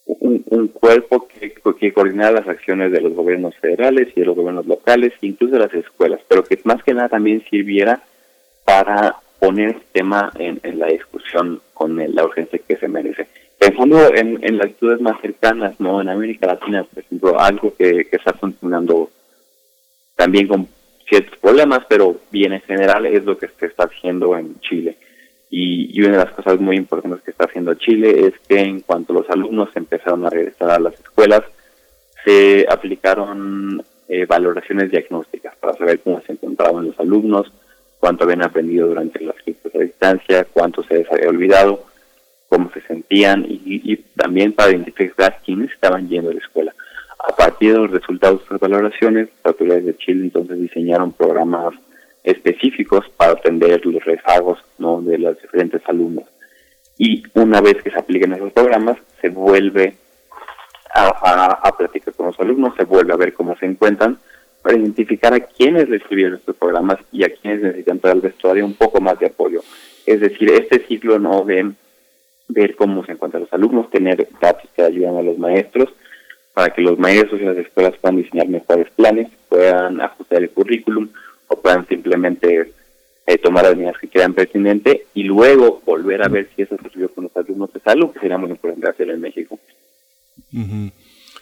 [0.05, 4.67] un, cuerpo que, que coordinara las acciones de los gobiernos federales y de los gobiernos
[4.67, 8.03] locales, incluso de las escuelas, pero que más que nada también sirviera
[8.65, 13.27] para poner este tema en, la discusión con la urgencia que se merece.
[13.59, 16.01] Pensando en, en las actitudes más cercanas, ¿no?
[16.01, 19.11] En América Latina, por ejemplo, algo que, está funcionando
[20.15, 20.69] también con
[21.09, 24.97] ciertos problemas, pero bien en general es lo que se está haciendo en Chile.
[25.51, 28.81] Y, y, una de las cosas muy importantes que está haciendo Chile es que en
[28.81, 31.43] cuanto los alumnos empezaron a regresar a las escuelas,
[32.25, 37.53] se aplicaron eh, valoraciones diagnósticas para saber cómo se encontraban los alumnos,
[38.01, 41.85] cuánto habían aprendido durante las clases a distancia, cuánto se les había olvidado,
[42.49, 46.75] cómo se sentían y, también para identificar quiénes estaban yendo a la escuela.
[47.27, 51.75] A partir de los resultados de estas valoraciones, las autoridades de Chile entonces diseñaron programas
[52.25, 56.25] específicos para atender los rezagos de los diferentes alumnos.
[56.99, 59.97] Y una vez que se apliquen esos programas, se vuelve
[60.95, 64.19] a, a platicar con los alumnos, se vuelve a ver cómo se encuentran
[64.63, 68.75] para identificar a quienes recibieron estos programas y a quienes necesitan tal vez todavía un
[68.75, 69.63] poco más de apoyo.
[70.07, 71.73] Es decir, este ciclo no de
[72.49, 75.89] ver cómo se encuentran los alumnos, tener datos que ayuden a los maestros,
[76.53, 81.09] para que los maestros y las escuelas puedan diseñar mejores planes, puedan ajustar el currículum
[81.47, 82.73] o puedan simplemente
[83.27, 87.09] eh, tomar las medidas que quieran pertinente y luego volver a ver si eso sucedió
[87.11, 89.59] con los alumnos es algo que sería muy importante hacer en México.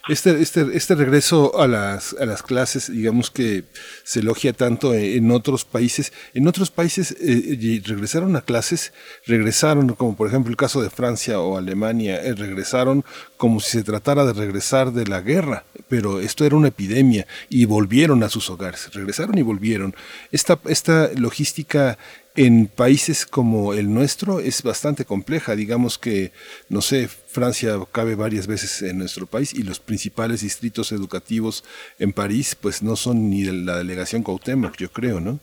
[0.09, 3.65] Este, este, este regreso a las, a las clases, digamos que
[4.05, 6.13] se elogia tanto en, otros países.
[6.33, 8.93] En otros países eh, regresaron a clases,
[9.27, 13.05] regresaron, como por ejemplo el caso de Francia o Alemania, eh, regresaron
[13.37, 17.67] como si se tratara de regresar de la guerra, pero esto era una epidemia y
[17.67, 19.95] volvieron a sus hogares, regresaron y volvieron.
[20.33, 21.99] Esta, esta logística
[22.37, 25.57] en países como el nuestro es bastante compleja.
[25.57, 26.31] Digamos que,
[26.69, 31.65] no sé, Francia cabe varias veces en nuestro país y los principales distritos educativos
[31.99, 35.41] en París, pues no son ni de la delegación Cuauhtémoc, yo creo, ¿no?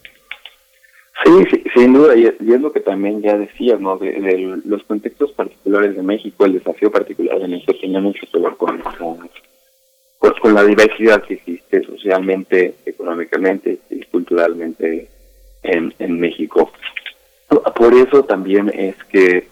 [1.23, 3.97] Sí, sin duda, y es, lo que también ya decías, ¿no?
[3.97, 8.55] De, los contextos particulares de México, el desafío particular de México tiene mucho que ver
[8.55, 8.81] con,
[10.41, 15.09] con la diversidad que existe socialmente, económicamente y culturalmente
[15.65, 16.71] en, en México.
[17.47, 19.47] Por eso también es que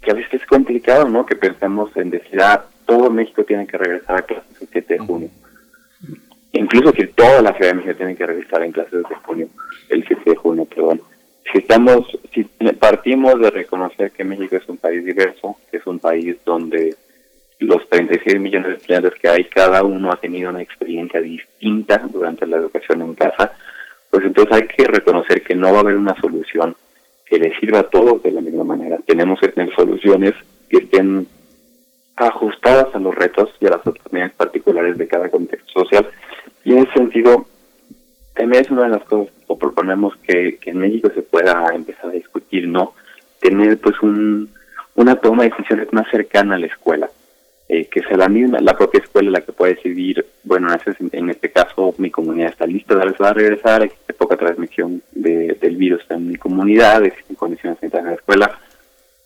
[0.00, 1.26] que a veces es complicado, ¿no?
[1.26, 4.98] Que pensemos en decir, ah, todo México tiene que regresar a clases el 7 de
[5.00, 5.28] junio.
[6.52, 9.48] Incluso que toda la Ciudad de México tiene que regresar en clases de junio,
[9.90, 11.02] el 7 de junio, perdón.
[11.52, 12.44] Si estamos, si
[12.78, 16.94] partimos de reconocer que México es un país diverso, que es un país donde
[17.58, 22.46] los 36 millones de estudiantes que hay, cada uno ha tenido una experiencia distinta durante
[22.46, 23.52] la educación en casa,
[24.10, 26.74] pues entonces hay que reconocer que no va a haber una solución
[27.26, 28.98] que le sirva a todos de la misma manera.
[29.06, 30.32] Tenemos que tener soluciones
[30.68, 31.26] que estén
[32.16, 36.08] ajustadas a los retos y a las oportunidades particulares de cada contexto social.
[36.64, 37.46] Y en ese sentido,
[38.34, 42.12] también es una de las cosas que proponemos que, en México se pueda empezar a
[42.12, 42.94] discutir, ¿no?
[43.40, 44.50] Tener pues un,
[44.94, 47.10] una toma de decisiones más cercana a la escuela.
[47.70, 50.68] Eh, que sea la misma, la propia escuela la que puede decidir, bueno,
[51.12, 55.76] en este caso mi comunidad está lista, va a regresar, existe poca transmisión de, del
[55.76, 58.58] virus en mi comunidad, existen condiciones sanitarias en la escuela,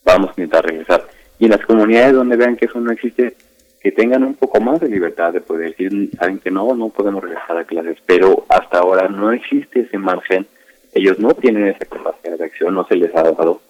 [0.05, 1.07] vamos a intentar regresar.
[1.39, 3.37] Y en las comunidades donde vean que eso no existe,
[3.81, 7.23] que tengan un poco más de libertad de poder decir, saben que no, no podemos
[7.23, 10.49] regresar a clases, pero hasta ahora no existe ese margen,
[10.93, 13.61] ellos no tienen esa capacidad de acción, no se les ha dado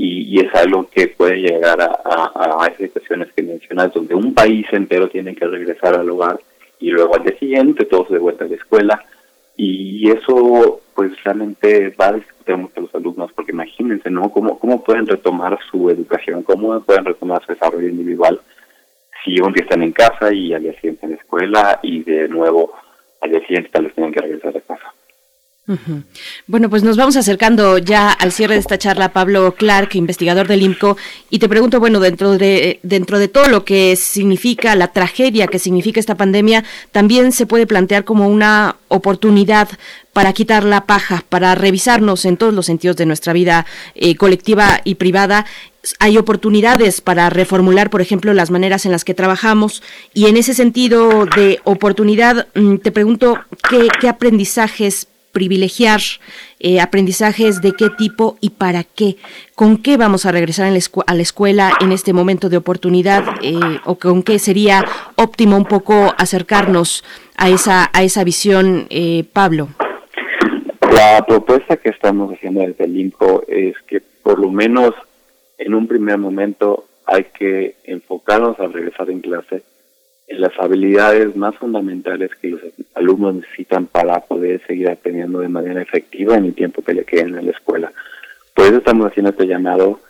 [0.00, 4.64] y, es algo que puede llegar a, a, esas situaciones que mencionas, donde un país
[4.70, 6.38] entero tiene que regresar al hogar
[6.78, 9.04] y luego al día siguiente todos de vuelta a la escuela.
[9.56, 14.30] Y eso pues realmente va a discutir mucho a los alumnos, porque imagínense, ¿no?
[14.30, 16.44] ¿Cómo, ¿Cómo pueden retomar su educación?
[16.44, 18.40] ¿Cómo pueden retomar su desarrollo individual
[19.24, 22.28] si un día están en casa y al día siguiente en la escuela y de
[22.28, 22.72] nuevo
[23.20, 24.94] al día siguiente tal vez tienen que regresar a casa?
[26.46, 30.62] Bueno, pues nos vamos acercando ya al cierre de esta charla, Pablo Clark, investigador del
[30.62, 30.96] IMCO,
[31.28, 35.58] y te pregunto, bueno, dentro de dentro de todo lo que significa la tragedia que
[35.58, 39.68] significa esta pandemia, también se puede plantear como una oportunidad
[40.14, 44.80] para quitar la paja, para revisarnos en todos los sentidos de nuestra vida eh, colectiva
[44.84, 45.44] y privada.
[46.00, 49.82] Hay oportunidades para reformular, por ejemplo, las maneras en las que trabajamos
[50.14, 53.38] y en ese sentido de oportunidad, mm, te pregunto
[53.68, 56.00] qué, qué aprendizajes privilegiar
[56.60, 59.16] eh, aprendizajes de qué tipo y para qué,
[59.54, 60.66] con qué vamos a regresar
[61.06, 64.84] a la escuela en este momento de oportunidad eh, o con qué sería
[65.16, 67.04] óptimo un poco acercarnos
[67.36, 69.68] a esa, a esa visión, eh, Pablo.
[70.92, 74.94] La propuesta que estamos haciendo desde el INCO es que por lo menos
[75.58, 79.62] en un primer momento hay que enfocarnos al regresar en clase
[80.28, 82.60] en las habilidades más fundamentales que los
[82.94, 87.36] alumnos necesitan para poder seguir aprendiendo de manera efectiva en el tiempo que le queden
[87.36, 87.90] en la escuela.
[88.54, 90.00] Por eso estamos haciendo este llamado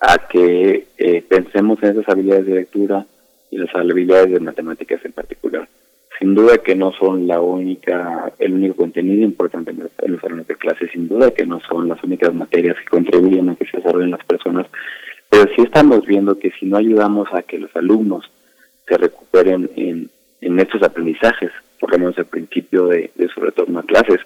[0.00, 3.06] a que eh, pensemos en esas habilidades de lectura
[3.50, 5.68] y las habilidades de matemáticas en particular.
[6.18, 10.56] Sin duda que no son la única, el único contenido importante en los salones de
[10.56, 14.10] clase, sin duda que no son las únicas materias que contribuyen a que se desarrollen
[14.10, 14.66] las personas,
[15.30, 18.28] pero sí estamos viendo que si no ayudamos a que los alumnos
[18.88, 20.10] se recuperen en,
[20.58, 24.20] estos aprendizajes, por lo menos al principio de, su retorno a clases,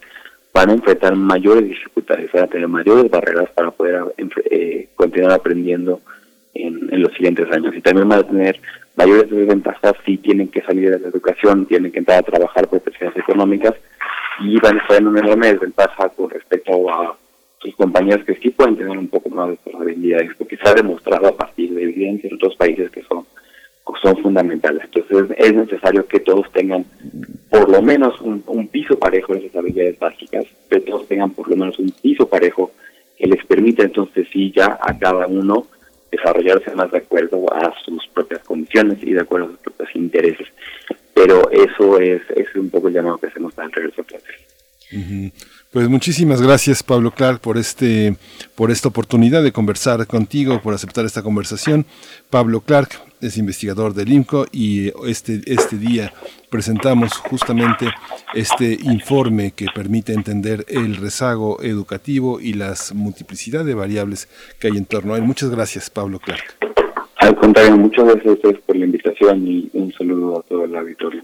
[0.55, 4.03] van a enfrentar mayores dificultades, van a tener mayores barreras para poder
[4.51, 6.01] eh, continuar aprendiendo
[6.55, 7.75] en, los siguientes años.
[7.75, 8.61] Y también van a tener
[8.97, 12.81] mayores desventajas si tienen que salir de la educación, tienen que entrar a trabajar por
[12.81, 13.75] presiones económicas
[14.41, 17.17] y van a estar en una enorme desventaja con respecto a
[17.59, 21.29] sus compañeros que sí pueden tener un poco más de habilidades, porque se ha demostrado
[21.29, 23.25] a partir de evidencia en otros países que son
[24.03, 24.83] son fundamentales.
[24.85, 26.85] Entonces es necesario que todos tengan
[27.49, 31.57] por lo menos un, piso parejo en esas habilidades básicas, que todos tengan por lo
[31.57, 32.73] menos un piso parejo
[33.19, 35.67] que les permita entonces sí ya a cada uno
[36.11, 40.49] desarrollarse más de acuerdo a sus propias condiciones y de acuerdo a sus propios intereses.
[41.15, 45.33] Pero eso es, es un poco el llamado que hacemos para el regreso a clases.
[45.71, 48.15] Pues muchísimas gracias Pablo Clark por este
[48.55, 51.87] por esta oportunidad de conversar contigo, por aceptar esta conversación.
[52.29, 56.13] Pablo Clark es investigador del IMCO y este este día
[56.51, 57.87] presentamos justamente
[58.35, 64.29] este informe que permite entender el rezago educativo y las multiplicidad de variables
[64.59, 65.23] que hay en torno a él.
[65.23, 66.57] Muchas gracias Pablo Clark.
[67.17, 70.75] Al contrario, muchas gracias a ustedes por la invitación y un saludo a todo el
[70.75, 71.23] auditorio.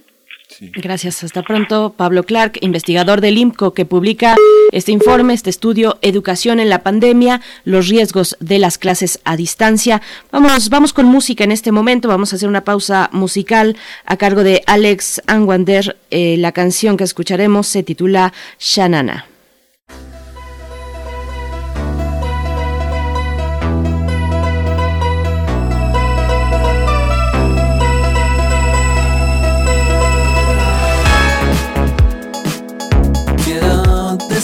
[0.60, 1.94] Gracias, hasta pronto.
[1.96, 4.36] Pablo Clark, investigador del IMCO, que publica
[4.72, 10.02] este informe, este estudio, Educación en la pandemia, los riesgos de las clases a distancia.
[10.32, 14.42] Vamos, vamos con música en este momento, vamos a hacer una pausa musical a cargo
[14.42, 15.96] de Alex Anwander.
[16.10, 19.26] Eh, la canción que escucharemos se titula Shanana.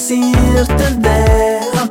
[0.07, 1.87] Decirte de a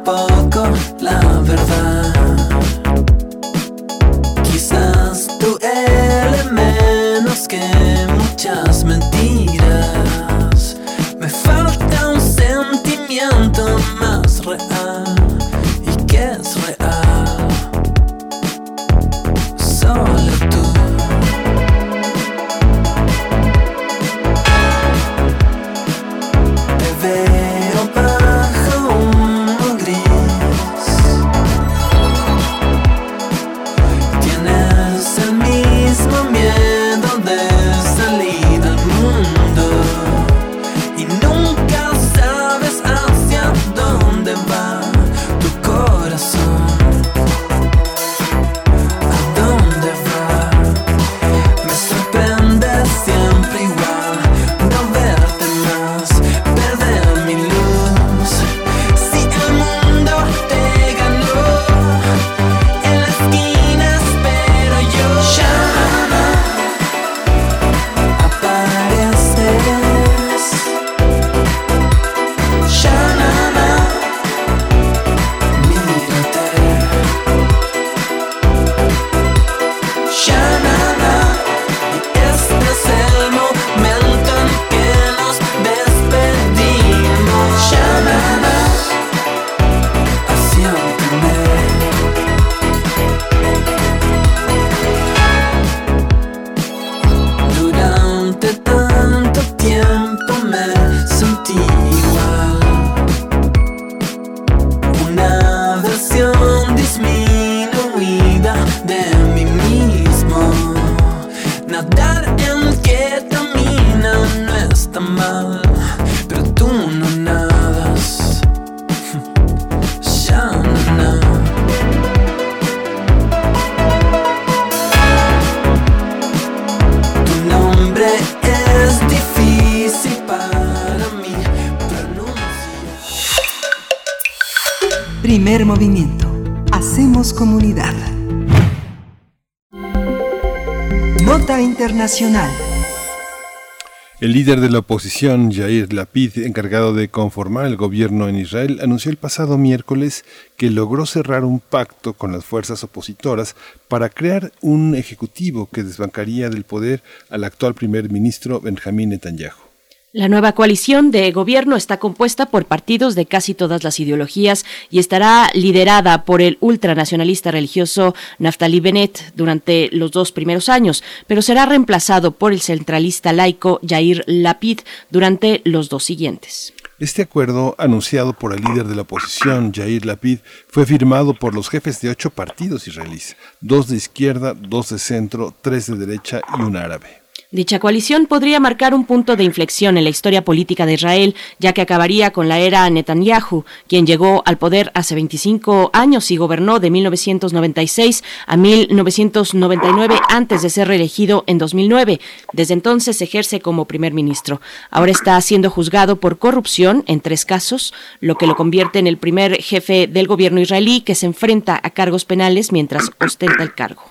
[144.43, 149.15] líder de la oposición, Yair Lapid, encargado de conformar el gobierno en Israel, anunció el
[149.15, 150.25] pasado miércoles
[150.57, 153.55] que logró cerrar un pacto con las fuerzas opositoras
[153.87, 159.72] para crear un ejecutivo que desbancaría del poder al actual primer ministro Benjamín Netanyahu.
[160.15, 164.99] La nueva coalición de gobierno está compuesta por partidos de casi todas las ideologías y
[164.99, 171.65] estará liderada por el ultranacionalista religioso Naftali Bennett durante los dos primeros años, pero será
[171.65, 176.75] reemplazado por el centralista laico Yair Lapid durante los dos siguientes.
[176.99, 181.69] Este acuerdo, anunciado por el líder de la oposición, Yair Lapid, fue firmado por los
[181.69, 186.61] jefes de ocho partidos israelíes, dos de izquierda, dos de centro, tres de derecha y
[186.61, 187.22] un árabe.
[187.53, 191.71] Dicha coalición podría marcar un punto de inflexión en la historia política de Israel, ya
[191.71, 196.79] que acabaría con la era Netanyahu, quien llegó al poder hace 25 años y gobernó
[196.79, 202.19] de 1996 a 1999 antes de ser reelegido en 2009.
[202.53, 204.59] Desde entonces ejerce como primer ministro.
[204.89, 209.17] Ahora está siendo juzgado por corrupción en tres casos, lo que lo convierte en el
[209.17, 214.01] primer jefe del gobierno israelí que se enfrenta a cargos penales mientras ostenta el cargo.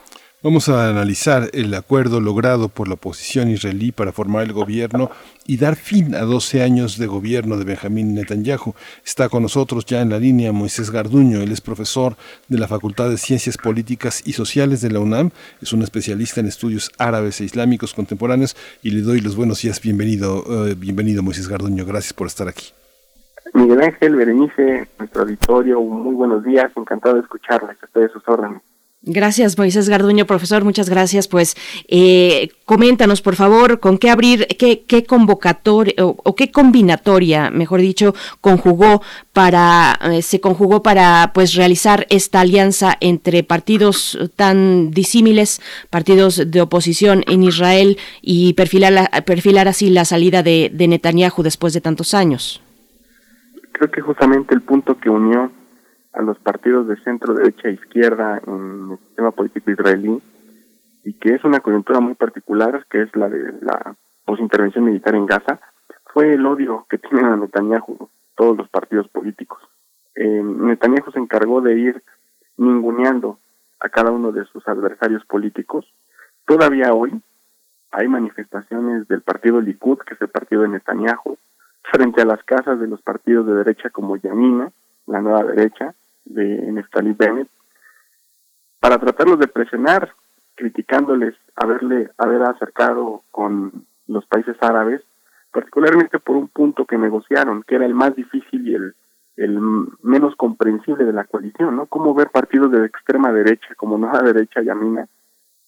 [0.44, 5.08] Vamos a analizar el acuerdo logrado por la oposición israelí para formar el gobierno
[5.46, 8.74] y dar fin a 12 años de gobierno de Benjamín Netanyahu.
[9.06, 11.40] Está con nosotros ya en la línea Moisés Garduño.
[11.40, 12.16] Él es profesor
[12.48, 15.30] de la Facultad de Ciencias Políticas y Sociales de la UNAM.
[15.60, 19.80] Es un especialista en estudios árabes e islámicos contemporáneos y le doy los buenos días.
[19.80, 21.86] Bienvenido, eh, bienvenido Moisés Garduño.
[21.86, 22.72] Gracias por estar aquí.
[23.54, 26.72] Miguel Ángel, Berenice, nuestro auditorio, muy buenos días.
[26.74, 27.76] Encantado de escucharles.
[27.80, 28.60] Estoy a sus órdenes.
[29.04, 31.26] Gracias, Moisés Garduño, profesor, muchas gracias.
[31.26, 31.56] Pues
[31.88, 38.14] eh, coméntanos, por favor, con qué abrir, qué, qué convocatoria o, qué combinatoria, mejor dicho,
[38.40, 39.02] conjugó
[39.32, 45.60] para, eh, se conjugó para pues realizar esta alianza entre partidos tan disímiles,
[45.90, 51.72] partidos de oposición en Israel y perfilar, perfilar así la salida de, de Netanyahu después
[51.72, 52.62] de tantos años.
[53.72, 55.50] Creo que justamente el punto que unió
[56.12, 60.22] a los partidos de centro, derecha e izquierda en el sistema político israelí
[61.04, 65.26] y que es una coyuntura muy particular, que es la de la posintervención militar en
[65.26, 65.60] Gaza,
[66.12, 69.60] fue el odio que tienen a Netanyahu todos los partidos políticos.
[70.14, 72.02] Eh, Netanyahu se encargó de ir
[72.56, 73.38] ninguneando
[73.80, 75.86] a cada uno de sus adversarios políticos.
[76.46, 77.20] Todavía hoy
[77.90, 81.36] hay manifestaciones del partido Likud, que es el partido de Netanyahu,
[81.90, 84.70] frente a las casas de los partidos de derecha como Yamina,
[85.06, 87.48] la nueva derecha, de Neftali Bennett
[88.80, 90.12] para tratarlos de presionar,
[90.54, 95.02] criticándoles haberle haber acercado con los países árabes,
[95.52, 98.94] particularmente por un punto que negociaron, que era el más difícil y el
[99.36, 99.58] el
[100.02, 101.86] menos comprensible de la coalición, ¿no?
[101.86, 105.08] Cómo ver partidos de extrema derecha, como Nueva Derecha Yamina,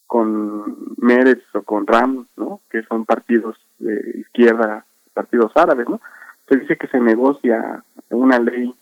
[0.06, 2.60] con Meretz o con Ram, ¿no?
[2.70, 6.00] Que son partidos de izquierda, partidos árabes, ¿no?
[6.48, 8.74] Se dice que se negocia una ley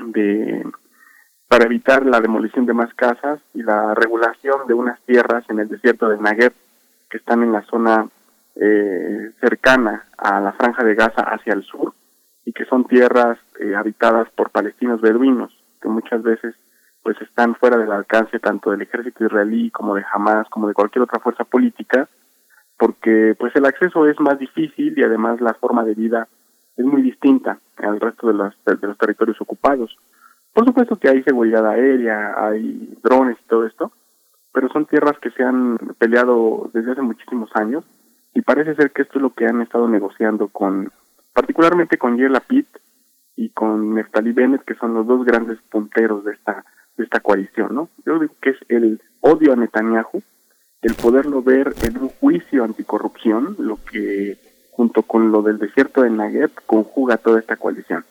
[0.00, 0.64] de
[1.48, 5.68] para evitar la demolición de más casas y la regulación de unas tierras en el
[5.68, 6.52] desierto de Nagueb
[7.08, 8.08] que están en la zona
[8.56, 11.94] eh, cercana a la franja de Gaza hacia el sur
[12.44, 16.54] y que son tierras eh, habitadas por palestinos beduinos que muchas veces
[17.02, 21.02] pues están fuera del alcance tanto del ejército israelí como de Hamas como de cualquier
[21.02, 22.08] otra fuerza política
[22.78, 26.28] porque pues el acceso es más difícil y además la forma de vida
[26.76, 29.96] es muy distinta al resto de los, de los territorios ocupados.
[30.52, 33.92] Por supuesto que hay seguridad aérea, hay drones y todo esto,
[34.52, 37.84] pero son tierras que se han peleado desde hace muchísimos años
[38.34, 40.90] y parece ser que esto es lo que han estado negociando con,
[41.32, 42.66] particularmente con Yair Lapid
[43.36, 46.64] y con Neftali Bennett, que son los dos grandes punteros de esta
[46.96, 47.88] de esta coalición, ¿no?
[48.06, 50.22] Yo digo que es el odio a Netanyahu,
[50.82, 54.38] el poderlo ver en un juicio anticorrupción, lo que
[54.76, 58.04] junto con lo del desierto de Nagueb conjuga toda esta coalición.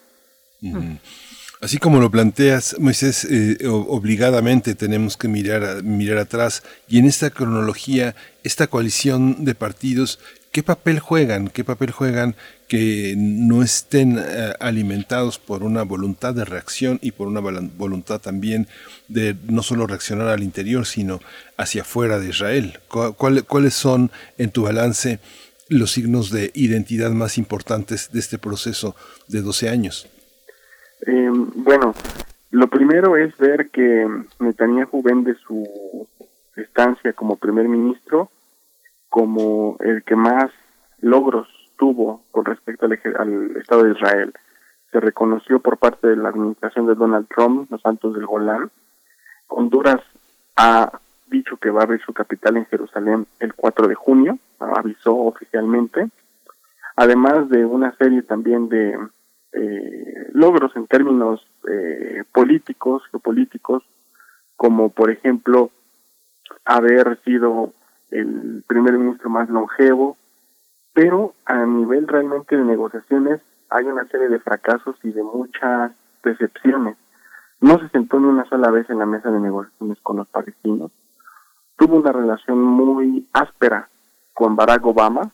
[1.60, 7.30] Así como lo planteas, Moisés, eh, obligadamente tenemos que mirar, mirar atrás y en esta
[7.30, 10.20] cronología, esta coalición de partidos,
[10.52, 11.50] ¿qué papel juegan?
[11.50, 12.36] ¿Qué papel juegan
[12.68, 18.68] que no estén eh, alimentados por una voluntad de reacción y por una voluntad también
[19.08, 21.22] de no solo reaccionar al interior, sino
[21.56, 22.80] hacia afuera de Israel?
[22.88, 25.20] ¿Cuáles son, en tu balance,
[25.74, 28.96] los signos de identidad más importantes de este proceso
[29.28, 30.08] de 12 años?
[31.06, 31.94] Eh, bueno,
[32.52, 34.08] lo primero es ver que
[34.40, 36.08] Netanyahu vende su
[36.56, 38.30] estancia como primer ministro
[39.10, 40.50] como el que más
[41.00, 41.48] logros
[41.78, 44.34] tuvo con respecto al, al, Estado de Israel.
[44.92, 48.72] Se reconoció por parte de la administración de Donald Trump los Santos del Golán.
[49.48, 50.02] Honduras
[50.56, 51.00] ha
[51.34, 56.08] dicho que va a abrir su capital en Jerusalén el 4 de junio, avisó oficialmente,
[56.96, 58.98] además de una serie también de
[59.52, 63.84] eh, logros en términos eh, políticos, geopolíticos,
[64.56, 65.72] como por ejemplo
[66.66, 67.74] haber sido
[68.12, 70.18] el primer ministro más longevo,
[70.94, 75.92] pero a nivel realmente de negociaciones hay una serie de fracasos y de muchas
[76.24, 76.96] decepciones.
[77.60, 80.92] No se sentó ni una sola vez en la mesa de negociaciones con los palestinos.
[81.84, 83.90] Tuvo una relación muy áspera
[84.34, 85.30] con Barack Obama.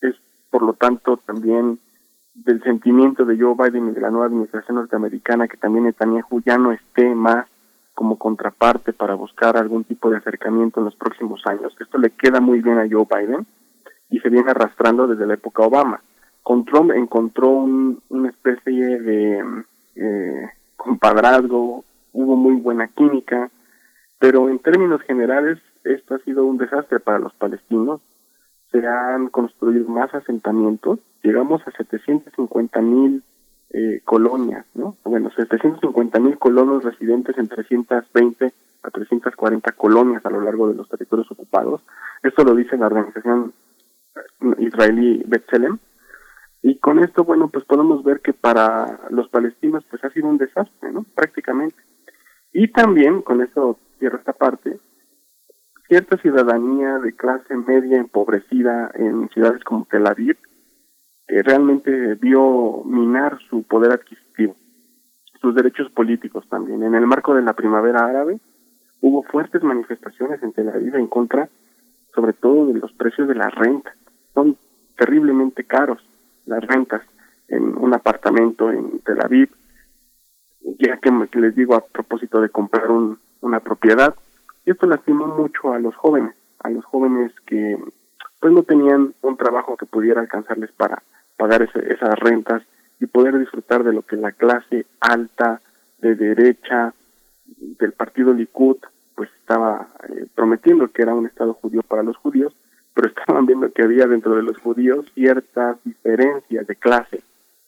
[0.00, 0.14] Es,
[0.48, 1.80] por lo tanto, también
[2.32, 6.58] del sentimiento de Joe Biden y de la nueva administración norteamericana que también Netanyahu ya
[6.58, 7.48] no esté más
[7.92, 11.74] como contraparte para buscar algún tipo de acercamiento en los próximos años.
[11.80, 13.44] Esto le queda muy bien a Joe Biden
[14.10, 16.00] y se viene arrastrando desde la época Obama.
[16.44, 19.44] Con Trump encontró una especie de
[19.96, 23.50] eh, compadrazgo, hubo muy buena química,
[24.24, 28.00] pero en términos generales esto ha sido un desastre para los palestinos.
[28.72, 33.22] Se han construido más asentamientos, llegamos a 750 mil
[33.68, 34.96] eh, colonias, ¿no?
[35.04, 38.50] Bueno, 750 mil colonos residentes en 320
[38.82, 41.82] a 340 colonias a lo largo de los territorios ocupados.
[42.22, 43.52] Esto lo dice la organización
[44.58, 45.76] israelí Betzelem.
[46.62, 50.38] Y con esto, bueno, pues podemos ver que para los palestinos pues ha sido un
[50.38, 51.04] desastre, ¿no?
[51.14, 51.76] Prácticamente.
[52.54, 54.78] Y también, con eso cierro esta parte,
[55.88, 60.36] cierta ciudadanía de clase media empobrecida en ciudades como Tel Aviv,
[61.26, 64.56] que realmente vio minar su poder adquisitivo,
[65.40, 66.82] sus derechos políticos también.
[66.82, 68.38] En el marco de la primavera árabe
[69.00, 71.48] hubo fuertes manifestaciones en Tel Aviv en contra,
[72.14, 73.94] sobre todo de los precios de la renta.
[74.34, 74.54] Son
[74.98, 76.04] terriblemente caros
[76.44, 77.00] las rentas
[77.48, 79.48] en un apartamento en Tel Aviv,
[80.78, 84.14] ya que, les digo a propósito de comprar un, una propiedad,
[84.64, 87.78] y esto lastimó mucho a los jóvenes, a los jóvenes que
[88.40, 91.02] pues no tenían un trabajo que pudiera alcanzarles para
[91.36, 92.62] pagar esas rentas
[93.00, 95.60] y poder disfrutar de lo que la clase alta
[95.98, 96.94] de derecha
[97.46, 98.78] del partido Likud
[99.14, 102.54] pues estaba eh, prometiendo que era un estado judío para los judíos,
[102.94, 107.22] pero estaban viendo que había dentro de los judíos ciertas diferencias de clase,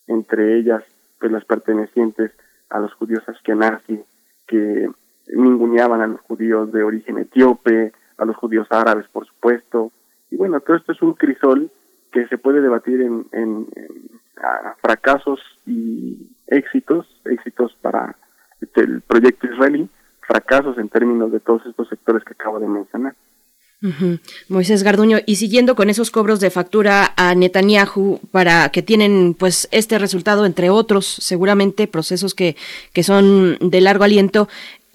[0.07, 0.83] entre ellas
[1.19, 2.33] pues las pertenecientes
[2.71, 4.03] a los judíos askenazi
[4.47, 4.89] que
[5.29, 9.93] ninguneaban a los judíos de origen etíope, a los judíos árabes por supuesto,
[10.31, 11.71] y bueno, todo esto es un crisol
[12.13, 13.67] que se puede debatir en, en,
[14.81, 18.17] fracasos y éxitos, éxitos para
[18.75, 19.89] el proyecto israelí,
[20.21, 23.15] fracasos en términos de todos estos sectores que acabo de mencionar.
[24.49, 29.69] Moisés Garduño, y siguiendo con esos cobros de factura a Netanyahu para que tienen pues
[29.71, 32.57] este resultado, entre otros, seguramente procesos que,
[32.93, 34.49] que son de largo aliento,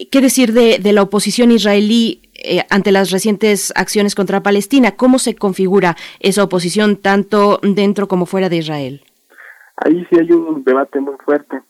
[0.10, 4.92] ¿qué decir de, de la oposición israelí eh, ante las recientes acciones contra Palestina?
[4.92, 9.04] ¿Cómo se configura esa oposición tanto dentro como fuera de Israel?
[9.78, 11.62] Ahí sí hay un debate muy fuerte,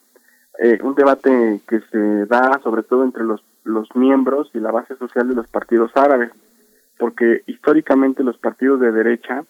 [0.59, 4.95] eh, un debate que se da sobre todo entre los, los miembros y la base
[4.95, 6.31] social de los partidos árabes
[7.01, 9.43] porque históricamente los partidos de derecha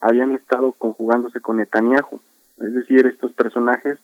[0.00, 2.20] habían estado conjugándose con Netanyahu,
[2.58, 3.98] es decir, estos personajes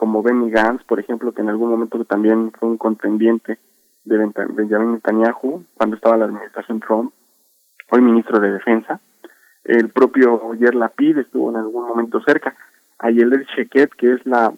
[0.00, 3.58] como Benny Gantz, por ejemplo, que en algún momento también fue un contendiente
[4.04, 7.12] de Benjamin Netanyahu cuando estaba la administración Trump,
[7.90, 8.98] hoy ministro de Defensa,
[9.62, 12.56] el propio Yer Lapid estuvo en algún momento cerca,
[12.98, 14.54] Ayelet Sheket, que es la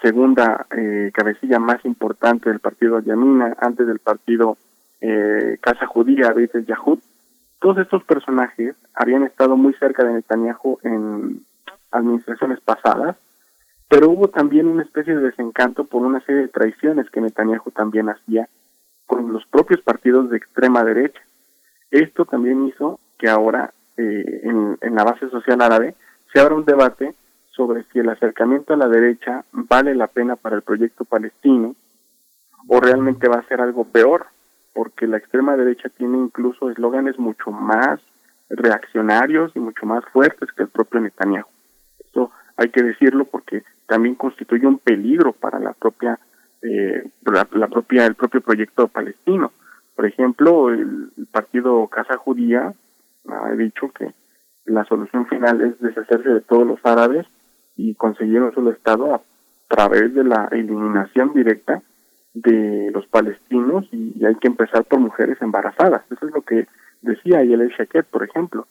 [0.00, 4.58] segunda eh, cabecilla más importante del partido Yamina, antes del partido
[5.00, 7.00] eh, Casa Judía, Beit Yahud,
[7.58, 11.44] todos estos personajes habían estado muy cerca de Netanyahu en
[11.90, 13.16] administraciones pasadas,
[13.88, 18.08] pero hubo también una especie de desencanto por una serie de traiciones que Netanyahu también
[18.08, 18.48] hacía
[19.06, 21.20] con los propios partidos de extrema derecha.
[21.90, 25.94] Esto también hizo que ahora eh, en, en la base social árabe
[26.32, 27.14] se abra un debate
[27.50, 31.74] sobre si el acercamiento a la derecha vale la pena para el proyecto palestino
[32.68, 34.26] o realmente va a ser algo peor
[34.74, 38.00] porque la extrema derecha tiene incluso eslóganes mucho más
[38.50, 41.48] reaccionarios y mucho más fuertes que el propio Netanyahu.
[41.98, 46.18] Esto hay que decirlo porque también constituye un peligro para la propia,
[46.60, 49.52] eh, la, propia, el propio proyecto palestino.
[49.94, 52.74] Por ejemplo, el, partido Casa Judía
[53.28, 54.12] ha dicho que
[54.64, 57.26] la solución final es deshacerse de todos los árabes
[57.76, 59.22] y conseguir un solo Estado a
[59.68, 61.82] través de la eliminación directa
[62.34, 66.02] de los palestinos y, hay que empezar por mujeres embarazadas.
[66.10, 66.66] Eso es lo que
[67.02, 68.66] decía Yelel Shaket, por ejemplo.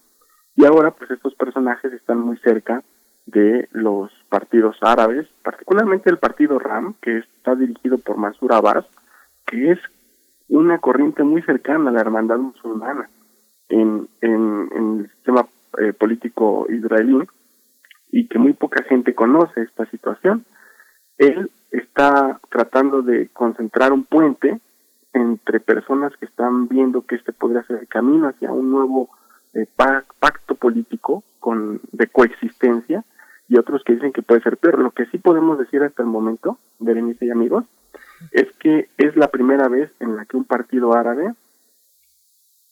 [0.57, 2.83] Y ahora, pues estos personajes están muy cerca
[3.27, 8.85] de los partidos árabes, particularmente el partido RAM, que está dirigido por Mansur Abbas,
[9.45, 9.79] que es
[10.47, 13.09] una corriente muy cercana a la hermandad musulmana
[13.69, 15.45] en, el sistema
[15.77, 17.19] eh, político israelí
[18.11, 20.45] y que muy poca gente conoce esta situación.
[21.17, 24.59] Él está tratando de concentrar un puente
[25.11, 29.09] entre personas que están viendo que este podría ser el camino hacia un nuevo
[29.53, 33.03] eh, pacto político con de coexistencia
[33.47, 34.79] y otros que dicen que puede ser peor.
[34.79, 37.65] Lo que sí podemos decir hasta el momento, Berenice y amigos,
[38.31, 41.33] es que es la primera vez en la que un partido árabe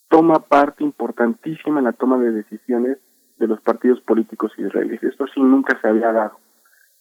[0.09, 2.97] toma parte importantísima en la toma de decisiones
[3.37, 5.03] de los partidos políticos israelíes.
[5.03, 6.37] Esto sí nunca se había dado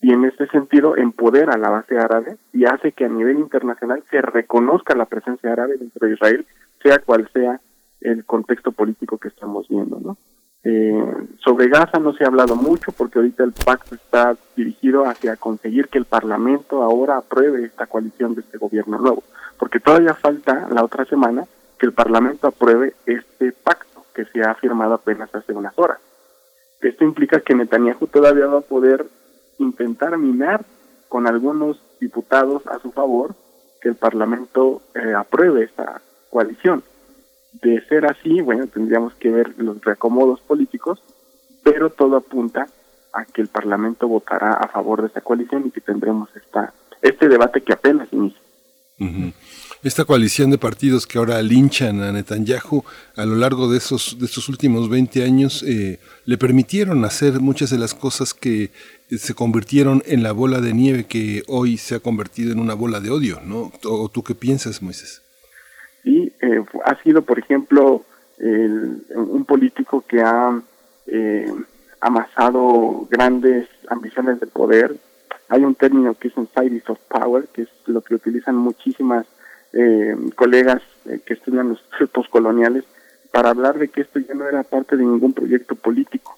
[0.01, 4.03] y en este sentido empodera a la base árabe y hace que a nivel internacional
[4.09, 6.45] se reconozca la presencia árabe dentro de Israel,
[6.83, 7.59] sea cual sea
[8.01, 9.99] el contexto político que estamos viendo.
[9.99, 10.17] ¿no?
[10.67, 15.35] Eh, sobre Gaza no se ha hablado mucho porque ahorita el pacto está dirigido hacia
[15.35, 19.23] conseguir que el Parlamento ahora apruebe esta coalición de este gobierno nuevo,
[19.59, 21.45] porque todavía falta la otra semana
[21.77, 25.99] que el Parlamento apruebe este pacto que se ha firmado apenas hace unas horas.
[26.81, 29.05] Esto implica que Netanyahu todavía va a poder
[29.59, 30.65] intentar minar
[31.09, 33.35] con algunos diputados a su favor
[33.81, 36.01] que el Parlamento eh, apruebe esta
[36.31, 36.83] coalición.
[37.61, 41.01] De ser así, bueno, tendríamos que ver los reacomodos políticos,
[41.63, 42.67] pero todo apunta
[43.13, 47.27] a que el Parlamento votará a favor de esta coalición y que tendremos esta, este
[47.27, 48.41] debate que apenas inicia
[49.83, 52.83] esta coalición de partidos que ahora linchan a Netanyahu
[53.17, 57.69] a lo largo de esos de estos últimos 20 años eh, le permitieron hacer muchas
[57.71, 58.71] de las cosas que
[59.09, 63.01] se convirtieron en la bola de nieve que hoy se ha convertido en una bola
[63.01, 63.71] de odio, ¿no?
[63.83, 65.21] ¿O tú qué piensas, Moisés?
[66.05, 68.03] Sí, eh, ha sido, por ejemplo,
[68.37, 70.61] un político que ha
[71.07, 71.51] eh,
[71.99, 74.95] amasado grandes ambiciones de poder.
[75.49, 79.25] Hay un término que es un side of power, que es lo que utilizan muchísimas
[79.73, 82.83] eh, colegas eh, que estudian los postcoloniales
[83.31, 86.37] para hablar de que esto ya no era parte de ningún proyecto político,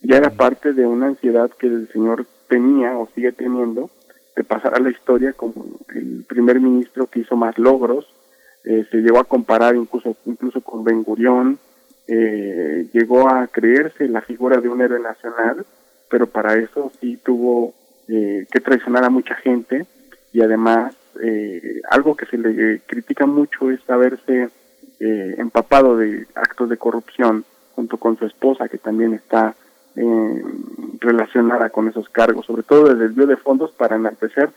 [0.00, 3.90] ya era parte de una ansiedad que el señor tenía o sigue teniendo
[4.36, 8.06] de pasar a la historia como el primer ministro que hizo más logros,
[8.68, 11.58] eh, se llegó a comparar incluso, incluso con Ben Gurión,
[12.06, 15.66] eh, llegó a creerse la figura de un héroe nacional,
[16.08, 17.74] pero para eso sí tuvo
[18.06, 19.84] que traicionar a mucha gente.
[20.32, 24.50] Y además eh, algo que se le critica mucho es haberse
[25.00, 29.54] eh, empapado de actos de corrupción junto con su esposa que también está
[29.96, 30.44] eh,
[31.00, 34.50] relacionada con esos cargos, sobre todo el desvío de fondos para enaltecer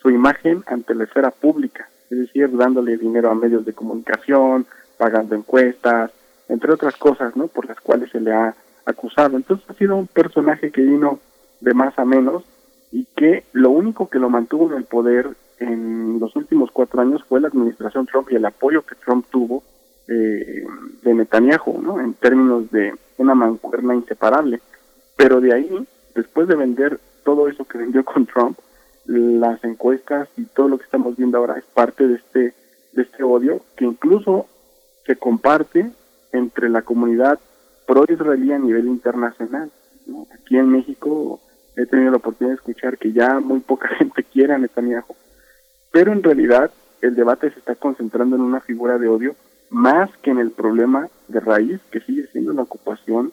[0.00, 4.66] su imagen ante la esfera pública, es decir, dándole dinero a medios de comunicación,
[4.96, 6.10] pagando encuestas,
[6.48, 7.48] entre otras cosas, ¿no?
[7.48, 8.54] Por las cuales se le ha
[8.84, 9.36] acusado.
[9.36, 11.20] Entonces ha sido un personaje que vino
[11.60, 12.44] de más a menos
[12.90, 15.28] y que lo único que lo mantuvo en el poder
[15.58, 19.62] en los últimos cuatro años fue la administración Trump y el apoyo que Trump tuvo
[20.06, 20.64] eh,
[21.02, 22.00] de Netanyahu, ¿no?
[22.00, 24.60] En términos de una mancuerna inseparable.
[25.16, 28.58] Pero de ahí, después de vender todo eso que vendió con Trump,
[29.08, 32.54] las encuestas y todo lo que estamos viendo ahora es parte de este
[32.92, 34.46] de este odio que incluso
[35.06, 35.90] se comparte
[36.32, 37.38] entre la comunidad
[37.86, 39.70] pro-israelí a nivel internacional.
[40.34, 41.40] Aquí en México
[41.76, 45.16] he tenido la oportunidad de escuchar que ya muy poca gente quiere a Netanyahu,
[45.90, 46.70] pero en realidad
[47.00, 49.36] el debate se está concentrando en una figura de odio
[49.70, 53.32] más que en el problema de raíz que sigue siendo la ocupación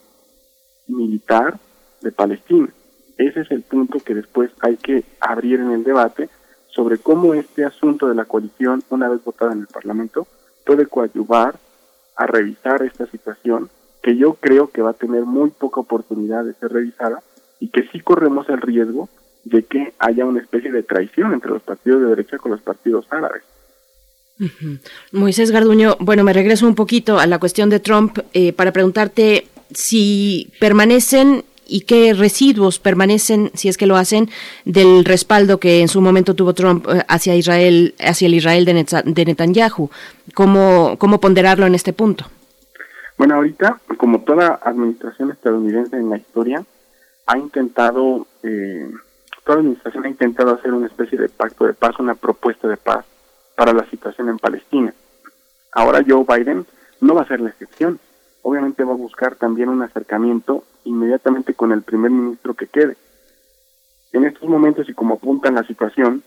[0.88, 1.60] militar
[2.02, 2.70] de Palestina.
[3.18, 6.30] Ese es el punto que después hay que abrir en el debate
[6.68, 10.28] sobre cómo este asunto de la coalición, una vez votada en el Parlamento,
[10.66, 11.56] puede coadyuvar
[12.16, 13.70] a revisar esta situación
[14.02, 17.24] que yo creo que va a tener muy poca oportunidad de ser revisada
[17.60, 19.10] y que sí corremos el riesgo
[19.46, 23.06] de que haya una especie de traición entre los partidos de derecha con los partidos
[23.10, 23.44] árabes.
[25.12, 29.48] Moisés Garduño, bueno, me regreso un poquito a la cuestión de Trump eh, para preguntarte
[29.72, 34.30] si permanecen y qué residuos permanecen, si es que lo hacen,
[34.66, 39.26] del respaldo que en su momento tuvo Trump eh, hacia Israel, hacia el Israel de,
[39.26, 39.90] Netanyahu.
[40.34, 42.26] ¿Cómo, ¿Cómo ponderarlo en este punto?
[43.18, 46.66] Bueno, ahorita, como toda administración estadounidense en la historia,
[47.26, 48.92] ha intentado, eh,
[49.44, 53.06] toda administración ha intentado hacer una especie de pacto de paz, una propuesta de paz
[53.56, 54.94] para la situación en Palestina.
[55.72, 56.66] Ahora Joe Biden
[57.02, 58.00] no va a ser la excepción.
[58.42, 62.96] Obviamente va a buscar también un acercamiento inmediatamente con el primer ministro que quede.
[64.14, 66.24] En estos momentos, y como apunta la situación,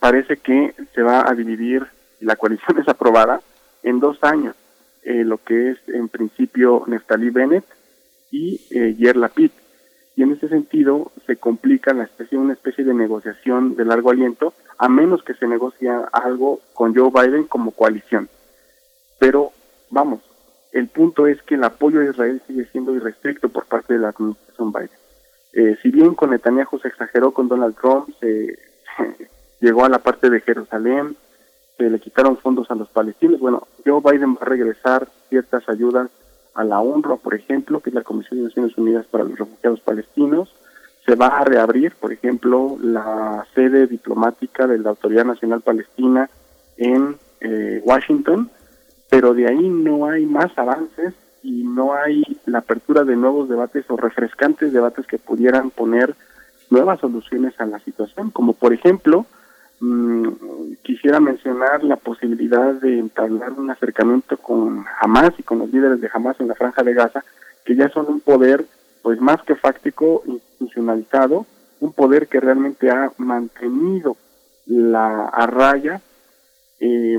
[0.00, 1.86] parece que se va a dividir,
[2.20, 3.40] la coalición es aprobada,
[3.82, 4.54] en dos años,
[5.02, 7.64] eh, lo que es en principio Neftali Bennett
[8.30, 9.50] y eh, Yer Lapid.
[10.16, 14.52] Y en ese sentido se complica la especie, una especie de negociación de largo aliento,
[14.76, 18.28] a menos que se negocie algo con Joe Biden como coalición.
[19.18, 19.52] Pero
[19.90, 20.20] vamos,
[20.72, 24.08] el punto es que el apoyo a Israel sigue siendo irrestricto por parte de la
[24.08, 24.90] administración Biden.
[25.52, 28.58] Eh, si bien con Netanyahu se exageró con Donald Trump, se,
[29.60, 31.16] llegó a la parte de Jerusalén,
[31.76, 36.10] se le quitaron fondos a los palestinos, bueno, Joe Biden va a regresar ciertas ayudas
[36.54, 39.80] a la UNRWA, por ejemplo, que es la Comisión de Naciones Unidas para los Refugiados
[39.80, 40.54] Palestinos,
[41.06, 46.28] se va a reabrir, por ejemplo, la sede diplomática de la Autoridad Nacional Palestina
[46.76, 48.50] en eh, Washington,
[49.08, 53.84] pero de ahí no hay más avances y no hay la apertura de nuevos debates
[53.88, 56.14] o refrescantes debates que pudieran poner
[56.70, 59.26] nuevas soluciones a la situación, como por ejemplo,
[59.80, 60.28] mm,
[60.82, 66.10] quisiera mencionar la posibilidad de entablar un acercamiento con Hamas y con los líderes de
[66.12, 67.24] Hamas en la franja de Gaza,
[67.64, 68.66] que ya son un poder
[69.02, 71.46] pues más que fáctico, institucionalizado,
[71.80, 74.16] un poder que realmente ha mantenido
[74.66, 76.02] la a raya
[76.80, 77.18] eh,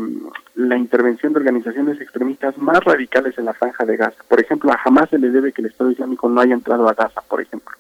[0.56, 4.23] la intervención de organizaciones extremistas más radicales en la franja de Gaza.
[4.27, 6.94] Por ejemplo, a jamás se le debe que el Estado Islámico no haya entrado a
[6.94, 7.76] Gaza, por ejemplo.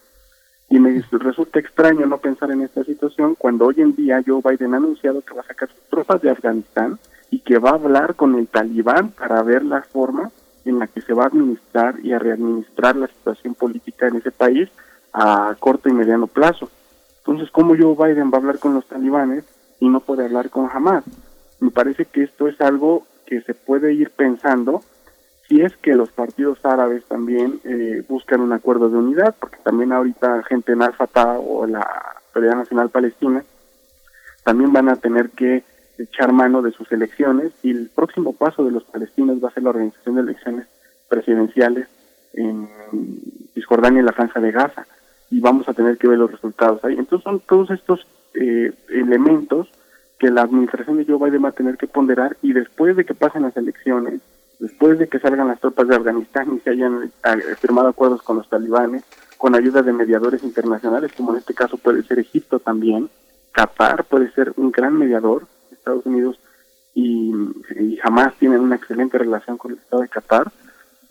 [0.69, 4.73] Y me resulta extraño no pensar en esta situación cuando hoy en día Joe Biden
[4.73, 6.99] ha anunciado que va a sacar sus tropas de Afganistán
[7.31, 10.31] y que va a hablar con el talibán para ver la forma
[10.65, 14.31] en la que se va a administrar y a readministrar la situación política en ese
[14.31, 14.69] país
[15.13, 16.69] a corto y mediano plazo.
[17.19, 19.45] Entonces, ¿cómo Joe Biden va a hablar con los talibanes
[19.79, 21.03] y no puede hablar con Hamas?
[21.59, 24.81] Me parece que esto es algo que se puede ir pensando
[25.47, 29.91] si es que los partidos árabes también eh, buscan un acuerdo de unidad, porque también
[29.91, 31.85] ahorita gente en Al-Fatah o la
[32.27, 33.43] Autoridad Nacional Palestina
[34.43, 35.63] también van a tener que
[35.97, 39.63] echar mano de sus elecciones y el próximo paso de los palestinos va a ser
[39.63, 40.67] la organización de elecciones
[41.09, 41.87] presidenciales
[42.33, 42.69] en
[43.53, 44.85] Cisjordania y la Franja de Gaza
[45.31, 46.95] y vamos a tener que ver los resultados ahí.
[46.97, 48.05] Entonces son todos estos
[48.35, 49.67] eh, elementos
[50.19, 53.13] que la administración de Joe Biden va a tener que ponderar y después de que
[53.13, 54.21] pasen las elecciones,
[54.59, 58.37] después de que salgan las tropas de Afganistán y se hayan eh, firmado acuerdos con
[58.37, 59.03] los talibanes,
[59.37, 63.09] con ayuda de mediadores internacionales, como en este caso puede ser Egipto también,
[63.53, 66.37] Qatar puede ser un gran mediador, Estados Unidos
[66.93, 67.33] y,
[67.79, 70.51] y jamás tienen una excelente relación con el Estado de Qatar,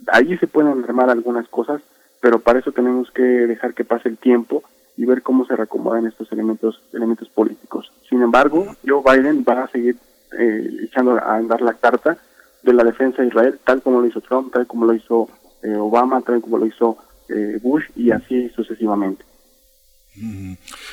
[0.09, 1.80] ahí se pueden armar algunas cosas,
[2.20, 4.62] pero para eso tenemos que dejar que pase el tiempo
[4.98, 7.90] y ver cómo se reacomodan estos elementos elementos políticos.
[8.08, 9.96] Sin embargo, Joe Biden va a seguir
[10.36, 12.18] eh, echando a andar la carta
[12.64, 15.28] de la defensa de Israel, tal como lo hizo Trump, tal como lo hizo
[15.62, 16.98] eh, Obama, tal como lo hizo
[17.28, 19.24] eh, Bush y así sucesivamente.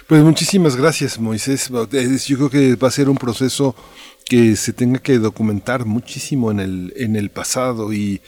[0.07, 1.71] Pues muchísimas gracias, Moisés.
[2.27, 3.75] Yo creo que va a ser un proceso
[4.25, 8.21] que se tenga que documentar muchísimo en el, en el pasado y,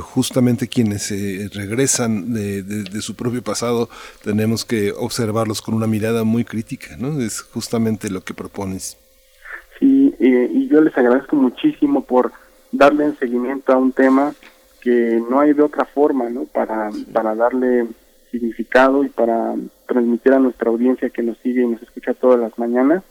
[0.00, 1.10] justamente quienes
[1.54, 3.88] regresan de, su propio pasado
[4.22, 7.20] tenemos que observarlos con una mirada muy crítica, ¿no?
[7.20, 8.96] Es justamente lo que propones.
[9.78, 12.32] Sí, y yo les agradezco muchísimo por
[12.70, 14.34] darle seguimiento a un tema
[14.80, 16.44] que no hay de otra forma, ¿no?
[16.44, 17.86] Para, para darle
[18.30, 19.54] significado y para
[19.86, 23.02] transmitir a nuestra audiencia que nos sigue y nos escucha todas las mañanas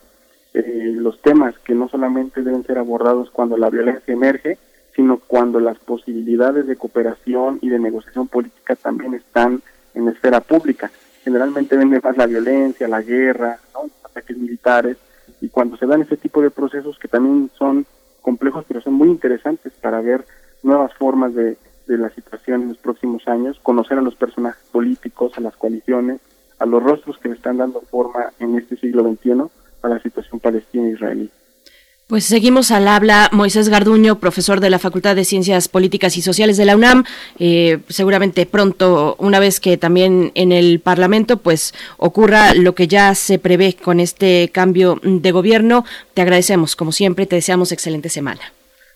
[0.54, 4.58] eh, los temas que no solamente deben ser abordados cuando la violencia emerge,
[4.96, 9.62] sino cuando las posibilidades de cooperación y de negociación política también están
[9.94, 10.92] en la esfera pública.
[11.24, 13.60] Generalmente vende más la violencia, la guerra,
[14.04, 14.98] ataques militares,
[15.40, 17.86] y cuando se dan ese tipo de procesos que también son
[18.22, 20.26] complejos, pero son muy interesantes para ver
[20.64, 21.58] nuevas formas de,
[21.88, 26.20] de la situación en los próximos años, conocer a los personajes políticos, a las coaliciones,
[26.58, 29.50] a los rostros que le están dando forma en este siglo XXI
[29.82, 31.30] a la situación palestina-israelí.
[32.10, 36.58] Pues seguimos al habla Moisés Garduño, profesor de la Facultad de Ciencias Políticas y Sociales
[36.58, 37.04] de la UNAM.
[37.38, 43.14] Eh, seguramente pronto, una vez que también en el Parlamento, pues ocurra lo que ya
[43.14, 45.86] se prevé con este cambio de gobierno.
[46.16, 48.42] Te agradecemos, como siempre, te deseamos excelente semana.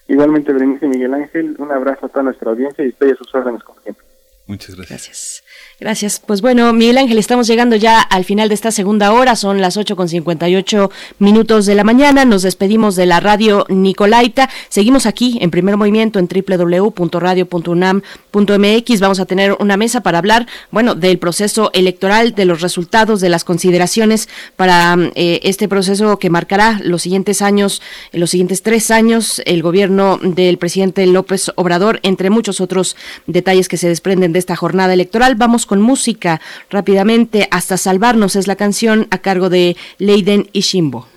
[0.07, 3.61] Igualmente, Berenice Miguel Ángel, un abrazo a toda nuestra audiencia y estoy a sus órdenes
[3.61, 4.03] como siempre.
[4.47, 4.89] Muchas gracias.
[4.89, 5.42] Gracias.
[5.83, 6.21] Gracias.
[6.25, 9.35] Pues bueno, Miguel Ángel, estamos llegando ya al final de esta segunda hora.
[9.35, 10.89] Son las 8 con 58
[11.19, 12.23] minutos de la mañana.
[12.23, 14.49] Nos despedimos de la radio Nicolaita.
[14.69, 18.99] Seguimos aquí en primer movimiento en www.radio.unam.mx.
[19.01, 23.27] Vamos a tener una mesa para hablar, bueno, del proceso electoral, de los resultados, de
[23.27, 27.81] las consideraciones para eh, este proceso que marcará los siguientes años,
[28.13, 32.95] los siguientes tres años, el gobierno del presidente López Obrador, entre muchos otros
[33.27, 35.35] detalles que se desprenden de esta jornada electoral.
[35.35, 37.47] Vamos música rápidamente.
[37.51, 41.12] Hasta salvarnos es la canción a cargo de Leiden Ishimbo.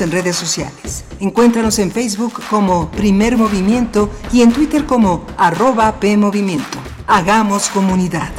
[0.00, 1.04] En redes sociales.
[1.20, 6.78] Encuéntranos en Facebook como Primer Movimiento y en Twitter como arroba PMovimiento.
[7.06, 8.30] Hagamos comunidad.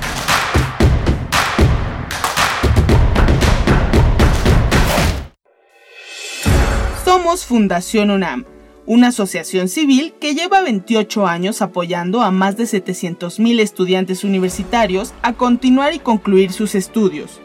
[7.04, 8.46] Somos Fundación UNAM,
[8.86, 15.34] una asociación civil que lleva 28 años apoyando a más de 700.000 estudiantes universitarios a
[15.34, 17.42] continuar y concluir sus estudios.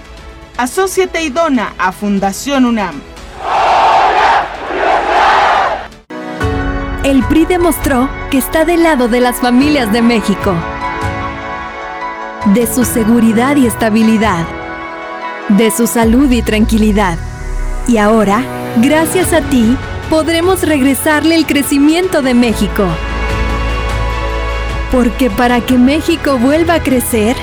[0.56, 3.00] Asociate y dona a Fundación UNAM.
[7.04, 10.54] El PRI demostró que está del lado de las familias de México,
[12.54, 14.46] de su seguridad y estabilidad,
[15.48, 17.16] de su salud y tranquilidad.
[17.86, 18.42] Y ahora,
[18.76, 19.76] gracias a ti,
[20.10, 22.86] podremos regresarle el crecimiento de México.
[24.90, 27.36] Porque para que México vuelva a crecer,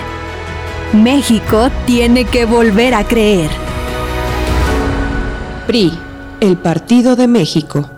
[0.93, 3.49] México tiene que volver a creer.
[5.67, 5.93] PRI,
[6.39, 7.94] el Partido de México.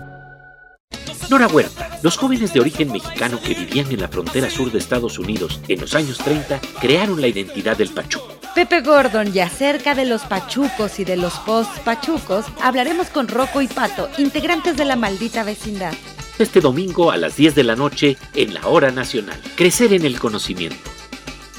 [1.30, 5.20] Nora Huerta, los jóvenes de origen mexicano que vivían en la frontera sur de Estados
[5.20, 8.40] Unidos en los años 30 crearon la identidad del Pachuco.
[8.56, 13.68] Pepe Gordon y acerca de los pachucos y de los post-pachucos hablaremos con Rocco y
[13.68, 15.94] Pato, integrantes de la maldita vecindad.
[16.40, 19.40] Este domingo a las 10 de la noche en la Hora Nacional.
[19.56, 20.78] Crecer en el conocimiento.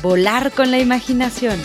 [0.01, 1.61] Volar con la imaginación.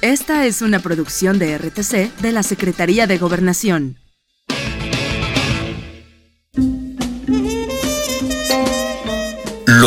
[0.00, 3.98] Esta es una producción de RTC de la Secretaría de Gobernación.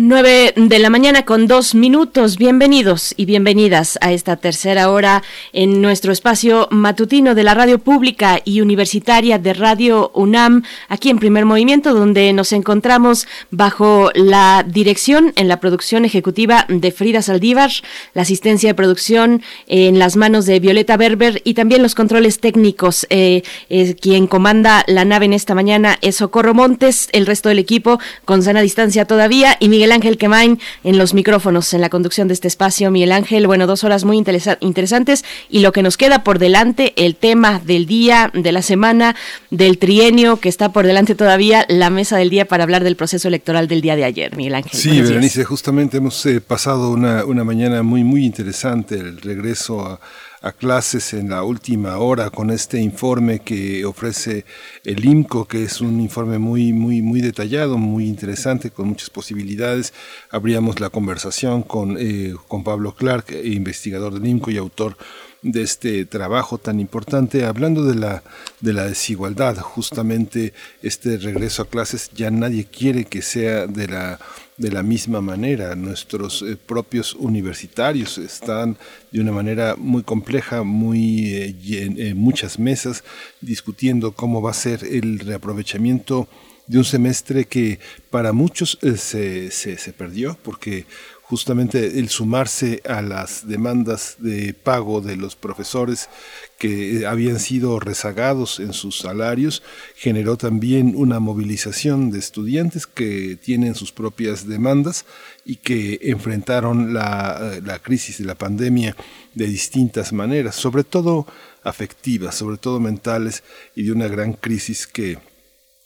[0.00, 2.38] 9 de la mañana con dos minutos.
[2.38, 8.40] Bienvenidos y bienvenidas a esta tercera hora en nuestro espacio matutino de la radio pública
[8.44, 15.32] y universitaria de Radio UNAM, aquí en primer movimiento, donde nos encontramos bajo la dirección
[15.34, 17.72] en la producción ejecutiva de Frida Saldívar,
[18.14, 23.04] la asistencia de producción en las manos de Violeta Berber y también los controles técnicos.
[23.10, 27.58] Eh, eh, quien comanda la nave en esta mañana es Socorro Montes, el resto del
[27.58, 32.28] equipo con sana distancia todavía y Miguel Ángel Quemain en los micrófonos, en la conducción
[32.28, 32.90] de este espacio.
[32.90, 37.16] Miguel Ángel, bueno, dos horas muy interesantes y lo que nos queda por delante, el
[37.16, 39.16] tema del día, de la semana,
[39.50, 43.28] del trienio que está por delante todavía, la mesa del día para hablar del proceso
[43.28, 44.78] electoral del día de ayer, Miguel Ángel.
[44.78, 50.00] Sí, Berenice, justamente hemos eh, pasado una, una mañana muy, muy interesante, el regreso a
[50.40, 54.44] a clases en la última hora con este informe que ofrece
[54.84, 59.92] el IMCO, que es un informe muy, muy, muy detallado, muy interesante, con muchas posibilidades.
[60.30, 64.96] Abríamos la conversación con, eh, con Pablo Clark, investigador del IMCO y autor
[65.42, 68.22] de este trabajo tan importante, hablando de la,
[68.60, 70.52] de la desigualdad, justamente
[70.82, 74.18] este regreso a clases, ya nadie quiere que sea de la
[74.58, 75.74] de la misma manera.
[75.74, 78.76] Nuestros eh, propios universitarios están
[79.12, 83.04] de una manera muy compleja, muy eh, en muchas mesas,
[83.40, 86.28] discutiendo cómo va a ser el reaprovechamiento
[86.66, 87.78] de un semestre que
[88.10, 90.84] para muchos eh, se, se perdió, porque
[91.28, 96.08] justamente el sumarse a las demandas de pago de los profesores
[96.58, 99.62] que habían sido rezagados en sus salarios,
[99.94, 105.04] generó también una movilización de estudiantes que tienen sus propias demandas
[105.44, 108.96] y que enfrentaron la, la crisis de la pandemia
[109.34, 111.26] de distintas maneras, sobre todo
[111.62, 113.42] afectivas, sobre todo mentales
[113.76, 115.18] y de una gran crisis que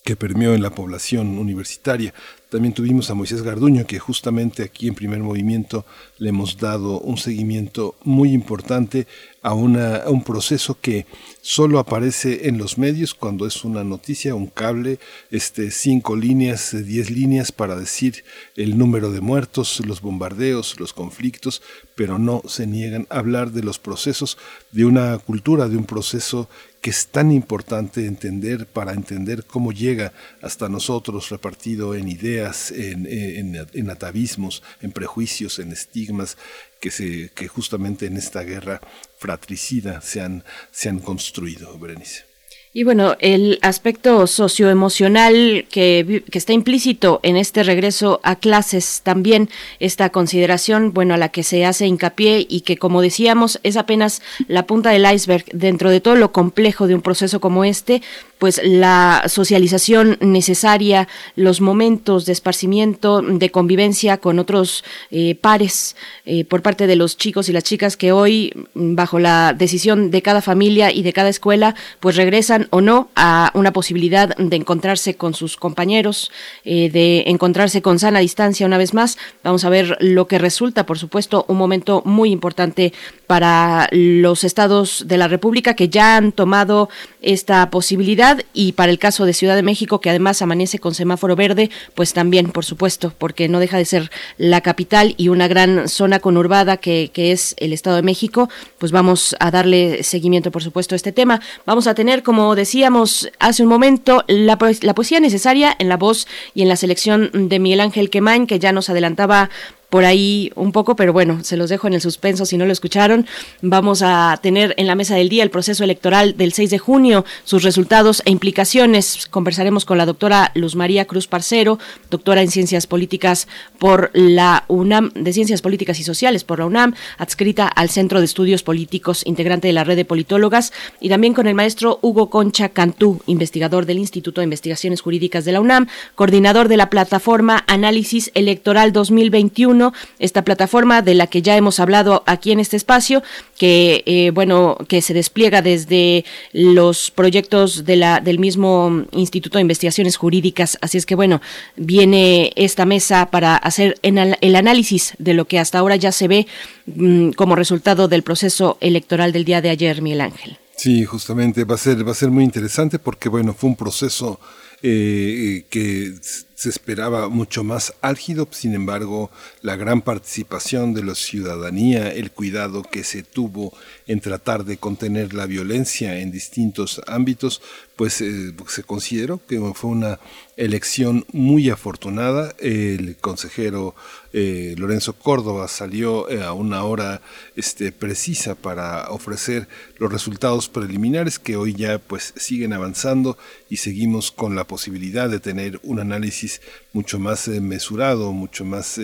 [0.04, 2.12] que permeó en la población universitaria.
[2.52, 5.86] También tuvimos a Moisés Garduño, que justamente aquí en primer movimiento
[6.18, 9.06] le hemos dado un seguimiento muy importante
[9.40, 11.06] a, un proceso que
[11.40, 14.98] solo aparece en los medios cuando es una noticia, un cable,
[15.30, 18.22] este, cinco líneas, diez líneas para decir
[18.54, 21.62] el número de muertos, los bombardeos, los conflictos,
[21.94, 24.36] pero no se niegan a hablar de los procesos
[24.72, 26.50] de una cultura, de un proceso
[26.82, 33.06] que es tan importante entender para entender cómo llega hasta nosotros repartido en ideas, en,
[33.06, 36.36] en, atavismos, en prejuicios, en estigmas
[36.80, 38.80] que, se, que justamente en esta guerra
[39.16, 40.42] fratricida se han,
[40.72, 42.31] se han construido, Berenice.
[42.74, 49.50] Y bueno, el aspecto socioemocional que, que está implícito en este regreso a clases, también
[49.78, 54.22] esta consideración, bueno, a la que se hace hincapié y que, como decíamos, es apenas
[54.48, 58.00] la punta del iceberg dentro de todo lo complejo de un proceso como este,
[58.42, 61.06] pues la socialización necesaria,
[61.36, 64.82] los momentos de esparcimiento, de convivencia con otros
[65.12, 65.94] eh, pares
[66.26, 70.22] eh, por parte de los chicos y las chicas que hoy, bajo la decisión de
[70.22, 75.14] cada familia y de cada escuela, pues regresan o no a una posibilidad de encontrarse
[75.14, 76.32] con sus compañeros,
[76.64, 79.18] eh, de encontrarse con sana distancia una vez más.
[79.44, 82.92] Vamos a ver lo que resulta, por supuesto, un momento muy importante
[83.28, 86.88] para los estados de la República que ya han tomado
[87.20, 91.36] esta posibilidad y para el caso de Ciudad de México, que además amanece con semáforo
[91.36, 95.88] verde, pues también, por supuesto, porque no deja de ser la capital y una gran
[95.88, 98.48] zona conurbada que, que es el Estado de México,
[98.78, 101.40] pues vamos a darle seguimiento, por supuesto, a este tema.
[101.66, 106.26] Vamos a tener, como decíamos hace un momento, la, la poesía necesaria en la voz
[106.54, 109.50] y en la selección de Miguel Ángel Quemain, que ya nos adelantaba
[109.92, 112.72] por ahí un poco, pero bueno, se los dejo en el suspenso si no lo
[112.72, 113.26] escucharon.
[113.60, 117.26] Vamos a tener en la mesa del día el proceso electoral del 6 de junio,
[117.44, 119.26] sus resultados e implicaciones.
[119.26, 121.78] Conversaremos con la doctora Luz María Cruz Parcero,
[122.08, 123.48] doctora en Ciencias Políticas
[123.78, 128.24] por la UNAM, de Ciencias Políticas y Sociales por la UNAM, adscrita al Centro de
[128.24, 132.70] Estudios Políticos, integrante de la red de politólogas, y también con el maestro Hugo Concha
[132.70, 138.30] Cantú, investigador del Instituto de Investigaciones Jurídicas de la UNAM, coordinador de la plataforma Análisis
[138.32, 143.22] Electoral 2021 21, esta plataforma de la que ya hemos hablado aquí en este espacio,
[143.58, 149.62] que eh, bueno, que se despliega desde los proyectos de la, del mismo Instituto de
[149.62, 150.78] Investigaciones Jurídicas.
[150.80, 151.40] Así es que bueno,
[151.76, 156.46] viene esta mesa para hacer el análisis de lo que hasta ahora ya se ve
[156.86, 160.58] mm, como resultado del proceso electoral del día de ayer, Miguel Ángel.
[160.76, 164.40] Sí, justamente va a ser va a ser muy interesante porque bueno fue un proceso
[164.82, 166.14] eh, que
[166.62, 169.32] se esperaba mucho más álgido, sin embargo,
[169.62, 173.72] la gran participación de la ciudadanía, el cuidado que se tuvo
[174.06, 177.62] en tratar de contener la violencia en distintos ámbitos,
[177.96, 180.20] pues eh, se consideró que fue una
[180.56, 182.54] elección muy afortunada.
[182.58, 183.96] El consejero
[184.32, 187.20] eh, Lorenzo Córdoba salió eh, a una hora
[187.56, 189.68] este, precisa para ofrecer
[189.98, 193.36] los resultados preliminares que hoy ya pues siguen avanzando
[193.68, 196.60] y seguimos con la posibilidad de tener un análisis
[196.92, 199.00] mucho más mesurado, mucho más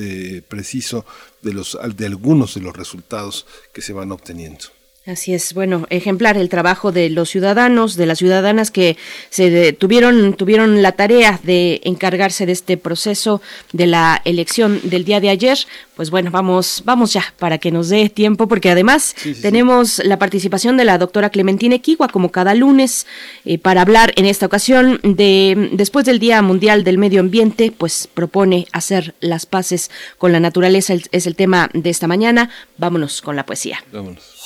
[0.48, 1.04] preciso
[1.42, 4.77] de, los, de algunos de los resultados que se van obteniendo.
[5.08, 8.98] Así es, bueno, ejemplar el trabajo de los ciudadanos, de las ciudadanas que
[9.30, 13.40] se tuvieron tuvieron la tarea de encargarse de este proceso
[13.72, 15.56] de la elección del día de ayer.
[15.96, 20.76] Pues bueno, vamos vamos ya para que nos dé tiempo porque además tenemos la participación
[20.76, 23.06] de la doctora Clementina Equigua como cada lunes
[23.46, 28.10] eh, para hablar en esta ocasión de después del Día Mundial del Medio Ambiente, pues
[28.12, 32.50] propone hacer las paces con la naturaleza es el tema de esta mañana.
[32.76, 33.82] Vámonos con la poesía.
[33.90, 34.36] Vámonos.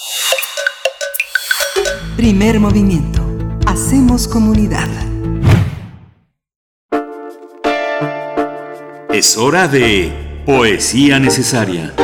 [2.16, 3.22] Primer movimiento.
[3.66, 4.88] Hacemos comunidad.
[9.10, 11.94] Es hora de Poesía Necesaria.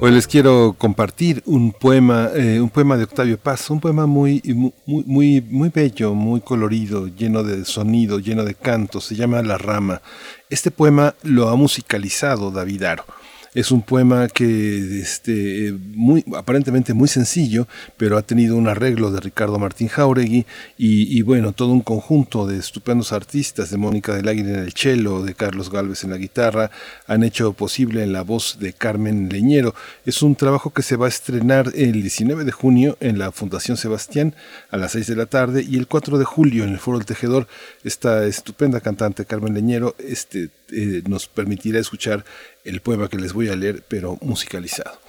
[0.00, 4.42] Hoy les quiero compartir un poema, eh, un poema de Octavio Paz, un poema muy,
[4.44, 9.00] muy, muy, muy bello, muy colorido, lleno de sonido, lleno de canto.
[9.00, 10.02] Se llama La Rama.
[10.50, 13.04] Este poema lo ha musicalizado David Aro.
[13.54, 17.68] Es un poema que este, muy, aparentemente muy sencillo,
[17.98, 20.46] pero ha tenido un arreglo de Ricardo Martín Jauregui
[20.78, 25.22] y, bueno, todo un conjunto de estupendos artistas, de Mónica del Águila en el cello,
[25.22, 26.70] de Carlos Galvez en la guitarra,
[27.06, 29.74] han hecho posible en la voz de Carmen Leñero.
[30.06, 33.76] Es un trabajo que se va a estrenar el 19 de junio en la Fundación
[33.76, 34.34] Sebastián
[34.70, 37.06] a las 6 de la tarde y el 4 de julio en el Foro del
[37.06, 37.46] Tejedor.
[37.84, 42.24] Esta estupenda cantante Carmen Leñero este, eh, nos permitirá escuchar
[42.64, 45.00] el poema que les voy a leer, pero musicalizado.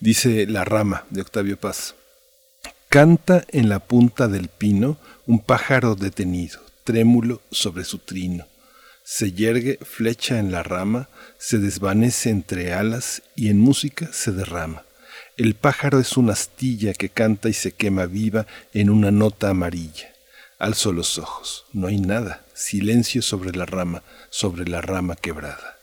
[0.00, 1.94] Dice La rama de Octavio Paz.
[2.88, 8.46] Canta en la punta del pino un pájaro detenido, trémulo sobre su trino.
[9.04, 11.08] Se yergue flecha en la rama,
[11.38, 14.84] se desvanece entre alas y en música se derrama.
[15.36, 20.12] El pájaro es una astilla que canta y se quema viva en una nota amarilla.
[20.58, 25.75] Alzo los ojos, no hay nada, silencio sobre la rama, sobre la rama quebrada.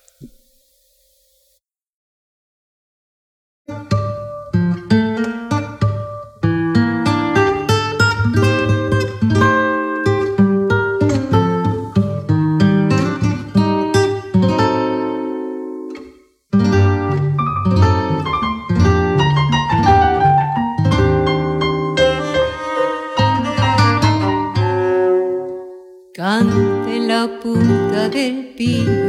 [26.33, 29.07] Cante la punta del pino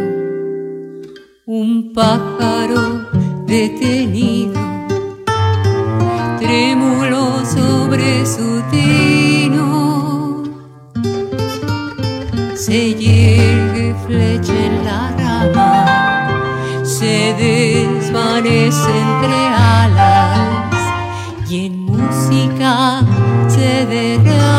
[1.47, 2.85] un pájaro
[3.47, 4.61] detenido,
[6.39, 10.43] trémulo sobre su tino,
[12.55, 19.39] se yergue flecha en la rama, se desvanece entre
[19.79, 20.77] alas
[21.49, 23.01] y en música
[23.49, 24.54] se derrama.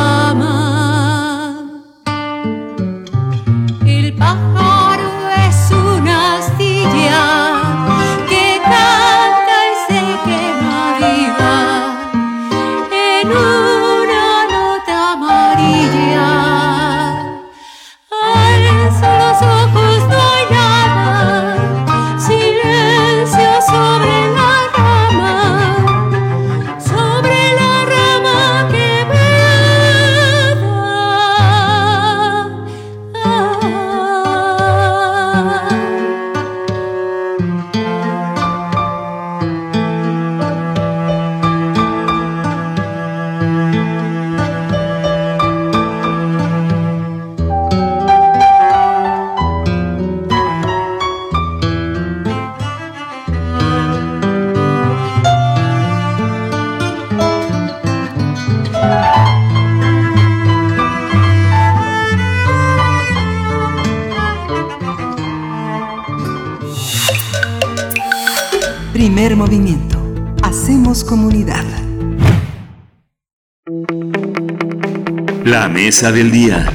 [76.02, 76.68] Del día.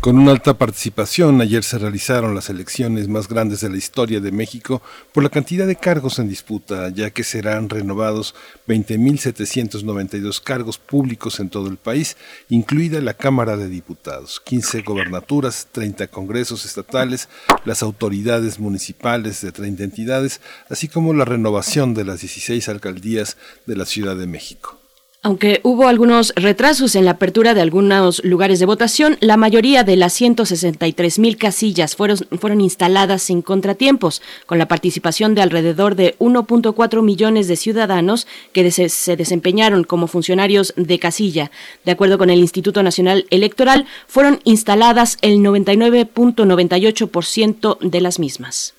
[0.00, 4.32] Con una alta participación, ayer se realizaron las elecciones más grandes de la historia de
[4.32, 8.34] México por la cantidad de cargos en disputa, ya que serán renovados
[8.66, 12.16] 20.792 cargos públicos en todo el país,
[12.48, 17.28] incluida la Cámara de Diputados, 15 gobernaturas, 30 congresos estatales,
[17.64, 23.76] las autoridades municipales de 30 entidades, así como la renovación de las 16 alcaldías de
[23.76, 24.83] la Ciudad de México.
[25.26, 29.96] Aunque hubo algunos retrasos en la apertura de algunos lugares de votación, la mayoría de
[29.96, 36.14] las 163 mil casillas fueron, fueron instaladas sin contratiempos, con la participación de alrededor de
[36.18, 41.50] 1.4 millones de ciudadanos que se, se desempeñaron como funcionarios de casilla.
[41.86, 48.73] De acuerdo con el Instituto Nacional Electoral, fueron instaladas el 99.98% de las mismas.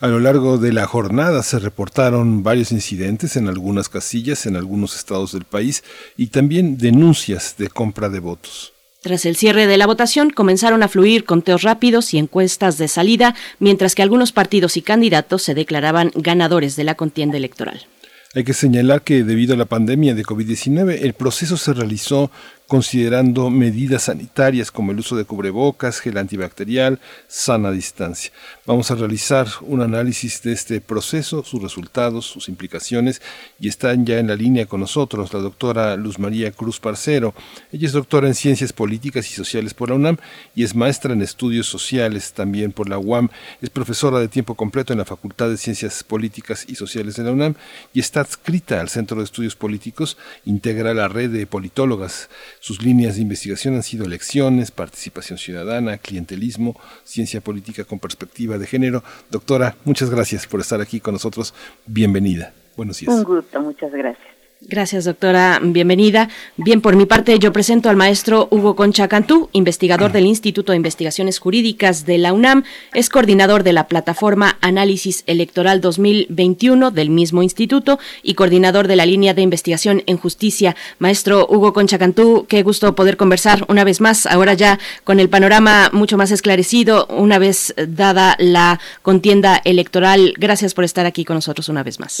[0.00, 4.96] A lo largo de la jornada se reportaron varios incidentes en algunas casillas en algunos
[4.96, 5.84] estados del país
[6.16, 8.72] y también denuncias de compra de votos.
[9.02, 13.34] Tras el cierre de la votación, comenzaron a fluir conteos rápidos y encuestas de salida,
[13.58, 17.86] mientras que algunos partidos y candidatos se declaraban ganadores de la contienda electoral.
[18.32, 22.30] Hay que señalar que debido a la pandemia de COVID-19, el proceso se realizó
[22.70, 28.30] considerando medidas sanitarias como el uso de cubrebocas, gel antibacterial, sana distancia.
[28.64, 33.22] Vamos a realizar un análisis de este proceso, sus resultados, sus implicaciones
[33.58, 37.34] y están ya en la línea con nosotros la doctora Luz María Cruz Parcero.
[37.72, 40.18] Ella es doctora en Ciencias Políticas y Sociales por la UNAM
[40.54, 43.30] y es maestra en Estudios Sociales también por la UAM.
[43.60, 47.32] Es profesora de tiempo completo en la Facultad de Ciencias Políticas y Sociales de la
[47.32, 47.56] UNAM
[47.92, 52.28] y está adscrita al Centro de Estudios Políticos, integra la red de politólogas
[52.60, 58.66] sus líneas de investigación han sido elecciones, participación ciudadana, clientelismo, ciencia política con perspectiva de
[58.66, 59.02] género.
[59.30, 61.54] Doctora, muchas gracias por estar aquí con nosotros.
[61.86, 62.52] Bienvenida.
[62.76, 63.14] Buenos días.
[63.14, 64.29] Un gusto, muchas gracias.
[64.62, 65.58] Gracias, doctora.
[65.62, 66.28] Bienvenida.
[66.58, 70.76] Bien, por mi parte, yo presento al maestro Hugo Concha Cantú, investigador del Instituto de
[70.76, 77.42] Investigaciones Jurídicas de la UNAM, es coordinador de la plataforma Análisis Electoral 2021 del mismo
[77.42, 80.76] instituto y coordinador de la línea de investigación en justicia.
[80.98, 85.30] Maestro Hugo Concha Cantú, qué gusto poder conversar una vez más, ahora ya con el
[85.30, 90.34] panorama mucho más esclarecido, una vez dada la contienda electoral.
[90.36, 92.20] Gracias por estar aquí con nosotros una vez más.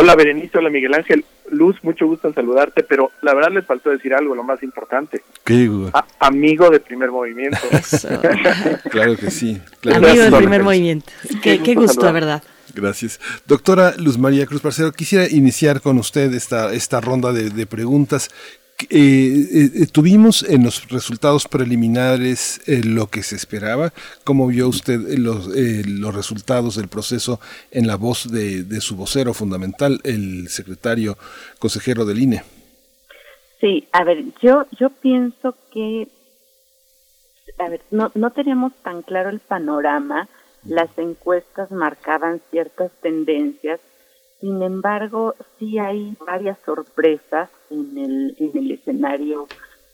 [0.00, 1.24] Hola Berenice, hola Miguel Ángel.
[1.50, 5.22] Luz, mucho gusto en saludarte, pero la verdad les faltó decir algo, lo más importante.
[5.44, 5.70] ¿Qué?
[5.94, 7.58] A- amigo de primer movimiento.
[8.90, 9.60] Claro que sí.
[9.80, 10.38] claro Amigo del sí.
[10.38, 11.06] primer movimiento.
[11.42, 12.42] Qué, qué gusto, de verdad.
[12.74, 13.18] Gracias.
[13.46, 18.30] Doctora Luz María Cruz Parcero, quisiera iniciar con usted esta, esta ronda de, de preguntas.
[18.90, 23.92] Eh, eh, tuvimos en los resultados preliminares eh, lo que se esperaba.
[24.22, 27.40] ¿Cómo vio usted los, eh, los resultados del proceso
[27.72, 31.18] en la voz de, de su vocero fundamental, el secretario
[31.58, 32.44] consejero del INE?
[33.60, 36.06] Sí, a ver, yo yo pienso que,
[37.58, 40.28] a ver, no, no teníamos tan claro el panorama,
[40.64, 43.80] las encuestas marcaban ciertas tendencias,
[44.40, 49.48] sin embargo, sí hay varias sorpresas en el, en el escenario,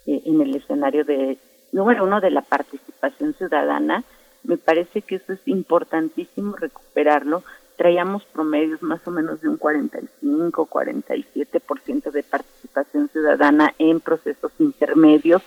[0.06, 1.38] eh, en el escenario de,
[1.72, 4.04] número uno, de la participación ciudadana.
[4.42, 7.42] Me parece que eso es importantísimo recuperarlo.
[7.76, 15.42] Traíamos promedios más o menos de un 45, 47% de participación ciudadana en procesos intermedios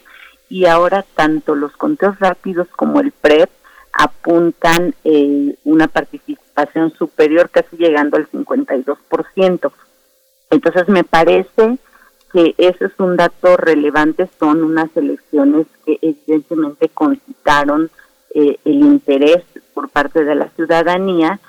[0.49, 3.49] y ahora tanto los conteos rápidos como el PREP
[3.97, 9.71] apuntan eh, una participación superior, casi llegando al 52%.
[10.51, 11.77] Entonces me parece
[12.31, 17.89] que ese es un dato relevante, son unas elecciones que evidentemente concitaron
[18.35, 19.43] eh, el interés
[19.73, 21.39] por parte de la ciudadanía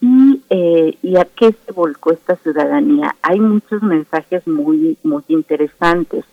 [0.00, 3.16] y, eh, y a qué se volcó esta ciudadanía.
[3.22, 6.24] Hay muchos mensajes muy, muy interesantes.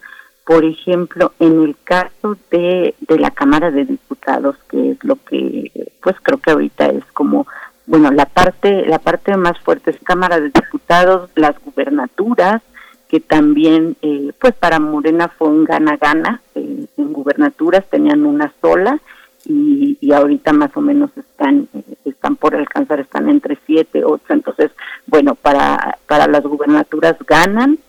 [0.46, 5.72] Por ejemplo, en el caso de, de la Cámara de Diputados, que es lo que,
[6.02, 7.48] pues creo que ahorita es como,
[7.86, 12.62] bueno, la parte, la parte más fuerte es Cámara de Diputados, las gubernaturas,
[13.08, 19.00] que también, eh, pues para Morena fue un gana-gana, eh, en gubernaturas tenían una sola
[19.46, 24.24] y, y ahorita más o menos están, eh, están por alcanzar, están entre siete, ocho,
[24.30, 24.72] entonces,
[25.08, 27.80] bueno, para, para las gubernaturas ganan,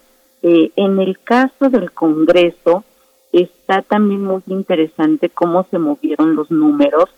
[0.43, 2.85] eh, en el caso del Congreso,
[3.33, 7.09] está también muy interesante cómo se movieron los números,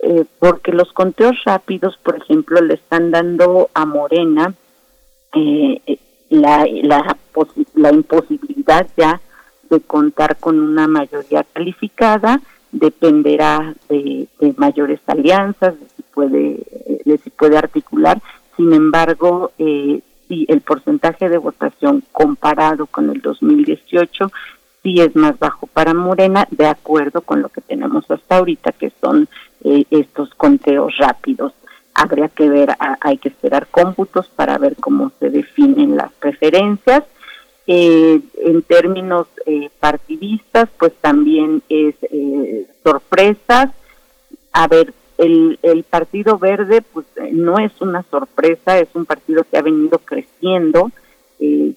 [0.00, 4.54] eh, porque los conteos rápidos, por ejemplo, le están dando a Morena
[5.34, 5.98] eh,
[6.28, 7.16] la, la,
[7.74, 9.20] la imposibilidad ya
[9.70, 12.40] de contar con una mayoría calificada,
[12.72, 16.62] dependerá de, de mayores alianzas, de si puede,
[17.04, 18.20] de si puede articular.
[18.56, 20.00] Sin embargo, eh,
[20.32, 24.32] sí, el porcentaje de votación comparado con el 2018
[24.82, 28.90] sí es más bajo para Morena, de acuerdo con lo que tenemos hasta ahorita, que
[28.98, 29.28] son
[29.62, 31.52] eh, estos conteos rápidos.
[31.94, 37.04] Habría que ver, hay que esperar cómputos para ver cómo se definen las preferencias.
[37.66, 43.68] Eh, en términos eh, partidistas, pues también es eh, sorpresas.
[44.52, 49.44] A ver, el, el Partido Verde, pues eh, no es una sorpresa, es un partido
[49.44, 50.90] que ha venido creciendo.
[51.38, 51.72] Eh,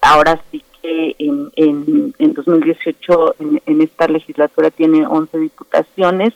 [0.00, 6.34] ahora sí que en, en, en 2018, en, en esta legislatura, tiene 11 diputaciones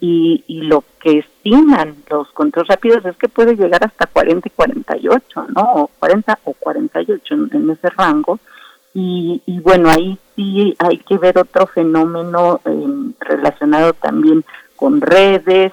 [0.00, 4.50] y, y lo que estiman los controles rápidos es que puede llegar hasta 40 y
[4.50, 5.62] 48, ¿no?
[5.74, 8.38] O 40 o 48 en, en ese rango.
[8.96, 14.44] Y, y bueno, ahí sí hay que ver otro fenómeno eh, relacionado también
[14.84, 15.72] con redes,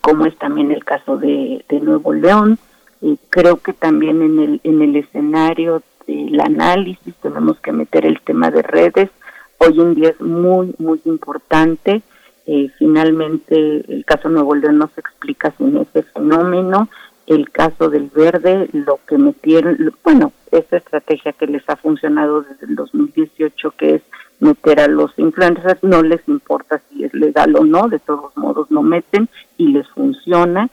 [0.00, 2.58] como es también el caso de, Nuevo León.
[3.02, 8.18] Eh, creo que también en el, en el escenario del análisis tenemos que meter el
[8.22, 9.10] tema de redes.
[9.58, 12.00] Hoy en día es muy, muy importante.
[12.46, 16.88] Eh, finalmente, el caso Nuevo León no se explica sin ese fenómeno.
[17.26, 22.64] El caso del verde, lo que metieron, bueno, esta estrategia que les ha funcionado desde
[22.64, 24.02] el 2018, que es
[24.40, 28.70] meter a los influencers, no les importa si es legal o no, de todos modos
[28.70, 30.68] lo meten y les funciona.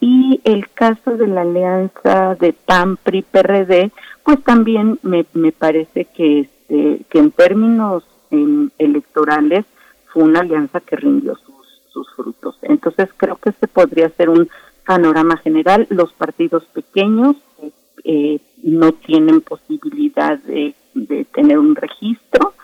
[0.00, 3.90] Y el caso de la alianza de PAN, PRI, PRD,
[4.22, 9.64] pues también me, me parece que, este, que en términos em, electorales
[10.12, 12.58] fue una alianza que rindió sus, sus frutos.
[12.62, 14.48] Entonces creo que este podría ser un
[14.86, 15.86] panorama general.
[15.90, 17.72] Los partidos pequeños eh,
[18.04, 22.54] eh, no tienen posibilidad de, de tener un registro.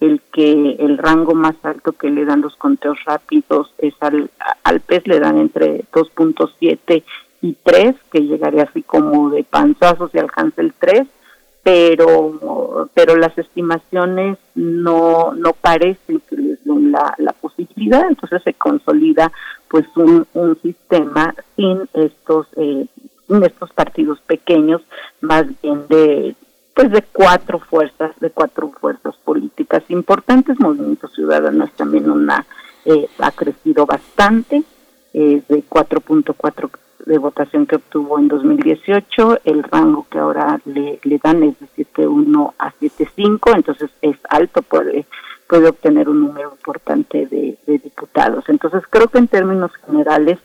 [0.00, 4.30] El que el rango más alto que le dan los conteos rápidos es al,
[4.62, 7.02] al PES, le dan entre 2.7
[7.42, 11.06] y 3, que llegaría así como de panzazos y alcanza el 3
[11.68, 18.06] pero pero las estimaciones no no parecen que les den la, la posibilidad.
[18.08, 19.30] Entonces se consolida
[19.68, 22.86] pues un, un sistema sin estos eh,
[23.26, 24.80] sin estos partidos pequeños
[25.20, 26.34] más bien de
[26.78, 32.46] pues de cuatro fuerzas de cuatro fuerzas políticas importantes movimiento ciudadano es también una
[32.84, 34.62] eh, ha crecido bastante
[35.12, 36.70] eh, de 4.4
[37.04, 41.84] de votación que obtuvo en 2018, el rango que ahora le, le dan es de
[41.84, 45.04] 7.1 a 7.5, entonces es alto, puede,
[45.48, 48.44] puede obtener un número importante de, de diputados.
[48.48, 50.38] Entonces creo que en términos generales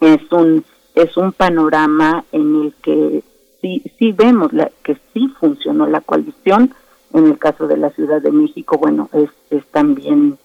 [0.00, 0.64] es un
[0.94, 3.24] es un panorama en el que
[3.62, 6.74] sí sí vemos la, que sí funcionó la coalición.
[7.14, 10.38] En el caso de la Ciudad de México, bueno, es, es también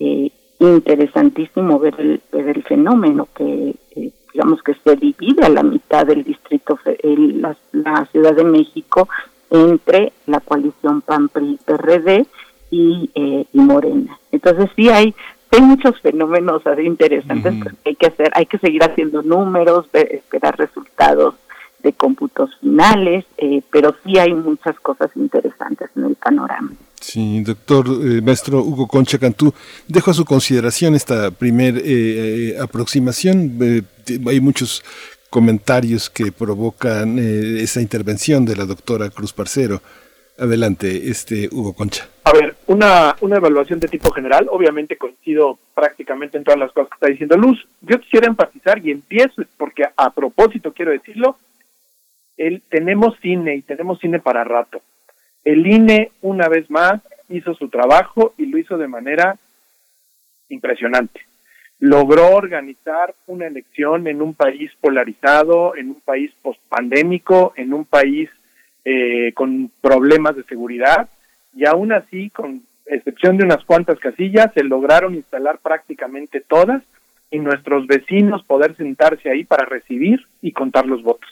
[0.00, 0.30] eh,
[0.60, 6.06] interesantísimo ver el, ver el fenómeno que eh, digamos que se divide a la mitad
[6.06, 9.08] del distrito el- la, la Ciudad de México
[9.50, 12.26] entre la coalición PAN PRI PRD
[12.70, 15.14] y, eh, y Morena entonces sí hay
[15.50, 20.14] hay muchos fenómenos interesantes pues, que hay que hacer hay que seguir haciendo números ver-
[20.14, 21.34] esperar resultados
[21.82, 27.86] de cómputos finales eh, pero sí hay muchas cosas interesantes en el panorama Sí, doctor
[27.86, 29.54] eh, maestro Hugo Concha Cantú,
[29.86, 33.56] dejo a su consideración esta primer eh, eh, aproximación.
[33.60, 33.82] Eh,
[34.26, 34.82] hay muchos
[35.30, 39.80] comentarios que provocan eh, esa intervención de la doctora Cruz Parcero.
[40.38, 42.08] Adelante, este Hugo Concha.
[42.24, 46.90] A ver, una, una evaluación de tipo general, obviamente coincido prácticamente en todas las cosas
[46.90, 47.66] que está diciendo Luz.
[47.80, 51.38] Yo quisiera enfatizar y empiezo, porque a propósito quiero decirlo,
[52.38, 54.80] el, tenemos cine y tenemos cine para rato.
[55.44, 59.36] El INE, una vez más, hizo su trabajo y lo hizo de manera
[60.48, 61.20] impresionante.
[61.80, 68.30] Logró organizar una elección en un país polarizado, en un país pospandémico, en un país
[68.84, 71.08] eh, con problemas de seguridad,
[71.54, 76.82] y aún así, con excepción de unas cuantas casillas, se lograron instalar prácticamente todas
[77.30, 81.28] y nuestros vecinos poder sentarse ahí para recibir y contar los votos.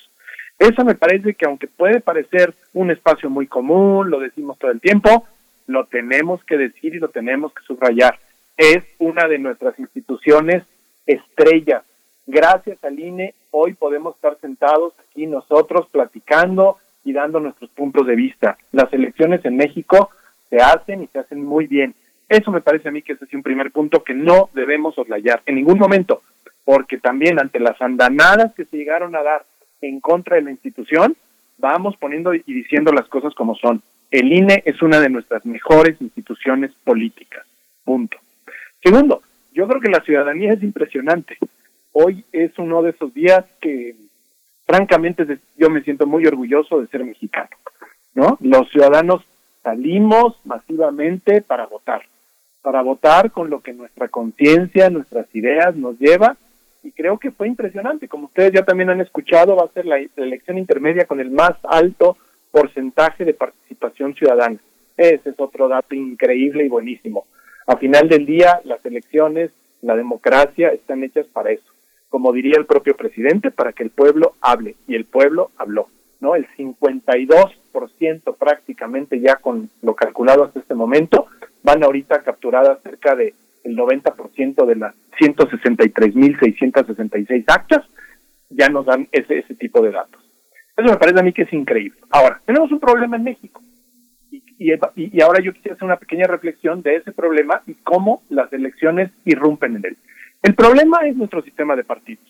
[0.58, 4.80] Eso me parece que aunque puede parecer un espacio muy común, lo decimos todo el
[4.80, 5.26] tiempo,
[5.66, 8.18] lo tenemos que decir y lo tenemos que subrayar.
[8.56, 10.62] Es una de nuestras instituciones
[11.06, 11.84] estrellas.
[12.26, 18.16] Gracias al INE, hoy podemos estar sentados aquí nosotros platicando y dando nuestros puntos de
[18.16, 18.58] vista.
[18.72, 20.10] Las elecciones en México
[20.50, 21.94] se hacen y se hacen muy bien.
[22.28, 25.42] Eso me parece a mí que ese es un primer punto que no debemos soslayar
[25.46, 26.22] en ningún momento,
[26.64, 29.44] porque también ante las andanadas que se llegaron a dar
[29.88, 31.16] en contra de la institución,
[31.58, 33.82] vamos poniendo y diciendo las cosas como son.
[34.10, 37.44] El INE es una de nuestras mejores instituciones políticas.
[37.84, 38.18] Punto.
[38.82, 41.38] Segundo, yo creo que la ciudadanía es impresionante.
[41.92, 43.96] Hoy es uno de esos días que
[44.66, 47.48] francamente yo me siento muy orgulloso de ser mexicano,
[48.14, 48.36] ¿no?
[48.40, 49.24] Los ciudadanos
[49.62, 52.02] salimos masivamente para votar,
[52.62, 56.36] para votar con lo que nuestra conciencia, nuestras ideas nos lleva
[56.86, 59.98] y creo que fue impresionante, como ustedes ya también han escuchado, va a ser la,
[60.16, 62.16] elección intermedia con el más alto
[62.52, 64.58] porcentaje de participación ciudadana.
[64.96, 67.26] Ese es otro dato increíble y buenísimo.
[67.66, 69.50] A final del día, las elecciones,
[69.82, 71.72] la democracia están hechas para eso.
[72.08, 74.76] Como diría el propio presidente, para que el pueblo hable.
[74.86, 75.88] Y el pueblo habló.
[76.20, 76.36] ¿no?
[76.36, 81.26] El 52% prácticamente ya con lo calculado hasta este momento,
[81.64, 83.34] van ahorita capturadas cerca de
[83.66, 87.84] el 90% de las 163.666 actas,
[88.48, 90.22] ya nos dan ese, ese tipo de datos.
[90.76, 92.00] Eso me parece a mí que es increíble.
[92.10, 93.60] Ahora, tenemos un problema en México.
[94.58, 94.72] Y,
[95.20, 99.76] ahora yo quisiera hacer una pequeña reflexión de ese problema y cómo las elecciones irrumpen
[99.76, 99.96] en él.
[100.42, 102.24] El problema es nuestro sistema de partidos.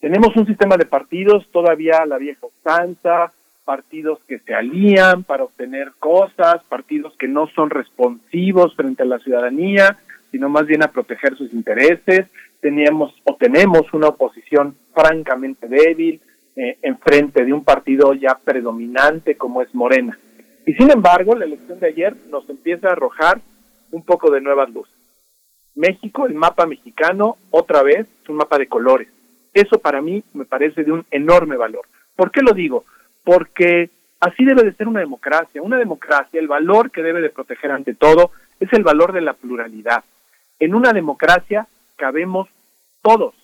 [0.00, 3.32] Tenemos un sistema de partidos todavía la vieja usanza,
[3.68, 9.18] partidos que se alían para obtener cosas, partidos que no son responsivos frente a la
[9.18, 9.98] ciudadanía,
[10.30, 12.28] sino más bien a proteger sus intereses.
[12.62, 16.18] Teníamos o tenemos una oposición francamente débil
[16.56, 20.18] eh, en frente de un partido ya predominante como es Morena.
[20.64, 23.42] Y sin embargo, la elección de ayer nos empieza a arrojar
[23.90, 24.94] un poco de nuevas luces.
[25.74, 29.08] México, el mapa mexicano, otra vez, es un mapa de colores.
[29.52, 31.84] Eso para mí me parece de un enorme valor.
[32.16, 32.86] ¿Por qué lo digo?
[33.28, 33.90] Porque
[34.20, 35.60] así debe de ser una democracia.
[35.60, 39.34] Una democracia, el valor que debe de proteger ante todo es el valor de la
[39.34, 40.02] pluralidad.
[40.58, 41.66] En una democracia
[41.96, 42.48] cabemos
[43.02, 43.34] todos,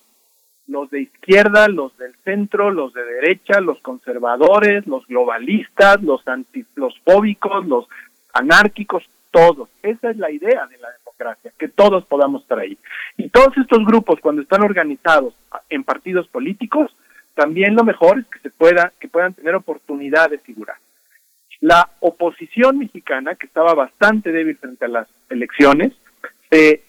[0.69, 6.65] los de izquierda, los del centro, los de derecha, los conservadores, los globalistas, los anti,
[6.77, 7.87] los fóbicos, los
[8.33, 9.69] anárquicos, todos.
[9.83, 12.79] Esa es la idea de la democracia, que todos podamos estar ahí.
[13.19, 15.35] Y todos estos grupos, cuando están organizados
[15.69, 16.91] en partidos políticos,
[17.35, 20.77] también lo mejor es que se pueda, que puedan tener oportunidad de figurar.
[21.61, 25.93] La oposición mexicana, que estaba bastante débil frente a las elecciones,
[26.51, 26.83] se,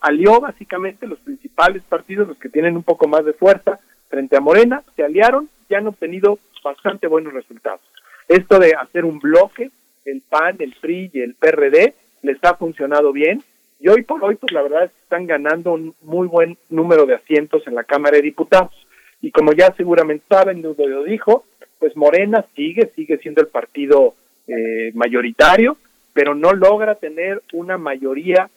[0.00, 4.40] alió básicamente los principales partidos, los que tienen un poco más de fuerza, frente a
[4.40, 7.80] Morena, se aliaron y han obtenido bastante buenos resultados.
[8.28, 9.70] Esto de hacer un bloque,
[10.04, 13.42] el PAN, el PRI y el PRD, les ha funcionado bien
[13.80, 17.04] y hoy por hoy, pues la verdad es que están ganando un muy buen número
[17.04, 18.83] de asientos en la Cámara de Diputados.
[19.24, 21.46] Y como ya seguramente saben, lo dijo,
[21.78, 24.12] pues Morena sigue, sigue siendo el partido
[24.46, 25.78] eh, mayoritario,
[26.12, 28.50] pero no logra tener una mayoría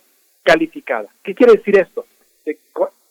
[0.43, 1.07] calificada.
[1.23, 2.05] ¿Qué quiere decir esto?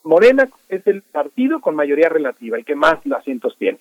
[0.03, 3.79] Morena es el partido con mayoría relativa, el que más asientos tiene.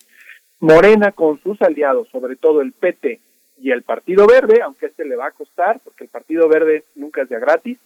[0.58, 3.20] Morena con sus aliados, sobre todo el PT
[3.60, 7.22] y el Partido Verde, aunque este le va a costar, porque el Partido Verde nunca
[7.22, 7.78] es de gratis,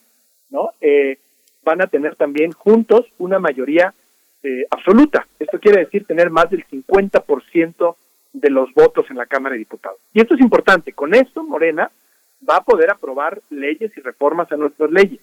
[0.50, 0.70] ¿no?
[0.80, 1.18] Eh,
[1.64, 3.92] van a tener también juntos una mayoría
[4.42, 5.26] eh, absoluta.
[5.38, 7.96] Esto quiere decir tener más del 50%
[8.32, 9.98] de los votos en la Cámara de Diputados.
[10.12, 10.92] Y esto es importante.
[10.92, 11.90] Con esto, Morena
[12.48, 15.20] va a poder aprobar leyes y reformas a nuestras leyes.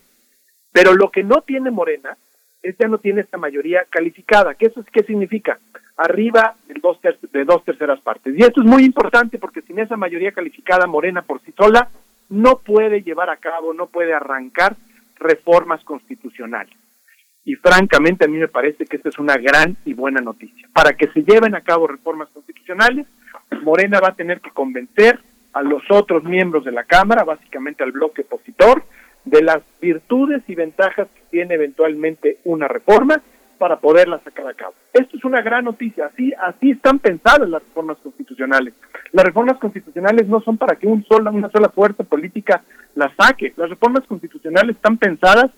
[0.72, 2.18] Pero lo que no tiene Morena
[2.62, 4.56] es ya no tiene esta mayoría calificada.
[4.56, 5.58] ¿Qué eso qué significa?
[5.96, 8.38] Arriba de dos, de dos terceras partes.
[8.38, 11.90] Y esto es muy importante porque sin esa mayoría calificada, Morena por sí sola
[12.30, 14.76] no puede llevar a cabo, no puede arrancar
[15.18, 16.76] reformas constitucionales.
[17.48, 20.68] Y francamente a mí me parece que esta es una gran y buena noticia.
[20.74, 23.08] Para que se lleven a cabo reformas constitucionales,
[23.64, 25.22] Morena va a tener que convencer
[25.54, 28.84] a los otros miembros de la Cámara, básicamente al bloque opositor,
[29.24, 33.22] de las virtudes y ventajas que tiene eventualmente una reforma
[33.58, 34.74] para poderla sacar a cabo.
[34.92, 38.74] Esto es una gran noticia, así, así están pensadas las reformas constitucionales.
[39.14, 42.62] Las reformas constitucionales no son para que un sola, una sola fuerza política
[42.96, 43.54] las saque.
[43.56, 45.50] Las reformas constitucionales están pensadas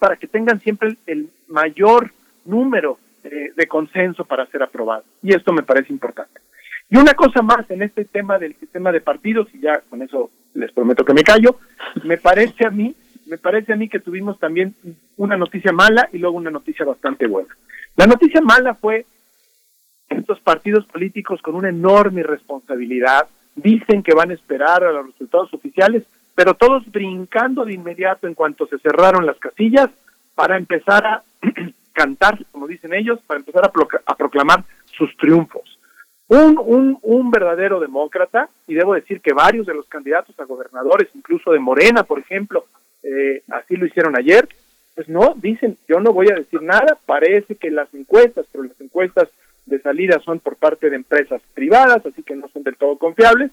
[0.00, 2.10] para que tengan siempre el, mayor
[2.44, 5.04] número de, de consenso para ser aprobadas.
[5.22, 6.40] Y esto me parece importante.
[6.88, 10.30] Y una cosa más en este tema del sistema de partidos, y ya con eso
[10.54, 11.60] les prometo que me callo,
[12.02, 12.94] me parece a mí,
[13.26, 14.74] me parece a mí que tuvimos también
[15.16, 17.56] una noticia mala y luego una noticia bastante buena.
[17.96, 19.06] La noticia mala fue
[20.08, 25.52] estos partidos políticos con una enorme responsabilidad dicen que van a esperar a los resultados
[25.54, 29.90] oficiales, pero todos brincando de inmediato en cuanto se cerraron las casillas
[30.34, 31.22] para empezar a
[31.92, 33.72] cantar, como dicen ellos, para empezar a,
[34.06, 35.78] a proclamar sus triunfos.
[36.28, 41.08] Un, un, un verdadero demócrata, y debo decir que varios de los candidatos a gobernadores,
[41.14, 42.66] incluso de Morena, por ejemplo,
[43.02, 44.48] eh, así lo hicieron ayer,
[44.94, 48.80] pues no, dicen, yo no voy a decir nada, parece que las encuestas, pero las
[48.80, 49.28] encuestas
[49.66, 53.50] de salida son por parte de empresas privadas, así que no son del todo confiables,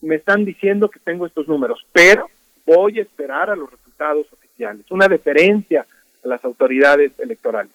[0.00, 2.28] me están diciendo que tengo estos números, pero
[2.66, 5.86] voy a esperar a los resultados oficiales, una deferencia
[6.24, 7.72] a las autoridades electorales.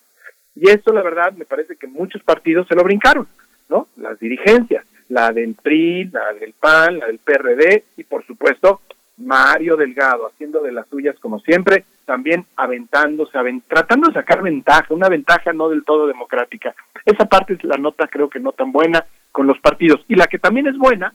[0.55, 3.27] Y esto, la verdad, me parece que muchos partidos se lo brincaron,
[3.69, 3.87] ¿no?
[3.97, 8.81] Las dirigencias, la del PRI, la del PAN, la del PRD y, por supuesto,
[9.17, 14.93] Mario Delgado, haciendo de las suyas como siempre, también aventándose, avent tratando de sacar ventaja,
[14.93, 16.75] una ventaja no del todo democrática.
[17.05, 20.03] Esa parte es la nota creo que no tan buena con los partidos.
[20.07, 21.13] Y la que también es buena,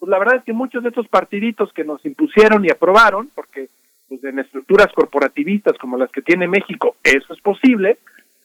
[0.00, 3.68] pues la verdad es que muchos de estos partiditos que nos impusieron y aprobaron, porque
[4.08, 7.98] pues en estructuras corporativistas como las que tiene México, eso es posible,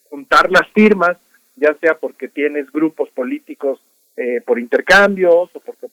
[0.10, 1.18] juntar las firmas,
[1.56, 3.80] ya sea porque tienes grupos políticos
[4.18, 5.88] eh, por intercambios o porque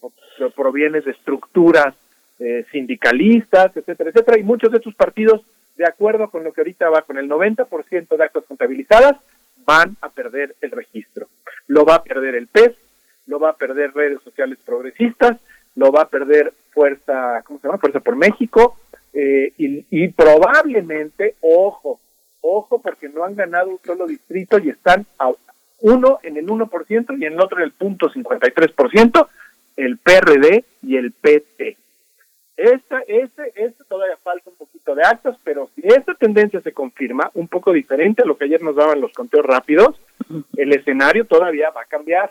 [0.55, 1.95] provienes de estructuras
[2.41, 5.43] eh, sindicalistas, etcétera, etcétera, y muchos de estos partidos,
[5.77, 9.17] de acuerdo con lo que ahorita va con el 90% de actas contabilizadas,
[9.65, 11.29] van a perder el registro.
[11.69, 12.73] Lo va a perder el PES,
[13.27, 15.39] lo va a perder redes sociales progresistas,
[15.75, 17.79] lo va a perder Fuerza, ¿cómo se llama?
[17.79, 18.77] Fuerza por México,
[19.13, 22.01] eh, y, y probablemente, ojo,
[22.41, 25.31] ojo, porque no han ganado un solo distrito y están a
[25.81, 29.29] uno en el 1% y en el otro en el punto 53%,
[29.77, 31.77] el PRD y el PT.
[32.57, 37.31] Esta, ese, este todavía falta un poquito de actas, pero si esta tendencia se confirma,
[37.35, 40.01] un poco diferente a lo que ayer nos daban los conteos rápidos,
[40.57, 42.31] el escenario todavía va a cambiar.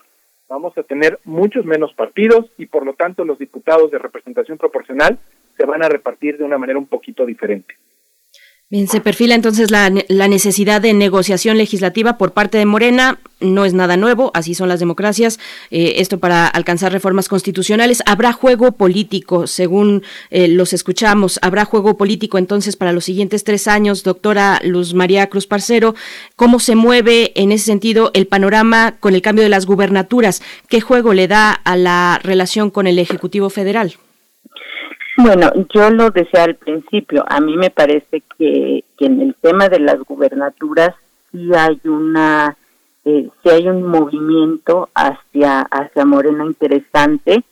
[0.52, 5.18] Vamos a tener muchos menos partidos y por lo tanto los diputados de representación proporcional
[5.56, 7.76] se van a repartir de una manera un poquito diferente.
[8.72, 13.20] Bien, se perfila entonces la, la, necesidad de negociación legislativa por parte de Morena.
[13.42, 15.40] No es nada nuevo, así son las democracias.
[15.72, 18.02] Eh, esto para alcanzar reformas constitucionales.
[18.06, 21.38] Habrá juego político, según eh, los escuchamos.
[21.42, 24.04] Habrá juego político entonces para los siguientes tres años.
[24.04, 25.94] Doctora Luz María Cruz Parcero,
[26.38, 30.42] ¿cómo se mueve en ese sentido el panorama con el cambio de las gubernaturas?
[30.70, 33.98] ¿Qué juego le da a la relación con el Ejecutivo Federal?
[35.24, 39.80] Bueno, yo lo decía al principio, a mí me parece que, en el tema de
[39.80, 40.96] las gubernaturas
[41.32, 42.58] sí hay una
[43.06, 47.44] eh, sí hay un movimiento hacia hacia Morena interesante,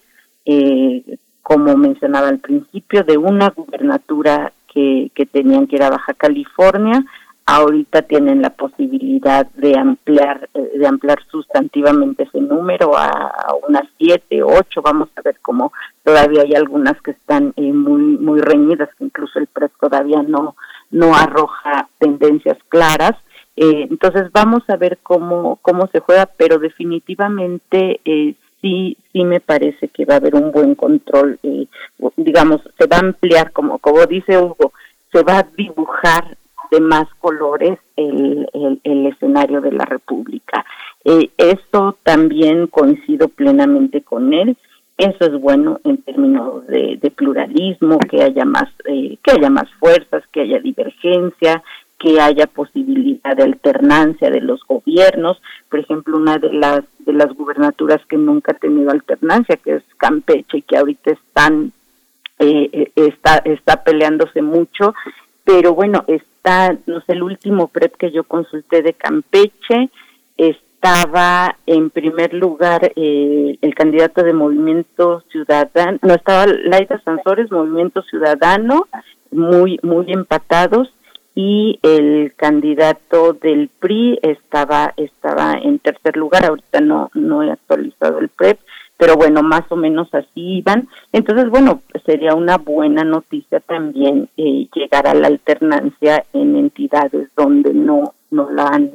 [0.46, 6.16] eh, como mencionaba al principio, de una gubernatura que, que tenían que ir a Baja
[6.16, 7.06] California,
[7.50, 13.34] ahorita tienen la posibilidad de ampliar eh, de ampliar sustantivamente ese número a,
[13.68, 14.82] unas siete ocho.
[14.84, 19.40] Vamos a ver cómo todavía hay algunas que están eh, muy muy reñidas que incluso
[19.40, 20.56] el PRES todavía no
[20.92, 23.16] no arroja tendencias claras.
[23.56, 28.00] Eh, entonces vamos a ver cómo cómo se juega pero definitivamente
[28.62, 31.40] sí sí me parece que va a haber un buen control
[32.16, 34.72] digamos se va a ampliar como como dice Hugo
[35.12, 36.38] se va a dibujar
[36.72, 38.50] de más colores el,
[38.84, 40.66] el, escenario de la República.
[41.04, 44.58] Eh, esto también coincido plenamente con él.
[44.98, 50.24] Eso es bueno en términos de, pluralismo, que haya más, eh, que haya más fuerzas,
[50.32, 51.64] que haya divergencia,
[51.98, 55.42] que haya posibilidad de alternancia de los gobiernos.
[55.70, 59.84] Por ejemplo, una de las de las gubernaturas que nunca ha tenido alternancia, que es
[59.98, 61.72] Campeche, que ahorita están
[62.40, 64.94] eh, eh está está peleándose mucho,
[65.44, 69.90] pero bueno, es está, no sé, el último PREP que yo consulté de Campeche,
[70.38, 78.02] estaba en primer lugar eh, el candidato de Movimiento Ciudadano, no, estaba Laida Sansores, Movimiento
[78.04, 78.88] Ciudadano,
[79.32, 80.94] muy, muy empatados,
[81.36, 88.20] y el candidato del PRI estaba, estaba en tercer lugar, ahorita no, no he actualizado
[88.20, 88.60] el PREP,
[89.00, 90.90] pero bueno, más o menos así iban.
[91.14, 97.74] Entonces, bueno, sería una buena noticia también eh, llegar a la alternancia en entidades donde
[97.74, 98.92] no, no, la, han,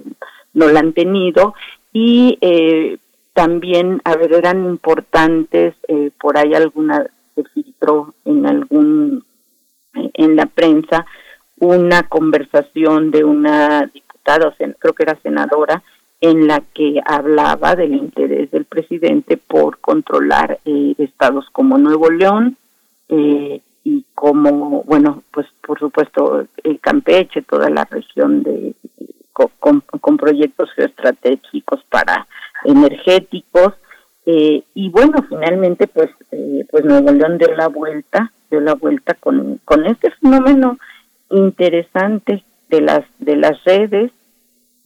[0.52, 1.54] no la han tenido
[1.90, 2.98] y eh,
[3.32, 9.24] también, a ver, eran importantes, eh, por ahí alguna se filtró en algún,
[9.94, 11.06] en la prensa,
[11.58, 15.82] una conversación de una diputada, o sea, creo que era senadora,
[16.20, 18.33] en la que hablaba del interés
[18.74, 22.56] presidente por controlar eh, estados como Nuevo León
[23.08, 28.74] eh, y como, bueno, pues por supuesto el Campeche, toda la región de
[29.32, 32.26] con, con proyectos geoestratégicos para
[32.64, 33.74] energéticos
[34.26, 36.10] eh, y bueno, finalmente pues
[36.70, 40.78] pues Nuevo León dio la vuelta, dio la vuelta con con este fenómeno
[41.30, 44.12] interesante de las de las redes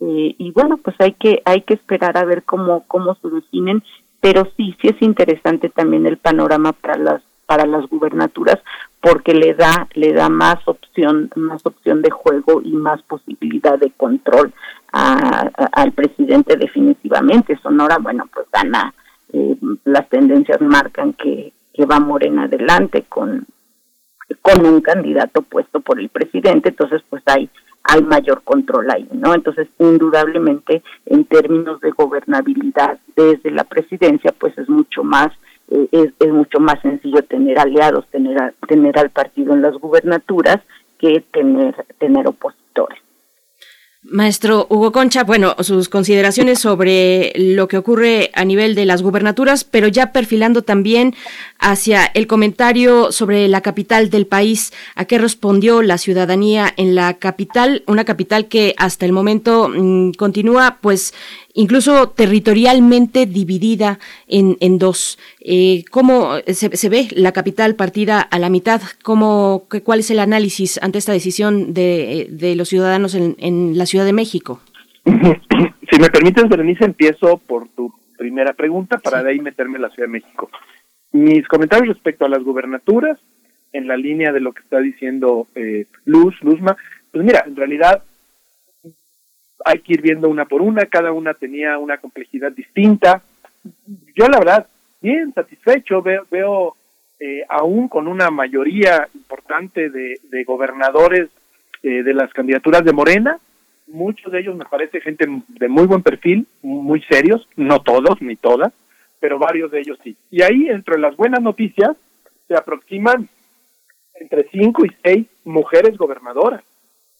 [0.00, 3.82] eh, y bueno, pues hay que hay que esperar a ver cómo cómo se definen,
[4.20, 8.58] pero sí sí es interesante también el panorama para las para las gubernaturas
[9.00, 13.90] porque le da le da más opción más opción de juego y más posibilidad de
[13.90, 14.52] control
[14.92, 17.58] al presidente definitivamente.
[17.62, 18.94] Sonora bueno pues gana
[19.32, 23.46] eh, las tendencias marcan que que va Morena adelante con
[24.42, 27.50] con un candidato puesto por el presidente entonces pues hay
[27.84, 29.34] hay mayor control ahí, ¿no?
[29.34, 35.28] Entonces, indudablemente, en términos de gobernabilidad desde la presidencia, pues es mucho más
[35.70, 40.58] eh, es, es mucho más sencillo tener aliados, tener tener al partido en las gubernaturas
[40.98, 42.98] que tener tener opositores.
[44.10, 49.64] Maestro Hugo Concha, bueno, sus consideraciones sobre lo que ocurre a nivel de las gubernaturas,
[49.64, 51.14] pero ya perfilando también
[51.58, 57.14] hacia el comentario sobre la capital del país, a qué respondió la ciudadanía en la
[57.14, 61.12] capital, una capital que hasta el momento mm, continúa pues
[61.58, 65.18] incluso territorialmente dividida en, en dos.
[65.40, 68.80] Eh, ¿Cómo se, se ve la capital partida a la mitad?
[69.02, 73.76] ¿Cómo, qué- ¿Cuál es el análisis ante esta decisión de, de los ciudadanos en, en
[73.76, 74.60] la Ciudad de México?
[75.90, 79.90] Si me permites, Berenice, empiezo por tu primera pregunta para de ahí meterme en la
[79.90, 80.50] Ciudad de México.
[81.12, 83.18] Mis comentarios respecto a las gubernaturas,
[83.72, 86.76] en la línea de lo que está diciendo eh, Luz, Luzma,
[87.12, 88.02] pues mira, en realidad
[89.64, 93.22] hay que ir viendo una por una, cada una tenía una complejidad distinta.
[94.14, 94.66] Yo la verdad,
[95.00, 96.76] bien satisfecho, veo, veo
[97.20, 101.28] eh, aún con una mayoría importante de, gobernadores
[101.82, 103.38] eh, de las candidaturas de Morena,
[103.88, 108.36] muchos de ellos me parece gente de muy buen perfil, muy serios, no todos ni
[108.36, 108.72] todas,
[109.20, 110.16] pero varios de ellos sí.
[110.30, 111.96] Y ahí, entre las buenas noticias,
[112.46, 113.28] se aproximan
[114.14, 116.62] entre cinco y seis mujeres gobernadoras.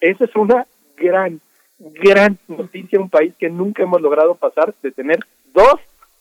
[0.00, 1.40] Esa es una gran,
[1.78, 5.18] gran noticia un país que nunca hemos logrado pasar de tener
[5.52, 5.76] dos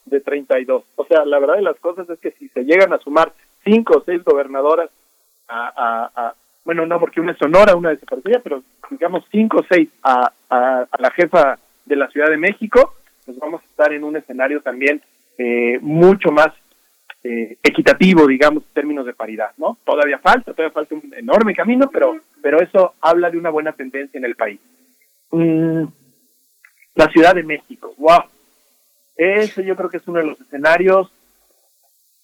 [0.06, 0.84] de 32.
[0.96, 3.98] O sea, la verdad de las cosas es que si se llegan a sumar cinco
[3.98, 4.90] o seis gobernadoras
[5.50, 10.32] a- bueno, no, porque una es Sonora, una desaparecida, pero digamos cinco o seis a,
[10.50, 12.94] a, a la jefa de la Ciudad de México,
[13.26, 15.02] pues vamos a estar en un escenario también
[15.38, 16.50] eh, mucho más
[17.24, 19.78] eh, equitativo, digamos, en términos de paridad, ¿no?
[19.86, 24.18] Todavía falta, todavía falta un enorme camino, pero, pero eso habla de una buena tendencia
[24.18, 24.60] en el país.
[25.32, 25.84] Mm,
[26.96, 28.24] la Ciudad de México, wow.
[29.16, 31.12] Ese yo creo que es uno de los escenarios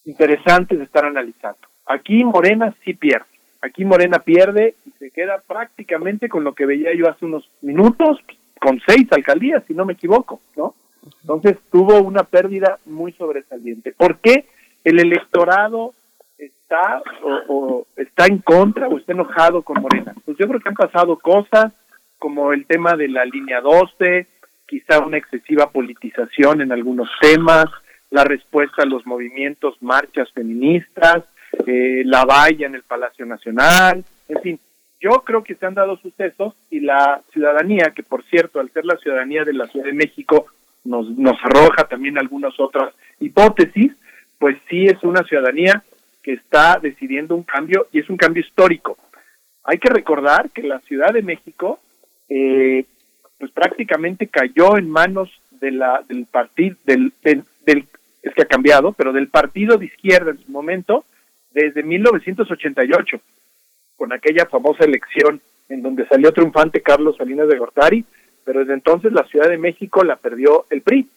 [0.06, 1.60] interesantes de estar analizando.
[1.86, 3.26] Aquí Morena sí pierde.
[3.62, 8.20] Aquí Morena pierde y se queda prácticamente con lo que veía yo hace unos minutos,
[8.60, 10.76] con seis alcaldías, si no me equivoco, ¿no?
[11.22, 13.94] Entonces tuvo una pérdida muy sobresaliente.
[13.94, 14.46] ¿Por qué
[14.84, 15.94] el electorado
[16.38, 20.14] está o, o está en contra o está enojado con Morena?
[20.26, 21.74] Pues yo creo que han pasado cosas
[22.20, 24.28] como el tema de la línea 12,
[24.66, 27.66] quizá una excesiva politización en algunos temas,
[28.10, 31.24] la respuesta a los movimientos, marchas feministas,
[31.68, 34.60] eh, la valla en el Palacio Nacional, en fin,
[35.00, 38.86] yo creo que se han dado sucesos y la ciudadanía, que por cierto, al ser
[38.86, 40.48] la ciudadanía de la Ciudad de México,
[40.86, 43.92] nos, nos arroja también algunas otras hipótesis,
[44.40, 45.84] pues sí es una ciudadanía
[46.22, 48.98] que está decidiendo un cambio y es un cambio histórico.
[49.66, 51.80] Hay que recordar que la Ciudad de México,
[52.36, 52.86] eh,
[53.38, 57.44] pues prácticamente cayó en manos de la, del partido, del, del,
[58.24, 61.06] es que ha cambiado, pero del partido de izquierda en su momento,
[61.52, 63.22] desde 1988,
[63.98, 68.04] con aquella famosa elección en donde salió triunfante Carlos Salinas de Gortari,
[68.44, 71.08] pero desde entonces la Ciudad de México la perdió el PRI.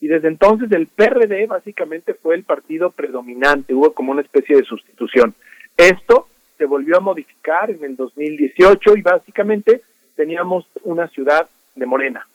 [0.00, 4.64] Y desde entonces el PRD básicamente fue el partido predominante, hubo como una especie de
[4.64, 5.34] sustitución.
[5.74, 9.80] Esto se volvió a modificar en el 2018 y básicamente
[10.16, 12.26] teníamos una ciudad de Morena.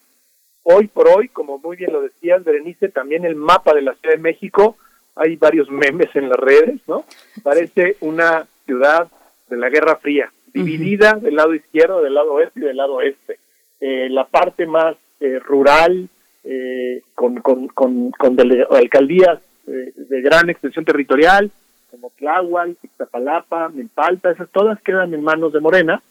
[0.64, 4.16] Hoy por hoy, como muy bien lo decías, Berenice, también el mapa de la Ciudad
[4.16, 4.78] de México,
[5.16, 7.04] hay varios memes en las redes, ¿no?
[7.44, 9.08] Parece una ciudad
[9.50, 13.40] de la Guerra Fría, dividida del lado izquierdo, del lado oeste y del lado oeste.
[13.82, 16.08] Eh, la parte más eh, rural,
[16.44, 18.38] eh, con, con, con, con
[18.72, 21.52] alcaldías eh, de gran extensión territorial,
[21.90, 26.02] como Tláhuac, Iztapalapa, Milpalta, esas todas quedan en manos de Morena,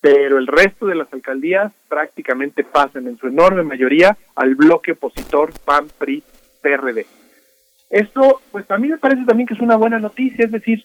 [0.00, 5.52] pero el resto de las alcaldías prácticamente pasan en su enorme mayoría al bloque opositor
[5.64, 6.22] PAN, PRI,
[6.60, 7.06] PRD.
[7.90, 10.84] Esto, pues a mí me parece también que es una buena noticia, es decir,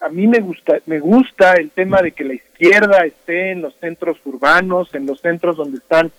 [0.00, 3.74] a mí me gusta, me gusta el tema de que la izquierda esté en los
[3.76, 6.10] centros urbanos, en los centros donde están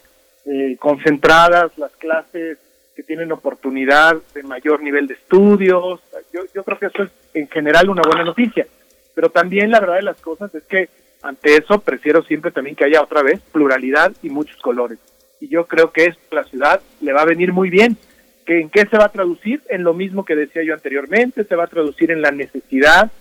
[0.45, 2.60] eh, concentradas las clases
[2.95, 6.00] que tienen oportunidad de mayor nivel de estudios.
[6.32, 8.68] Yo, yo creo que eso es en general una buena noticia.
[9.16, 10.90] Pero también la verdad de las cosas es que
[11.22, 15.00] ante eso prefiero siempre también que haya otra vez pluralidad y muchos colores.
[15.40, 17.98] Y yo creo que esto a la ciudad le va a venir muy bien.
[18.45, 19.61] ¿Que ¿En qué se va a traducir?
[19.69, 23.11] En lo mismo que decía yo anteriormente, se va a traducir en la necesidad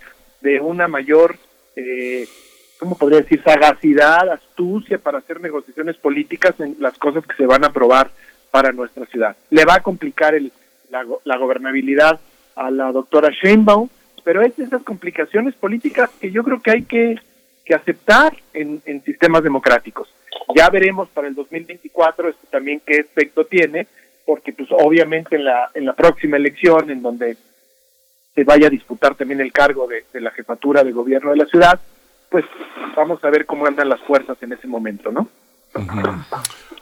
[0.41, 1.37] de una mayor,
[1.77, 2.27] eh,
[2.79, 7.65] ¿cómo podría decir?, sagacidad, astucia para hacer negociaciones políticas en las cosas que se van
[7.65, 8.11] a aprobar
[8.51, 9.37] para nuestra ciudad.
[9.51, 10.53] Le va a complicar el,
[10.91, 12.19] la, la gobernabilidad
[12.57, 13.89] a la doctora Sheinbaum,
[14.25, 17.19] pero es de esas complicaciones políticas que yo creo que hay que,
[17.71, 20.13] que aceptar en, sistemas democráticos.
[20.57, 23.87] Ya veremos para el 2024 esto también qué efecto tiene,
[24.27, 27.37] porque pues obviamente en la, en la próxima elección, en donde
[28.35, 31.47] se vaya a disputar también el cargo de, de la jefatura de gobierno de la
[31.47, 31.79] ciudad,
[32.29, 32.45] pues
[32.97, 35.29] vamos a ver cómo andan las fuerzas en ese momento, ¿no?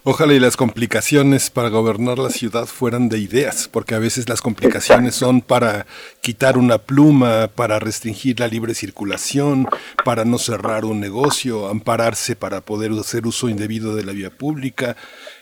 [0.05, 4.41] Ojalá y las complicaciones para gobernar la ciudad fueran de ideas, porque a veces las
[4.41, 5.87] complicaciones son para
[6.23, 9.69] quitar una pluma, para restringir la libre circulación,
[10.05, 14.97] para no cerrar un negocio, ampararse para poder hacer uso indebido de la vía pública,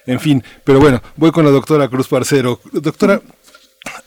[0.04, 0.42] en fin.
[0.64, 2.60] Pero bueno, voy con la doctora Cruz Parcero.
[2.72, 3.20] Doctora,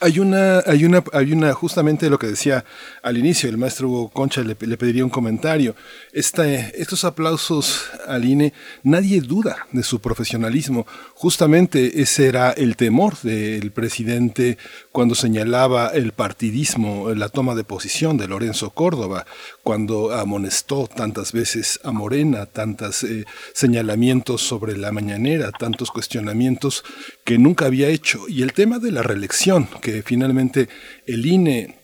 [0.02, 2.64] hay una, hay una, hay una, justamente lo que decía
[3.03, 5.76] al inicio, el maestro Hugo Concha le, pediría un comentario.
[6.14, 8.53] Estos aplausos al INE,
[8.84, 10.88] nadie duda de su profesionalismo.
[11.16, 14.58] Justamente ese era el temor del presidente
[14.92, 19.26] cuando señalaba el partidismo, la toma de posición de Lorenzo Córdoba,
[19.64, 26.84] cuando amonestó tantas veces a Morena, tantos eh, señalamientos sobre la mañanera, tantos cuestionamientos
[27.26, 28.28] que nunca había hecho.
[28.28, 30.69] Y el tema de la reelección, que finalmente
[31.06, 31.80] el INE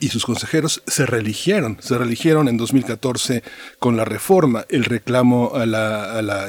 [0.00, 3.42] y sus consejeros se religieron, se religieron en 2014
[3.78, 5.52] con la reforma, el reclamo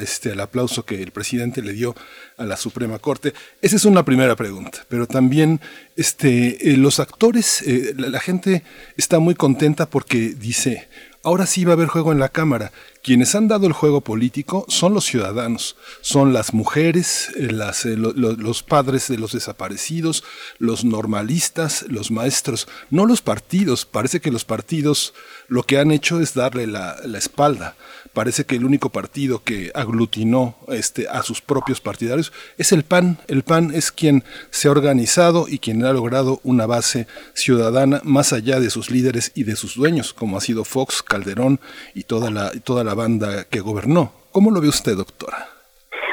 [0.02, 1.94] este, al aplauso que el presidente le dio
[2.36, 3.32] a la Suprema Corte.
[3.62, 5.60] Esa es una primera pregunta, pero también
[5.96, 8.64] este, eh, los actores, eh, la gente
[8.96, 10.88] está muy contenta porque dice,
[11.22, 12.72] ahora sí va a haber juego en la Cámara.
[13.08, 18.12] Quienes han dado el juego político son los ciudadanos, son las mujeres, eh, eh, lo-
[18.12, 20.24] lo- los padres de los desaparecidos,
[20.58, 23.86] los normalistas, los maestros, no los partidos.
[23.86, 25.14] Parece que los partidos
[25.48, 27.76] lo que han hecho es darle la, espalda.
[28.12, 33.18] Parece que el único partido que aglutinó este, a sus propios partidarios es el PAN.
[33.26, 38.34] El PAN es quien se ha organizado y quien ha logrado una base ciudadana más
[38.34, 41.58] allá de sus líderes y de sus dueños, como ha sido Fox, Calderón
[41.94, 44.12] y toda la, toda la banda que gobernó.
[44.32, 45.38] ¿Cómo lo ve usted, doctora?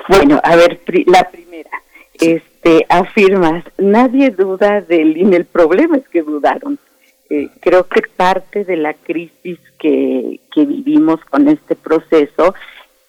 [0.07, 1.69] Bueno, a ver, pri- la primera,
[2.19, 6.77] este, afirmas, nadie duda del INE, el problema es que dudaron.
[7.29, 12.53] Eh, creo que parte de la crisis que, que vivimos con este proceso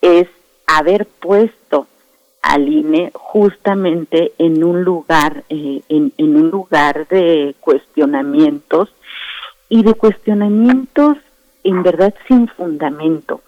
[0.01, 0.27] es
[0.67, 1.87] haber puesto
[2.43, 8.89] al INE justamente en un lugar, eh, en, en un lugar de cuestionamientos
[9.69, 11.19] y de cuestionamientos
[11.65, 13.43] en verdad sin fundamento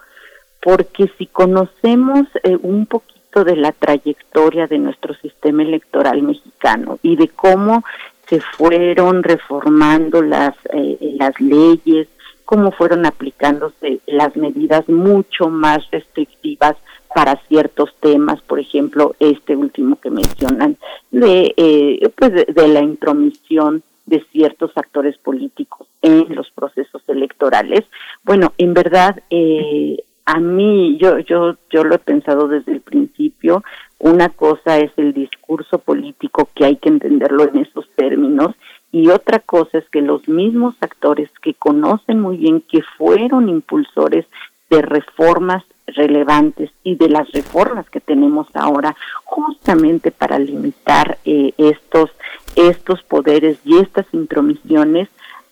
[0.63, 7.17] porque si conocemos eh, un poquito de la trayectoria de nuestro sistema electoral mexicano y
[7.17, 7.85] de cómo
[8.29, 12.09] se fueron reformando las, eh, las leyes,
[12.45, 16.77] cómo fueron aplicándose las medidas mucho más restrictivas
[17.15, 20.77] para ciertos temas, por ejemplo, este último que mencionan,
[21.11, 27.85] de, eh, pues de, la intromisión de ciertos actores políticos en los procesos electorales.
[28.25, 33.65] Bueno, en verdad, eh, a mí, yo, yo, yo lo he pensado desde el principio,
[33.99, 38.55] una cosa es el discurso político que hay que entenderlo en esos términos
[38.93, 44.27] y otra cosa es que los mismos actores que conocen muy bien que fueron impulsores
[44.69, 52.11] de reformas relevantes y de las reformas que tenemos ahora justamente para limitar eh, estos
[52.55, 55.09] estos poderes y estas intromisiones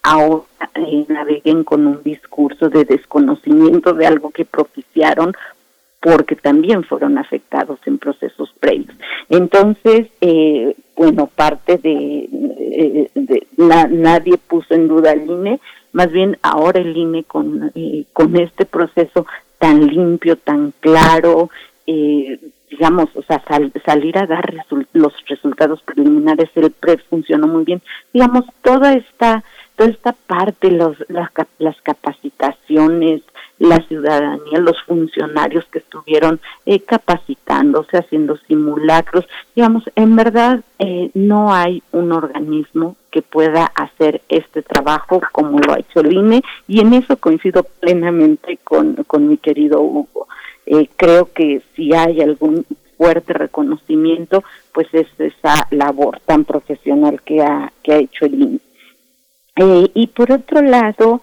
[0.07, 0.45] ahora
[0.77, 5.33] eh, naveguen con un discurso de desconocimiento de algo que propiciaron
[6.01, 8.95] porque también fueron afectados en procesos previos.
[9.29, 12.29] Entonces, eh, bueno, parte de,
[12.61, 15.59] eh, de- na- nadie puso en duda al INE,
[15.93, 19.27] más bien ahora el INE con, eh, con este proceso
[19.59, 21.51] tan limpio, tan claro,
[21.89, 22.39] eh,
[22.71, 24.53] digamos, o sea, sal- salir a dar
[24.93, 27.81] los resultados preliminares, el PRE funcionó muy bien.
[28.13, 29.43] Digamos, toda esta,
[29.77, 33.23] toda esta parte, los, las, las capacitaciones,
[33.59, 41.55] la ciudadanía, los funcionarios que estuvieron eh, capacitándose, haciendo simulacros, digamos, en verdad eh, no
[41.55, 46.81] hay un organismo que pueda hacer este trabajo como lo ha hecho el INE y
[46.81, 50.29] en eso coincido plenamente con, con mi querido Hugo.
[50.67, 52.67] Eh, creo que si hay algún
[52.99, 58.66] fuerte reconocimiento, pues es esa labor tan profesional que ha, que ha hecho el INE.
[59.57, 61.23] Eh, y por otro lado,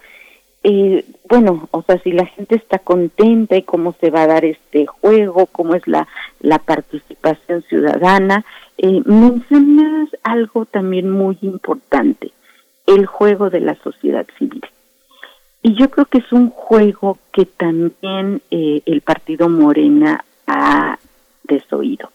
[0.62, 4.44] eh, bueno, o sea, si la gente está contenta y cómo se va a dar
[4.44, 6.08] este juego, cómo es la,
[6.40, 8.44] la participación ciudadana,
[8.78, 12.32] eh, mencionas algo también muy importante,
[12.86, 14.64] el juego de la sociedad civil.
[15.62, 20.98] Y yo creo que es un juego que también eh, el partido Morena ha
[21.42, 22.10] desoído.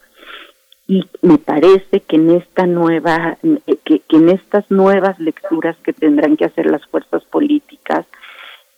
[0.90, 5.94] Y me parece que en esta nueva, eh, que, que en estas nuevas lecturas que
[5.94, 8.08] tendrán que hacer las fuerzas políticas,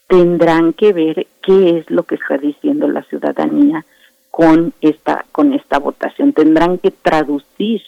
[0.07, 3.85] tendrán que ver qué es lo que está diciendo la ciudadanía
[4.29, 6.33] con esta con esta votación.
[6.33, 7.81] Tendrán que traducir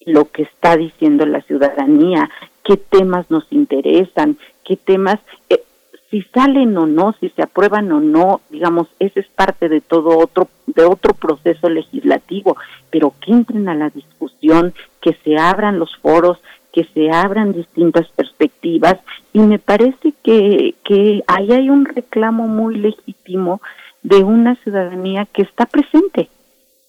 [0.00, 2.28] lo que está diciendo la ciudadanía
[2.64, 5.62] qué temas nos interesan qué temas eh,
[6.10, 10.18] si salen o no si se aprueban o no digamos ese es parte de todo
[10.18, 12.56] otro de otro proceso legislativo.
[12.90, 16.38] Pero que entren a la discusión que se abran los foros
[16.72, 18.98] que se abran distintas perspectivas.
[19.32, 23.62] Y me parece que, que ahí hay un reclamo muy legítimo
[24.02, 26.28] de una ciudadanía que está presente.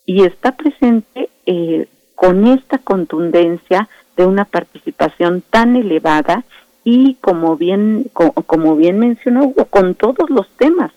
[0.05, 3.87] Y está presente eh, con esta contundencia
[4.17, 6.43] de una participación tan elevada
[6.89, 10.91] y como bien co- como bien mencionó con todos los temas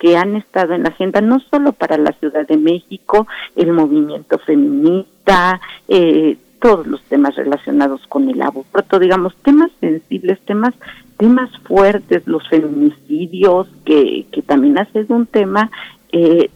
[0.00, 4.38] que han estado en la agenda no solo para la Ciudad de México el movimiento
[4.38, 10.74] feminista eh, todos los temas relacionados con el aborto digamos temas sensibles temas
[11.16, 15.70] temas fuertes los feminicidios que que también ha sido un tema
[16.10, 16.50] eh,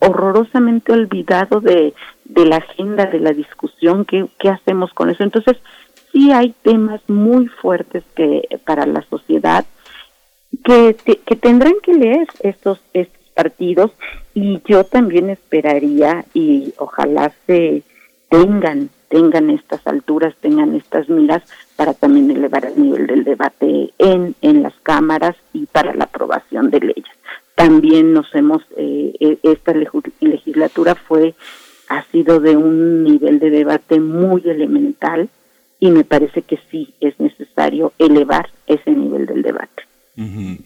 [0.00, 5.22] horrorosamente olvidado de, de la agenda, de la discusión, ¿qué, qué hacemos con eso?
[5.22, 5.56] Entonces,
[6.12, 9.64] sí hay temas muy fuertes que para la sociedad
[10.64, 13.92] que, que tendrán que leer estos, estos partidos
[14.34, 17.82] y yo también esperaría y ojalá se
[18.28, 21.42] tengan tengan estas alturas, tengan estas miras
[21.76, 26.70] para también elevar el nivel del debate en, en las cámaras y para la aprobación
[26.70, 27.16] de leyes.
[27.56, 29.74] También nos hemos, eh, eh, esta
[30.20, 31.34] legislatura fue,
[31.88, 35.28] ha sido de un nivel de debate muy elemental
[35.80, 39.82] y me parece que sí es necesario elevar ese nivel del debate.
[40.16, 40.58] Ujú.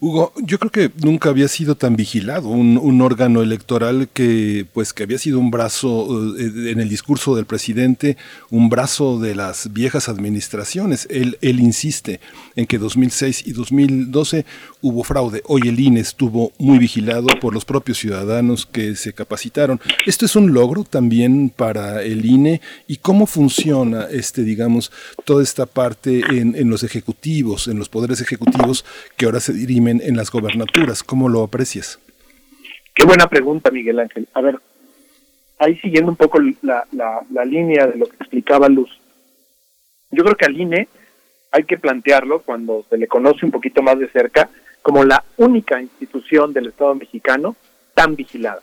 [0.00, 4.92] Hugo, yo creo que nunca había sido tan vigilado un, un órgano electoral que, pues,
[4.92, 8.16] que había sido un brazo eh, en el discurso del presidente,
[8.50, 11.06] un brazo de las viejas administraciones.
[11.10, 12.20] Él, él insiste
[12.56, 14.46] en que 2006 y 2012
[14.84, 15.40] hubo fraude.
[15.46, 19.80] Hoy el INE estuvo muy vigilado por los propios ciudadanos que se capacitaron.
[20.04, 24.92] Esto es un logro también para el INE y cómo funciona este, digamos,
[25.24, 28.84] toda esta parte en, los ejecutivos, en los poderes ejecutivos
[29.16, 31.02] que ahora se dirimen en las gobernaturas.
[31.02, 31.98] ¿Cómo lo aprecias?
[32.94, 34.28] Qué buena pregunta, Miguel Ángel.
[34.34, 34.60] A ver,
[35.60, 38.90] ahí siguiendo un poco la línea de lo que explicaba Luz.
[40.10, 40.88] Yo creo que al INE
[41.52, 44.50] hay que plantearlo cuando se le conoce un poquito más de cerca
[44.84, 47.56] como la única institución del Estado mexicano
[47.94, 48.60] tan vigilada.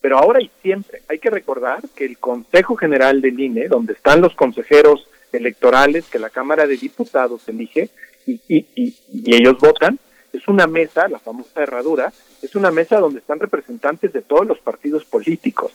[0.00, 4.20] Pero ahora y siempre hay que recordar que el Consejo General del INE, donde están
[4.20, 7.88] los consejeros electorales que la Cámara de Diputados elige
[8.26, 10.00] y, ellos votan,
[10.32, 14.58] es una mesa, la famosa herradura, es una mesa donde están representantes de todos los
[14.58, 15.70] partidos políticos.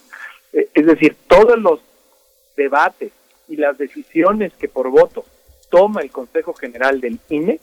[0.52, 1.80] Eh, es decir, todos los
[2.58, 3.14] debates
[3.48, 5.24] y las decisiones que por voto
[5.70, 7.62] toma el Consejo General del INE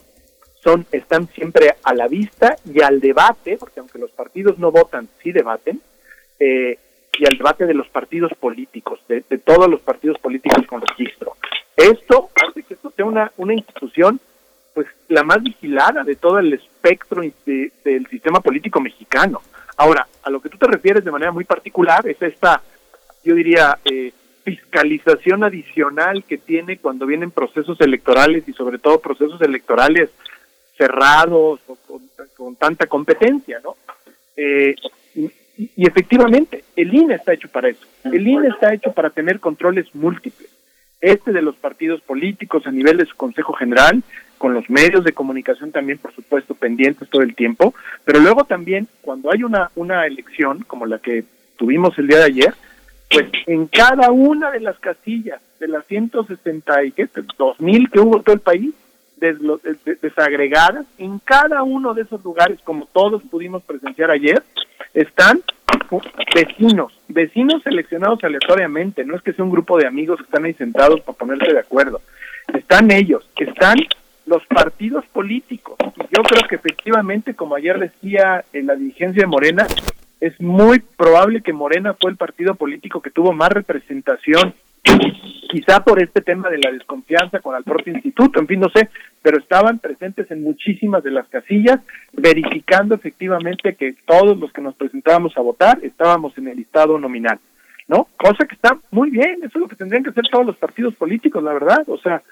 [0.63, 5.09] son están siempre a la vista y al debate, porque aunque los partidos no votan,
[5.21, 5.81] sí debaten,
[6.39, 6.77] eh,
[7.19, 11.33] y al debate de los partidos políticos, de, todos los partidos políticos con registro.
[11.75, 14.19] Esto hace que esto sea una, una institución
[14.73, 19.41] pues la más vigilada de todo el espectro de- del sistema político mexicano.
[19.77, 22.61] Ahora, a lo que tú te refieres de manera muy particular es esta,
[23.23, 24.11] yo diría, eh,
[24.43, 30.09] fiscalización adicional que tiene cuando vienen procesos electorales y sobre todo procesos electorales
[30.77, 32.01] cerrados o con,
[32.35, 33.75] con tanta competencia, ¿no?
[34.35, 34.75] Eh,
[35.15, 37.85] y, y efectivamente, el INE está hecho para eso.
[38.03, 40.49] El INE está hecho para tener controles múltiples.
[40.99, 44.01] Este de los partidos políticos a nivel de su Consejo General,
[44.37, 48.87] con los medios de comunicación también, por supuesto, pendientes todo el tiempo, pero luego también
[49.01, 51.23] cuando hay una, una elección como la que
[51.55, 52.53] tuvimos el día de ayer,
[53.09, 57.99] pues en cada una de las casillas de las 160 y qué, dos mil que
[57.99, 58.73] hubo en todo el país,
[59.17, 64.43] desagregadas, en cada uno de esos lugares, como todos pudimos presenciar ayer,
[64.93, 65.41] están
[66.33, 70.53] vecinos, vecinos seleccionados aleatoriamente, no es que sea un grupo de amigos que están ahí
[70.53, 72.01] sentados para ponerse de acuerdo,
[72.53, 73.77] están ellos, están
[74.25, 75.77] los partidos políticos.
[75.97, 79.67] Y yo creo que efectivamente, como ayer decía en la dirigencia de Morena,
[80.19, 84.53] es muy probable que Morena fue el partido político que tuvo más representación,
[85.53, 88.89] quizá por este tema de la desconfianza con el propio instituto, en fin, no sé,
[89.21, 91.79] pero estaban presentes en muchísimas de las casillas,
[92.11, 97.39] verificando efectivamente que todos los que nos presentábamos a votar estábamos en el listado nominal,
[97.87, 98.07] ¿no?
[98.17, 100.95] Cosa que está muy bien, eso es lo que tendrían que hacer todos los partidos
[100.95, 102.23] políticos, la verdad, o sea,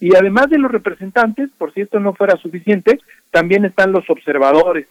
[0.00, 2.98] y además de los representantes, por si esto no fuera suficiente,
[3.30, 4.86] también están los observadores,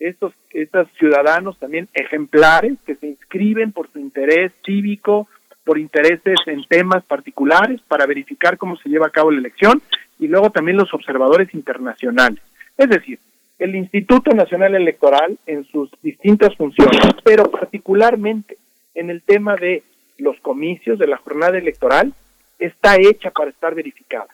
[0.00, 5.28] estos, estos ciudadanos también ejemplares que se inscriben por su interés cívico,
[5.70, 9.80] por intereses en temas particulares para verificar cómo se lleva a cabo la elección
[10.18, 12.40] y luego también los observadores internacionales.
[12.76, 13.20] Es decir,
[13.56, 18.58] el Instituto Nacional Electoral en sus distintas funciones, pero particularmente
[18.96, 19.84] en el tema de
[20.18, 22.12] los comicios de la jornada electoral,
[22.58, 24.26] está hecha para estar verificada.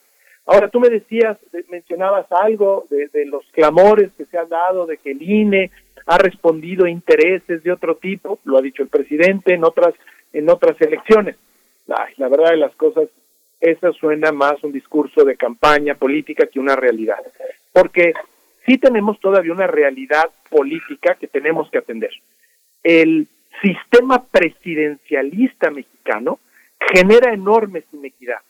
[0.47, 1.37] Ahora, tú me decías,
[1.69, 5.71] mencionabas algo de, los clamores que se han dado, de que el INE
[6.07, 9.93] ha respondido a intereses de otro tipo, lo ha dicho el presidente en otras,
[10.37, 11.37] en otras elecciones.
[11.87, 13.09] La verdad de las cosas,
[13.61, 17.19] eso suena más un discurso de campaña política que una realidad.
[17.73, 18.13] Porque
[18.67, 22.11] sí tenemos todavía una realidad política que tenemos que atender.
[22.83, 23.29] El
[23.63, 26.39] sistema presidencialista mexicano
[26.93, 28.41] genera enormes inequidad.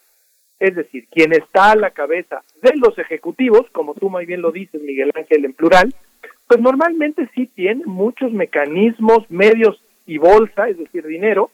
[0.59, 4.51] Es decir, quien está a la cabeza de los ejecutivos, como tú muy bien lo
[4.51, 5.93] dices, Miguel Ángel, en plural,
[6.47, 11.51] pues normalmente sí tiene muchos mecanismos, medios y bolsa, es decir, dinero,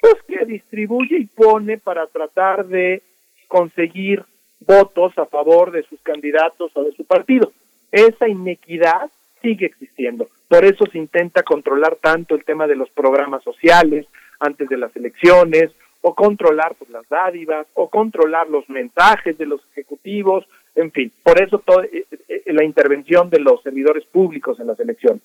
[0.00, 3.02] pues que distribuye y pone para tratar de
[3.48, 4.24] conseguir
[4.60, 7.52] votos a favor de sus candidatos o de su partido.
[7.90, 9.10] Esa inequidad
[9.42, 10.28] sigue existiendo.
[10.48, 14.06] Por eso se intenta controlar tanto el tema de los programas sociales
[14.40, 15.70] antes de las elecciones,
[16.02, 21.40] o controlar pues, las dádivas, o controlar los mensajes de los ejecutivos, en fin, por
[21.40, 25.22] eso toda eh, eh, la intervención de los servidores públicos en las elecciones.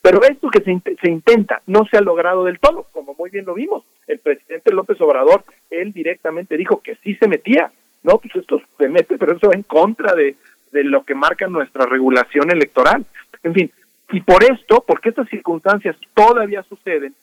[0.00, 3.44] Pero esto que se, se intenta no se ha logrado del todo, como muy bien
[3.44, 3.84] lo vimos.
[4.06, 7.70] El presidente López Obrador, él directamente dijo que sí se metía,
[8.02, 10.36] no, pues esto se mete, pero eso va en contra de
[10.72, 13.04] lo que marca nuestra regulación electoral.
[13.42, 13.70] En fin,
[14.12, 17.14] y por esto, porque estas circunstancias todavía suceden,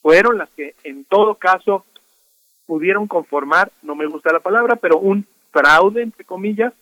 [0.00, 1.84] fueron las que en todo caso
[2.66, 6.72] pudieron conformar, no me gusta la palabra, pero un fraude, entre comillas,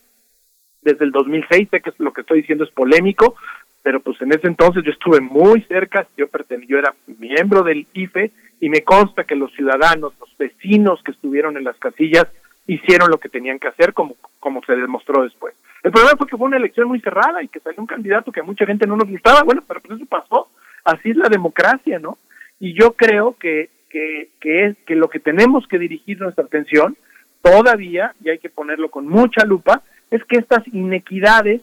[0.83, 3.36] desde el 2006, sé que lo que estoy diciendo es polémico,
[3.83, 6.27] pero pues en ese entonces yo estuve muy cerca, yo,
[6.69, 8.31] yo era miembro del IFE
[8.61, 12.27] y me consta que los ciudadanos, los vecinos que estuvieron en las casillas,
[12.67, 15.55] hicieron lo que tenían que hacer como, como se demostró después.
[15.83, 18.41] El problema fue que fue una elección muy cerrada y que salió un candidato que
[18.41, 20.49] a mucha gente no nos gustaba, bueno, pero pues eso pasó,
[20.85, 22.19] así es la democracia, ¿no?
[22.61, 26.96] Y yo creo que, que, que, es, que lo que tenemos que dirigir nuestra atención
[27.42, 31.60] todavía, y hay que ponerlo con mucha lupa, es que estas inequidades,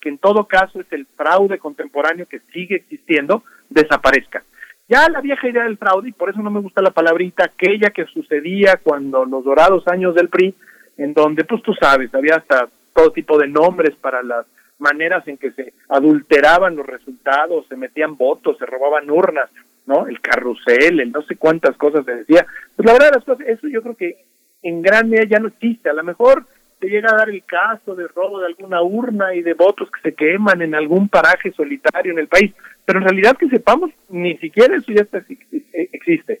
[0.00, 4.42] que en todo caso es el fraude contemporáneo que sigue existiendo, desaparezcan.
[4.88, 7.90] Ya la vieja idea del fraude, y por eso no me gusta la palabrita, aquella
[7.90, 10.54] que sucedía cuando los dorados años del PRI,
[10.98, 14.46] en donde, pues tú sabes, había hasta todo tipo de nombres para las
[14.82, 19.48] maneras en que se adulteraban los resultados, se metían votos, se robaban urnas,
[19.86, 20.06] ¿no?
[20.06, 22.46] El carrusel, el no sé cuántas cosas se decía.
[22.76, 24.18] Pues la verdad las cosas, eso yo creo que
[24.62, 25.88] en gran medida ya no existe.
[25.88, 26.46] A lo mejor
[26.80, 30.10] se llega a dar el caso de robo de alguna urna y de votos que
[30.10, 32.52] se queman en algún paraje solitario en el país,
[32.84, 35.22] pero en realidad que sepamos, ni siquiera eso ya está,
[35.72, 36.40] existe.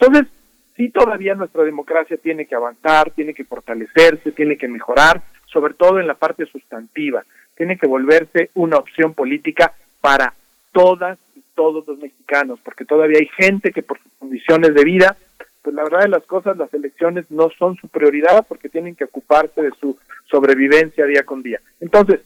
[0.00, 0.32] Entonces,
[0.76, 6.00] sí todavía nuestra democracia tiene que avanzar, tiene que fortalecerse, tiene que mejorar, sobre todo
[6.00, 7.24] en la parte sustantiva,
[7.56, 10.34] tiene que volverse una opción política para
[10.72, 15.16] todas y todos los mexicanos, porque todavía hay gente que por sus condiciones de vida
[15.62, 19.04] pues la verdad de las cosas, las elecciones no son su prioridad porque tienen que
[19.04, 19.96] ocuparse de su
[20.28, 21.60] sobrevivencia día con día.
[21.80, 22.20] Entonces,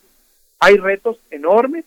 [0.58, 1.84] hay retos enormes,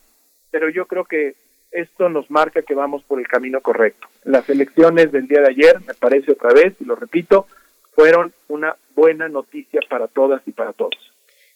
[0.52, 1.36] pero yo creo que
[1.72, 4.08] esto nos marca que vamos por el camino correcto.
[4.24, 7.48] Las elecciones del día de ayer, me parece otra vez, y lo repito,
[7.96, 10.98] fueron una buena noticia para todas y para todos.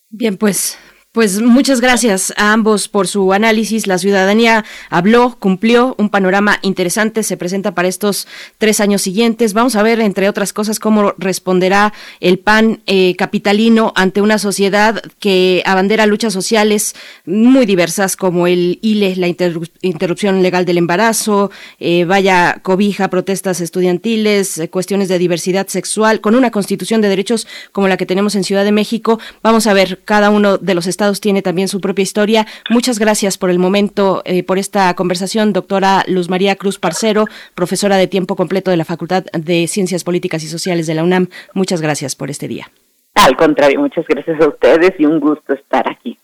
[0.10, 0.80] Bien, pues
[1.14, 3.86] pues muchas gracias a ambos por su análisis.
[3.86, 8.28] La ciudadanía habló, cumplió un panorama interesante, se presenta para estos
[8.58, 9.54] tres años siguientes.
[9.54, 15.04] Vamos a ver, entre otras cosas, cómo responderá el PAN eh, capitalino ante una sociedad
[15.20, 16.96] que abandera luchas sociales
[17.28, 24.58] muy diversas como el ILE, la interrupción legal del embarazo, eh, vaya cobija, protestas estudiantiles,
[24.58, 28.44] eh, cuestiones de diversidad sexual, con una constitución de derechos como la que tenemos en
[28.44, 29.20] Ciudad de México.
[29.44, 32.48] Vamos a ver cada uno de los estados tiene también su propia historia.
[32.70, 37.98] Muchas gracias por el momento, eh, por esta conversación, doctora Luz María Cruz Parcero, profesora
[37.98, 41.28] de tiempo completo de la Facultad de Ciencias Políticas y Sociales de la UNAM.
[41.54, 42.70] Muchas gracias por este día.
[43.16, 46.18] Al contrario, muchas gracias a ustedes y un gusto estar aquí.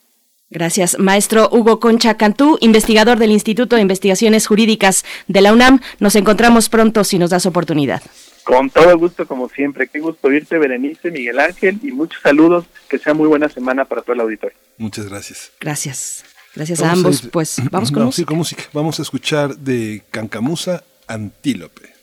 [0.52, 5.80] Gracias, maestro Hugo Concha Cantú, investigador del Instituto de Investigaciones Jurídicas de la UNAM.
[6.00, 8.02] Nos encontramos pronto si nos das oportunidad.
[8.50, 9.88] Con todo gusto, como siempre.
[9.88, 12.66] Qué gusto oírte, Berenice, Miguel Ángel, y muchos saludos.
[12.90, 14.58] Que sea muy buena semana para todo el auditorio.
[14.80, 15.52] Muchas gracias.
[15.60, 16.26] Gracias.
[16.56, 17.30] Gracias a ambos.
[17.32, 18.26] pues vamos con, música.
[18.26, 18.64] con música.
[18.74, 21.99] Vamos a escuchar de Cancamusa Antílope.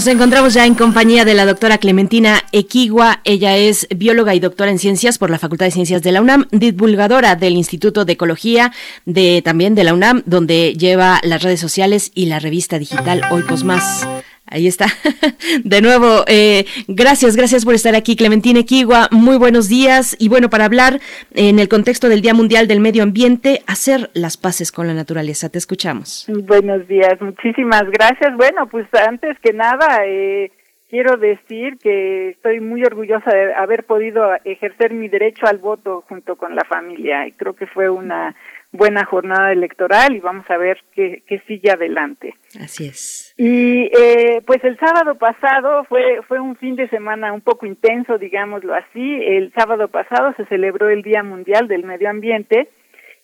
[0.00, 3.20] Nos encontramos ya en compañía de la doctora Clementina Equigua.
[3.24, 6.46] Ella es bióloga y doctora en ciencias por la Facultad de Ciencias de la UNAM,
[6.52, 8.72] divulgadora del Instituto de Ecología
[9.04, 13.44] de también de la UNAM, donde lleva las redes sociales y la revista digital Hoy
[13.62, 14.08] Más.
[14.50, 14.86] Ahí está.
[15.64, 19.08] De nuevo, eh, gracias, gracias por estar aquí, Clementina Equigua.
[19.12, 20.16] Muy buenos días.
[20.18, 20.98] Y bueno, para hablar
[21.34, 25.48] en el contexto del Día Mundial del Medio Ambiente, hacer las paces con la naturaleza.
[25.50, 26.26] Te escuchamos.
[26.28, 28.36] Buenos días, muchísimas gracias.
[28.36, 30.50] Bueno, pues antes que nada, eh,
[30.88, 36.34] quiero decir que estoy muy orgullosa de haber podido ejercer mi derecho al voto junto
[36.36, 37.26] con la familia.
[37.28, 38.34] Y creo que fue una
[38.72, 42.34] buena jornada electoral y vamos a ver qué, qué sigue adelante.
[42.60, 43.34] Así es.
[43.36, 48.18] Y eh, pues el sábado pasado fue, fue un fin de semana un poco intenso,
[48.18, 49.20] digámoslo así.
[49.24, 52.68] El sábado pasado se celebró el Día Mundial del Medio Ambiente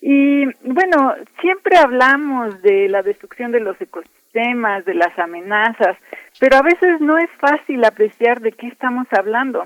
[0.01, 5.97] y bueno, siempre hablamos de la destrucción de los ecosistemas, de las amenazas,
[6.39, 9.65] pero a veces no es fácil apreciar de qué estamos hablando.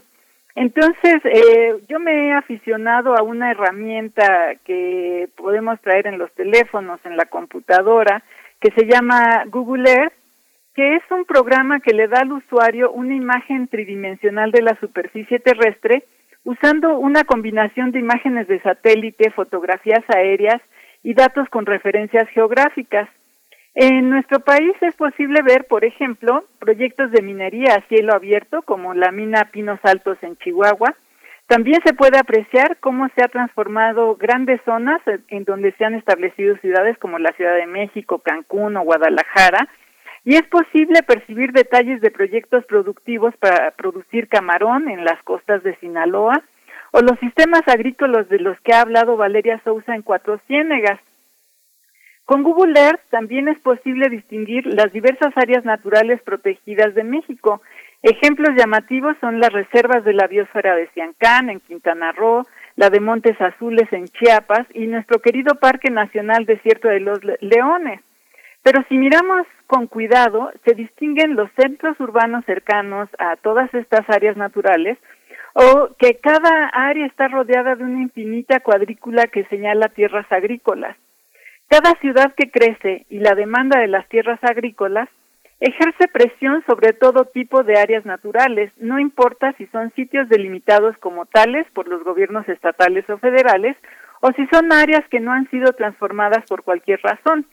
[0.54, 7.00] Entonces, eh, yo me he aficionado a una herramienta que podemos traer en los teléfonos,
[7.04, 8.22] en la computadora,
[8.60, 10.12] que se llama Google Earth,
[10.74, 15.38] que es un programa que le da al usuario una imagen tridimensional de la superficie
[15.38, 16.04] terrestre
[16.44, 20.60] usando una combinación de imágenes de satélite, fotografías aéreas
[21.02, 23.08] y datos con referencias geográficas.
[23.74, 28.94] En nuestro país es posible ver, por ejemplo, proyectos de minería a cielo abierto, como
[28.94, 30.96] la mina Pinos Altos en Chihuahua.
[31.46, 36.56] También se puede apreciar cómo se ha transformado grandes zonas en donde se han establecido
[36.58, 39.68] ciudades como la Ciudad de México, Cancún o Guadalajara.
[40.24, 45.76] Y es posible percibir detalles de proyectos productivos para producir camarón en las costas de
[45.76, 46.42] Sinaloa
[46.92, 51.00] o los sistemas agrícolas de los que ha hablado Valeria Sousa en Cuatro Ciénegas.
[52.30, 57.60] Con Google Earth también es posible distinguir las diversas áreas naturales protegidas de México.
[58.04, 63.00] Ejemplos llamativos son las reservas de la biosfera de Ciancán en Quintana Roo, la de
[63.00, 68.00] Montes Azules en Chiapas y nuestro querido Parque Nacional Desierto de los Leones.
[68.62, 74.36] Pero si miramos con cuidado, se distinguen los centros urbanos cercanos a todas estas áreas
[74.36, 74.98] naturales
[75.54, 80.96] o que cada área está rodeada de una infinita cuadrícula que señala tierras agrícolas.
[81.70, 85.08] Cada ciudad que crece y la demanda de las tierras agrícolas
[85.60, 91.26] ejerce presión sobre todo tipo de áreas naturales, no importa si son sitios delimitados como
[91.26, 93.76] tales por los gobiernos estatales o federales,
[94.20, 97.46] o si son áreas que no han sido transformadas por cualquier razón.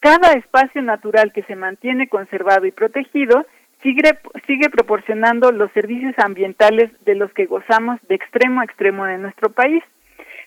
[0.00, 3.46] Cada espacio natural que se mantiene conservado y protegido
[3.82, 9.50] sigue, proporcionando los servicios ambientales de los que gozamos de extremo a extremo de nuestro
[9.50, 9.82] país.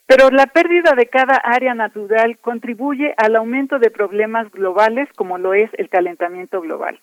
[0.09, 5.53] Pero la pérdida de cada área natural contribuye al aumento de problemas globales como lo
[5.53, 6.99] es el calentamiento global.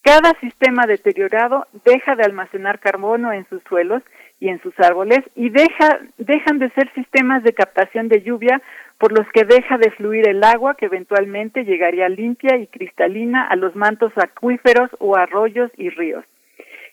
[0.00, 4.02] Cada sistema deteriorado deja de almacenar carbono en sus suelos
[4.40, 8.62] y en sus árboles y deja, dejan de ser sistemas de captación de lluvia
[8.96, 13.56] por los que deja de fluir el agua que eventualmente llegaría limpia y cristalina a
[13.56, 16.24] los mantos acuíferos o arroyos y ríos.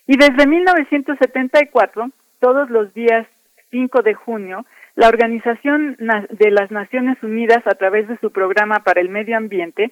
[0.06, 3.26] Y desde 1974, todos los días
[3.70, 9.00] 5 de junio, la Organización de las Naciones Unidas, a través de su programa para
[9.00, 9.90] el medio ambiente,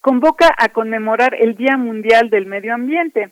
[0.00, 3.30] convoca a conmemorar el Día Mundial del Medio Ambiente.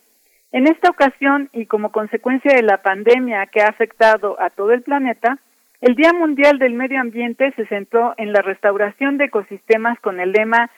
[0.51, 4.83] En esta ocasión, y como consecuencia de la pandemia que ha afectado a todo el
[4.83, 5.39] planeta,
[5.81, 10.33] el Día Mundial del Medio Ambiente se centró en la restauración de ecosistemas con el
[10.33, 10.71] lema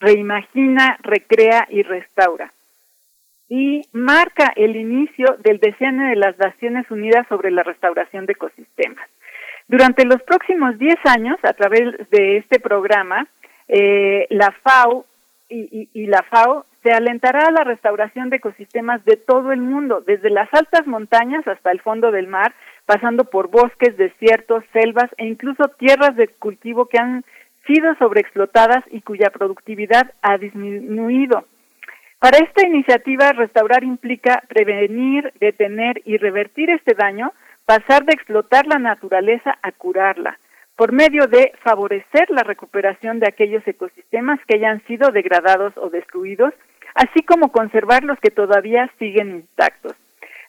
[0.00, 2.52] Reimagina, Recrea y Restaura.
[3.48, 9.08] Y marca el inicio del decenio de las Naciones Unidas sobre la restauración de ecosistemas.
[9.68, 13.26] Durante los próximos 10 años, a través de este programa,
[13.68, 15.06] eh, la FAO
[15.48, 20.30] y, la FAO se alentará a la restauración de ecosistemas de todo el mundo, desde
[20.30, 22.54] las altas montañas hasta el fondo del mar,
[22.86, 27.24] pasando por bosques, desiertos, selvas e incluso tierras de cultivo que han
[27.66, 31.44] sido sobreexplotadas y cuya productividad ha disminuido.
[32.18, 37.32] Para esta iniciativa, restaurar implica prevenir, detener y revertir este daño
[37.66, 40.38] pasar de explotar la naturaleza a curarla,
[40.76, 46.54] por medio de favorecer la recuperación de aquellos ecosistemas que hayan sido degradados o destruidos,
[46.94, 49.94] así como conservar los que todavía siguen intactos.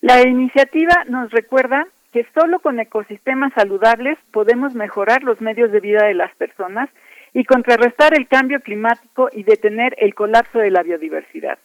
[0.02, 6.06] La iniciativa nos recuerda que solo con ecosistemas saludables podemos mejorar los medios de vida
[6.06, 6.90] de las personas
[7.34, 11.58] y contrarrestar el cambio climático y detener el colapso de la biodiversidad.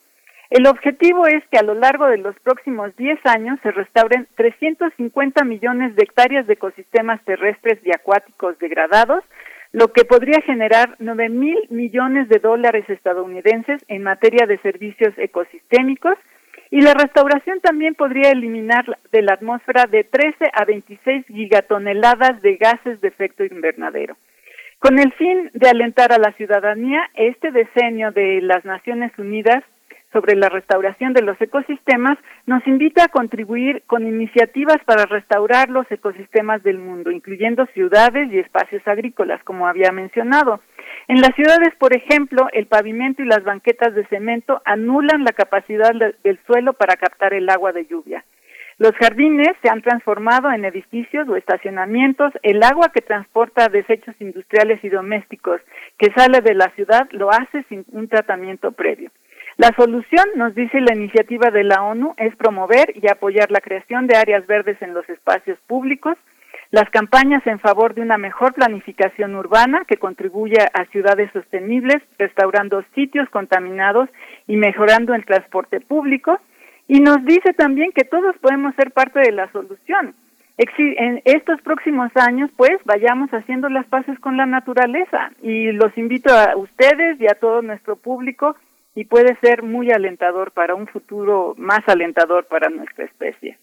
[0.50, 5.44] El objetivo es que a lo largo de los próximos 10 años se restauren 350
[5.44, 9.22] millones de hectáreas de ecosistemas terrestres y acuáticos degradados,
[9.72, 16.16] lo que podría generar 9 mil millones de dólares estadounidenses en materia de servicios ecosistémicos
[16.70, 22.56] y la restauración también podría eliminar de la atmósfera de 13 a 26 gigatoneladas de
[22.56, 24.16] gases de efecto invernadero.
[24.78, 29.62] Con el fin de alentar a la ciudadanía, este diseño de las Naciones Unidas
[30.12, 35.90] sobre la restauración de los ecosistemas nos invita a contribuir con iniciativas para restaurar los
[35.90, 40.60] ecosistemas del mundo, incluyendo ciudades y espacios agrícolas, como había mencionado.
[41.08, 45.92] En las ciudades, por ejemplo, el pavimento y las banquetas de cemento anulan la capacidad
[45.92, 48.24] del suelo para captar el agua de lluvia.
[48.78, 52.32] Los jardines se han transformado en edificios o estacionamientos.
[52.42, 55.60] El agua que transporta desechos industriales y domésticos
[55.98, 59.10] que sale de la ciudad lo hace sin un tratamiento previo.
[59.58, 64.06] La solución, nos dice la iniciativa de la ONU, es promover y apoyar la creación
[64.06, 66.16] de áreas verdes en los espacios públicos,
[66.70, 72.84] las campañas en favor de una mejor planificación urbana que contribuya a ciudades sostenibles, restaurando
[72.94, 74.08] sitios contaminados
[74.46, 76.38] y mejorando el transporte público.
[76.86, 80.14] Y nos dice también que todos podemos ser parte de la solución.
[80.56, 85.32] En estos próximos años, pues, vayamos haciendo las paces con la naturaleza.
[85.42, 88.54] Y los invito a ustedes y a todo nuestro público
[88.98, 93.56] y puede ser muy alentador para un futuro más alentador para nuestra especie.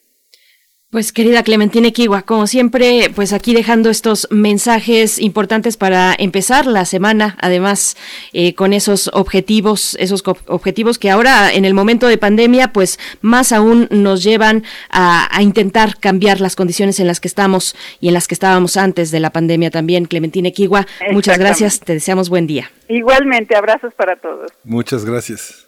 [0.96, 6.86] Pues querida Clementina Kiwa, como siempre, pues aquí dejando estos mensajes importantes para empezar la
[6.86, 7.98] semana, además
[8.32, 13.52] eh, con esos objetivos, esos objetivos que ahora en el momento de pandemia, pues más
[13.52, 18.30] aún nos llevan a, intentar cambiar las condiciones en las que estamos y en las
[18.30, 20.06] que estábamos antes de la pandemia también.
[20.06, 22.72] Clementina Kiwa, muchas gracias, te deseamos buen día.
[22.88, 24.50] Igualmente, abrazos para todos.
[24.64, 25.68] Muchas gracias.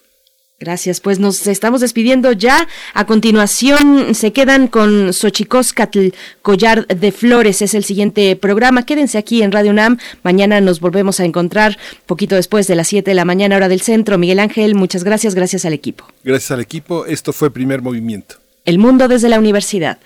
[0.60, 2.68] Gracias, pues nos estamos despidiendo ya.
[2.96, 6.08] A continuación se quedan con Xochicóscatl,
[6.42, 8.84] Collar de Flores, es el siguiente programa.
[8.84, 10.00] Quédense aquí en Radio UNAM.
[10.24, 11.78] Mañana nos volvemos a encontrar
[12.08, 14.18] poquito después de las 7 de la mañana, hora del centro.
[14.18, 16.08] Miguel Ángel, muchas gracias, gracias al equipo.
[16.24, 18.38] Gracias al equipo, esto fue Primer Movimiento.
[18.66, 20.00] El mundo desde la universidad.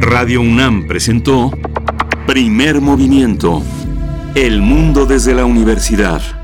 [0.00, 1.52] Radio UNAM presentó
[2.26, 3.62] Primer Movimiento.
[4.34, 6.43] El mundo desde la universidad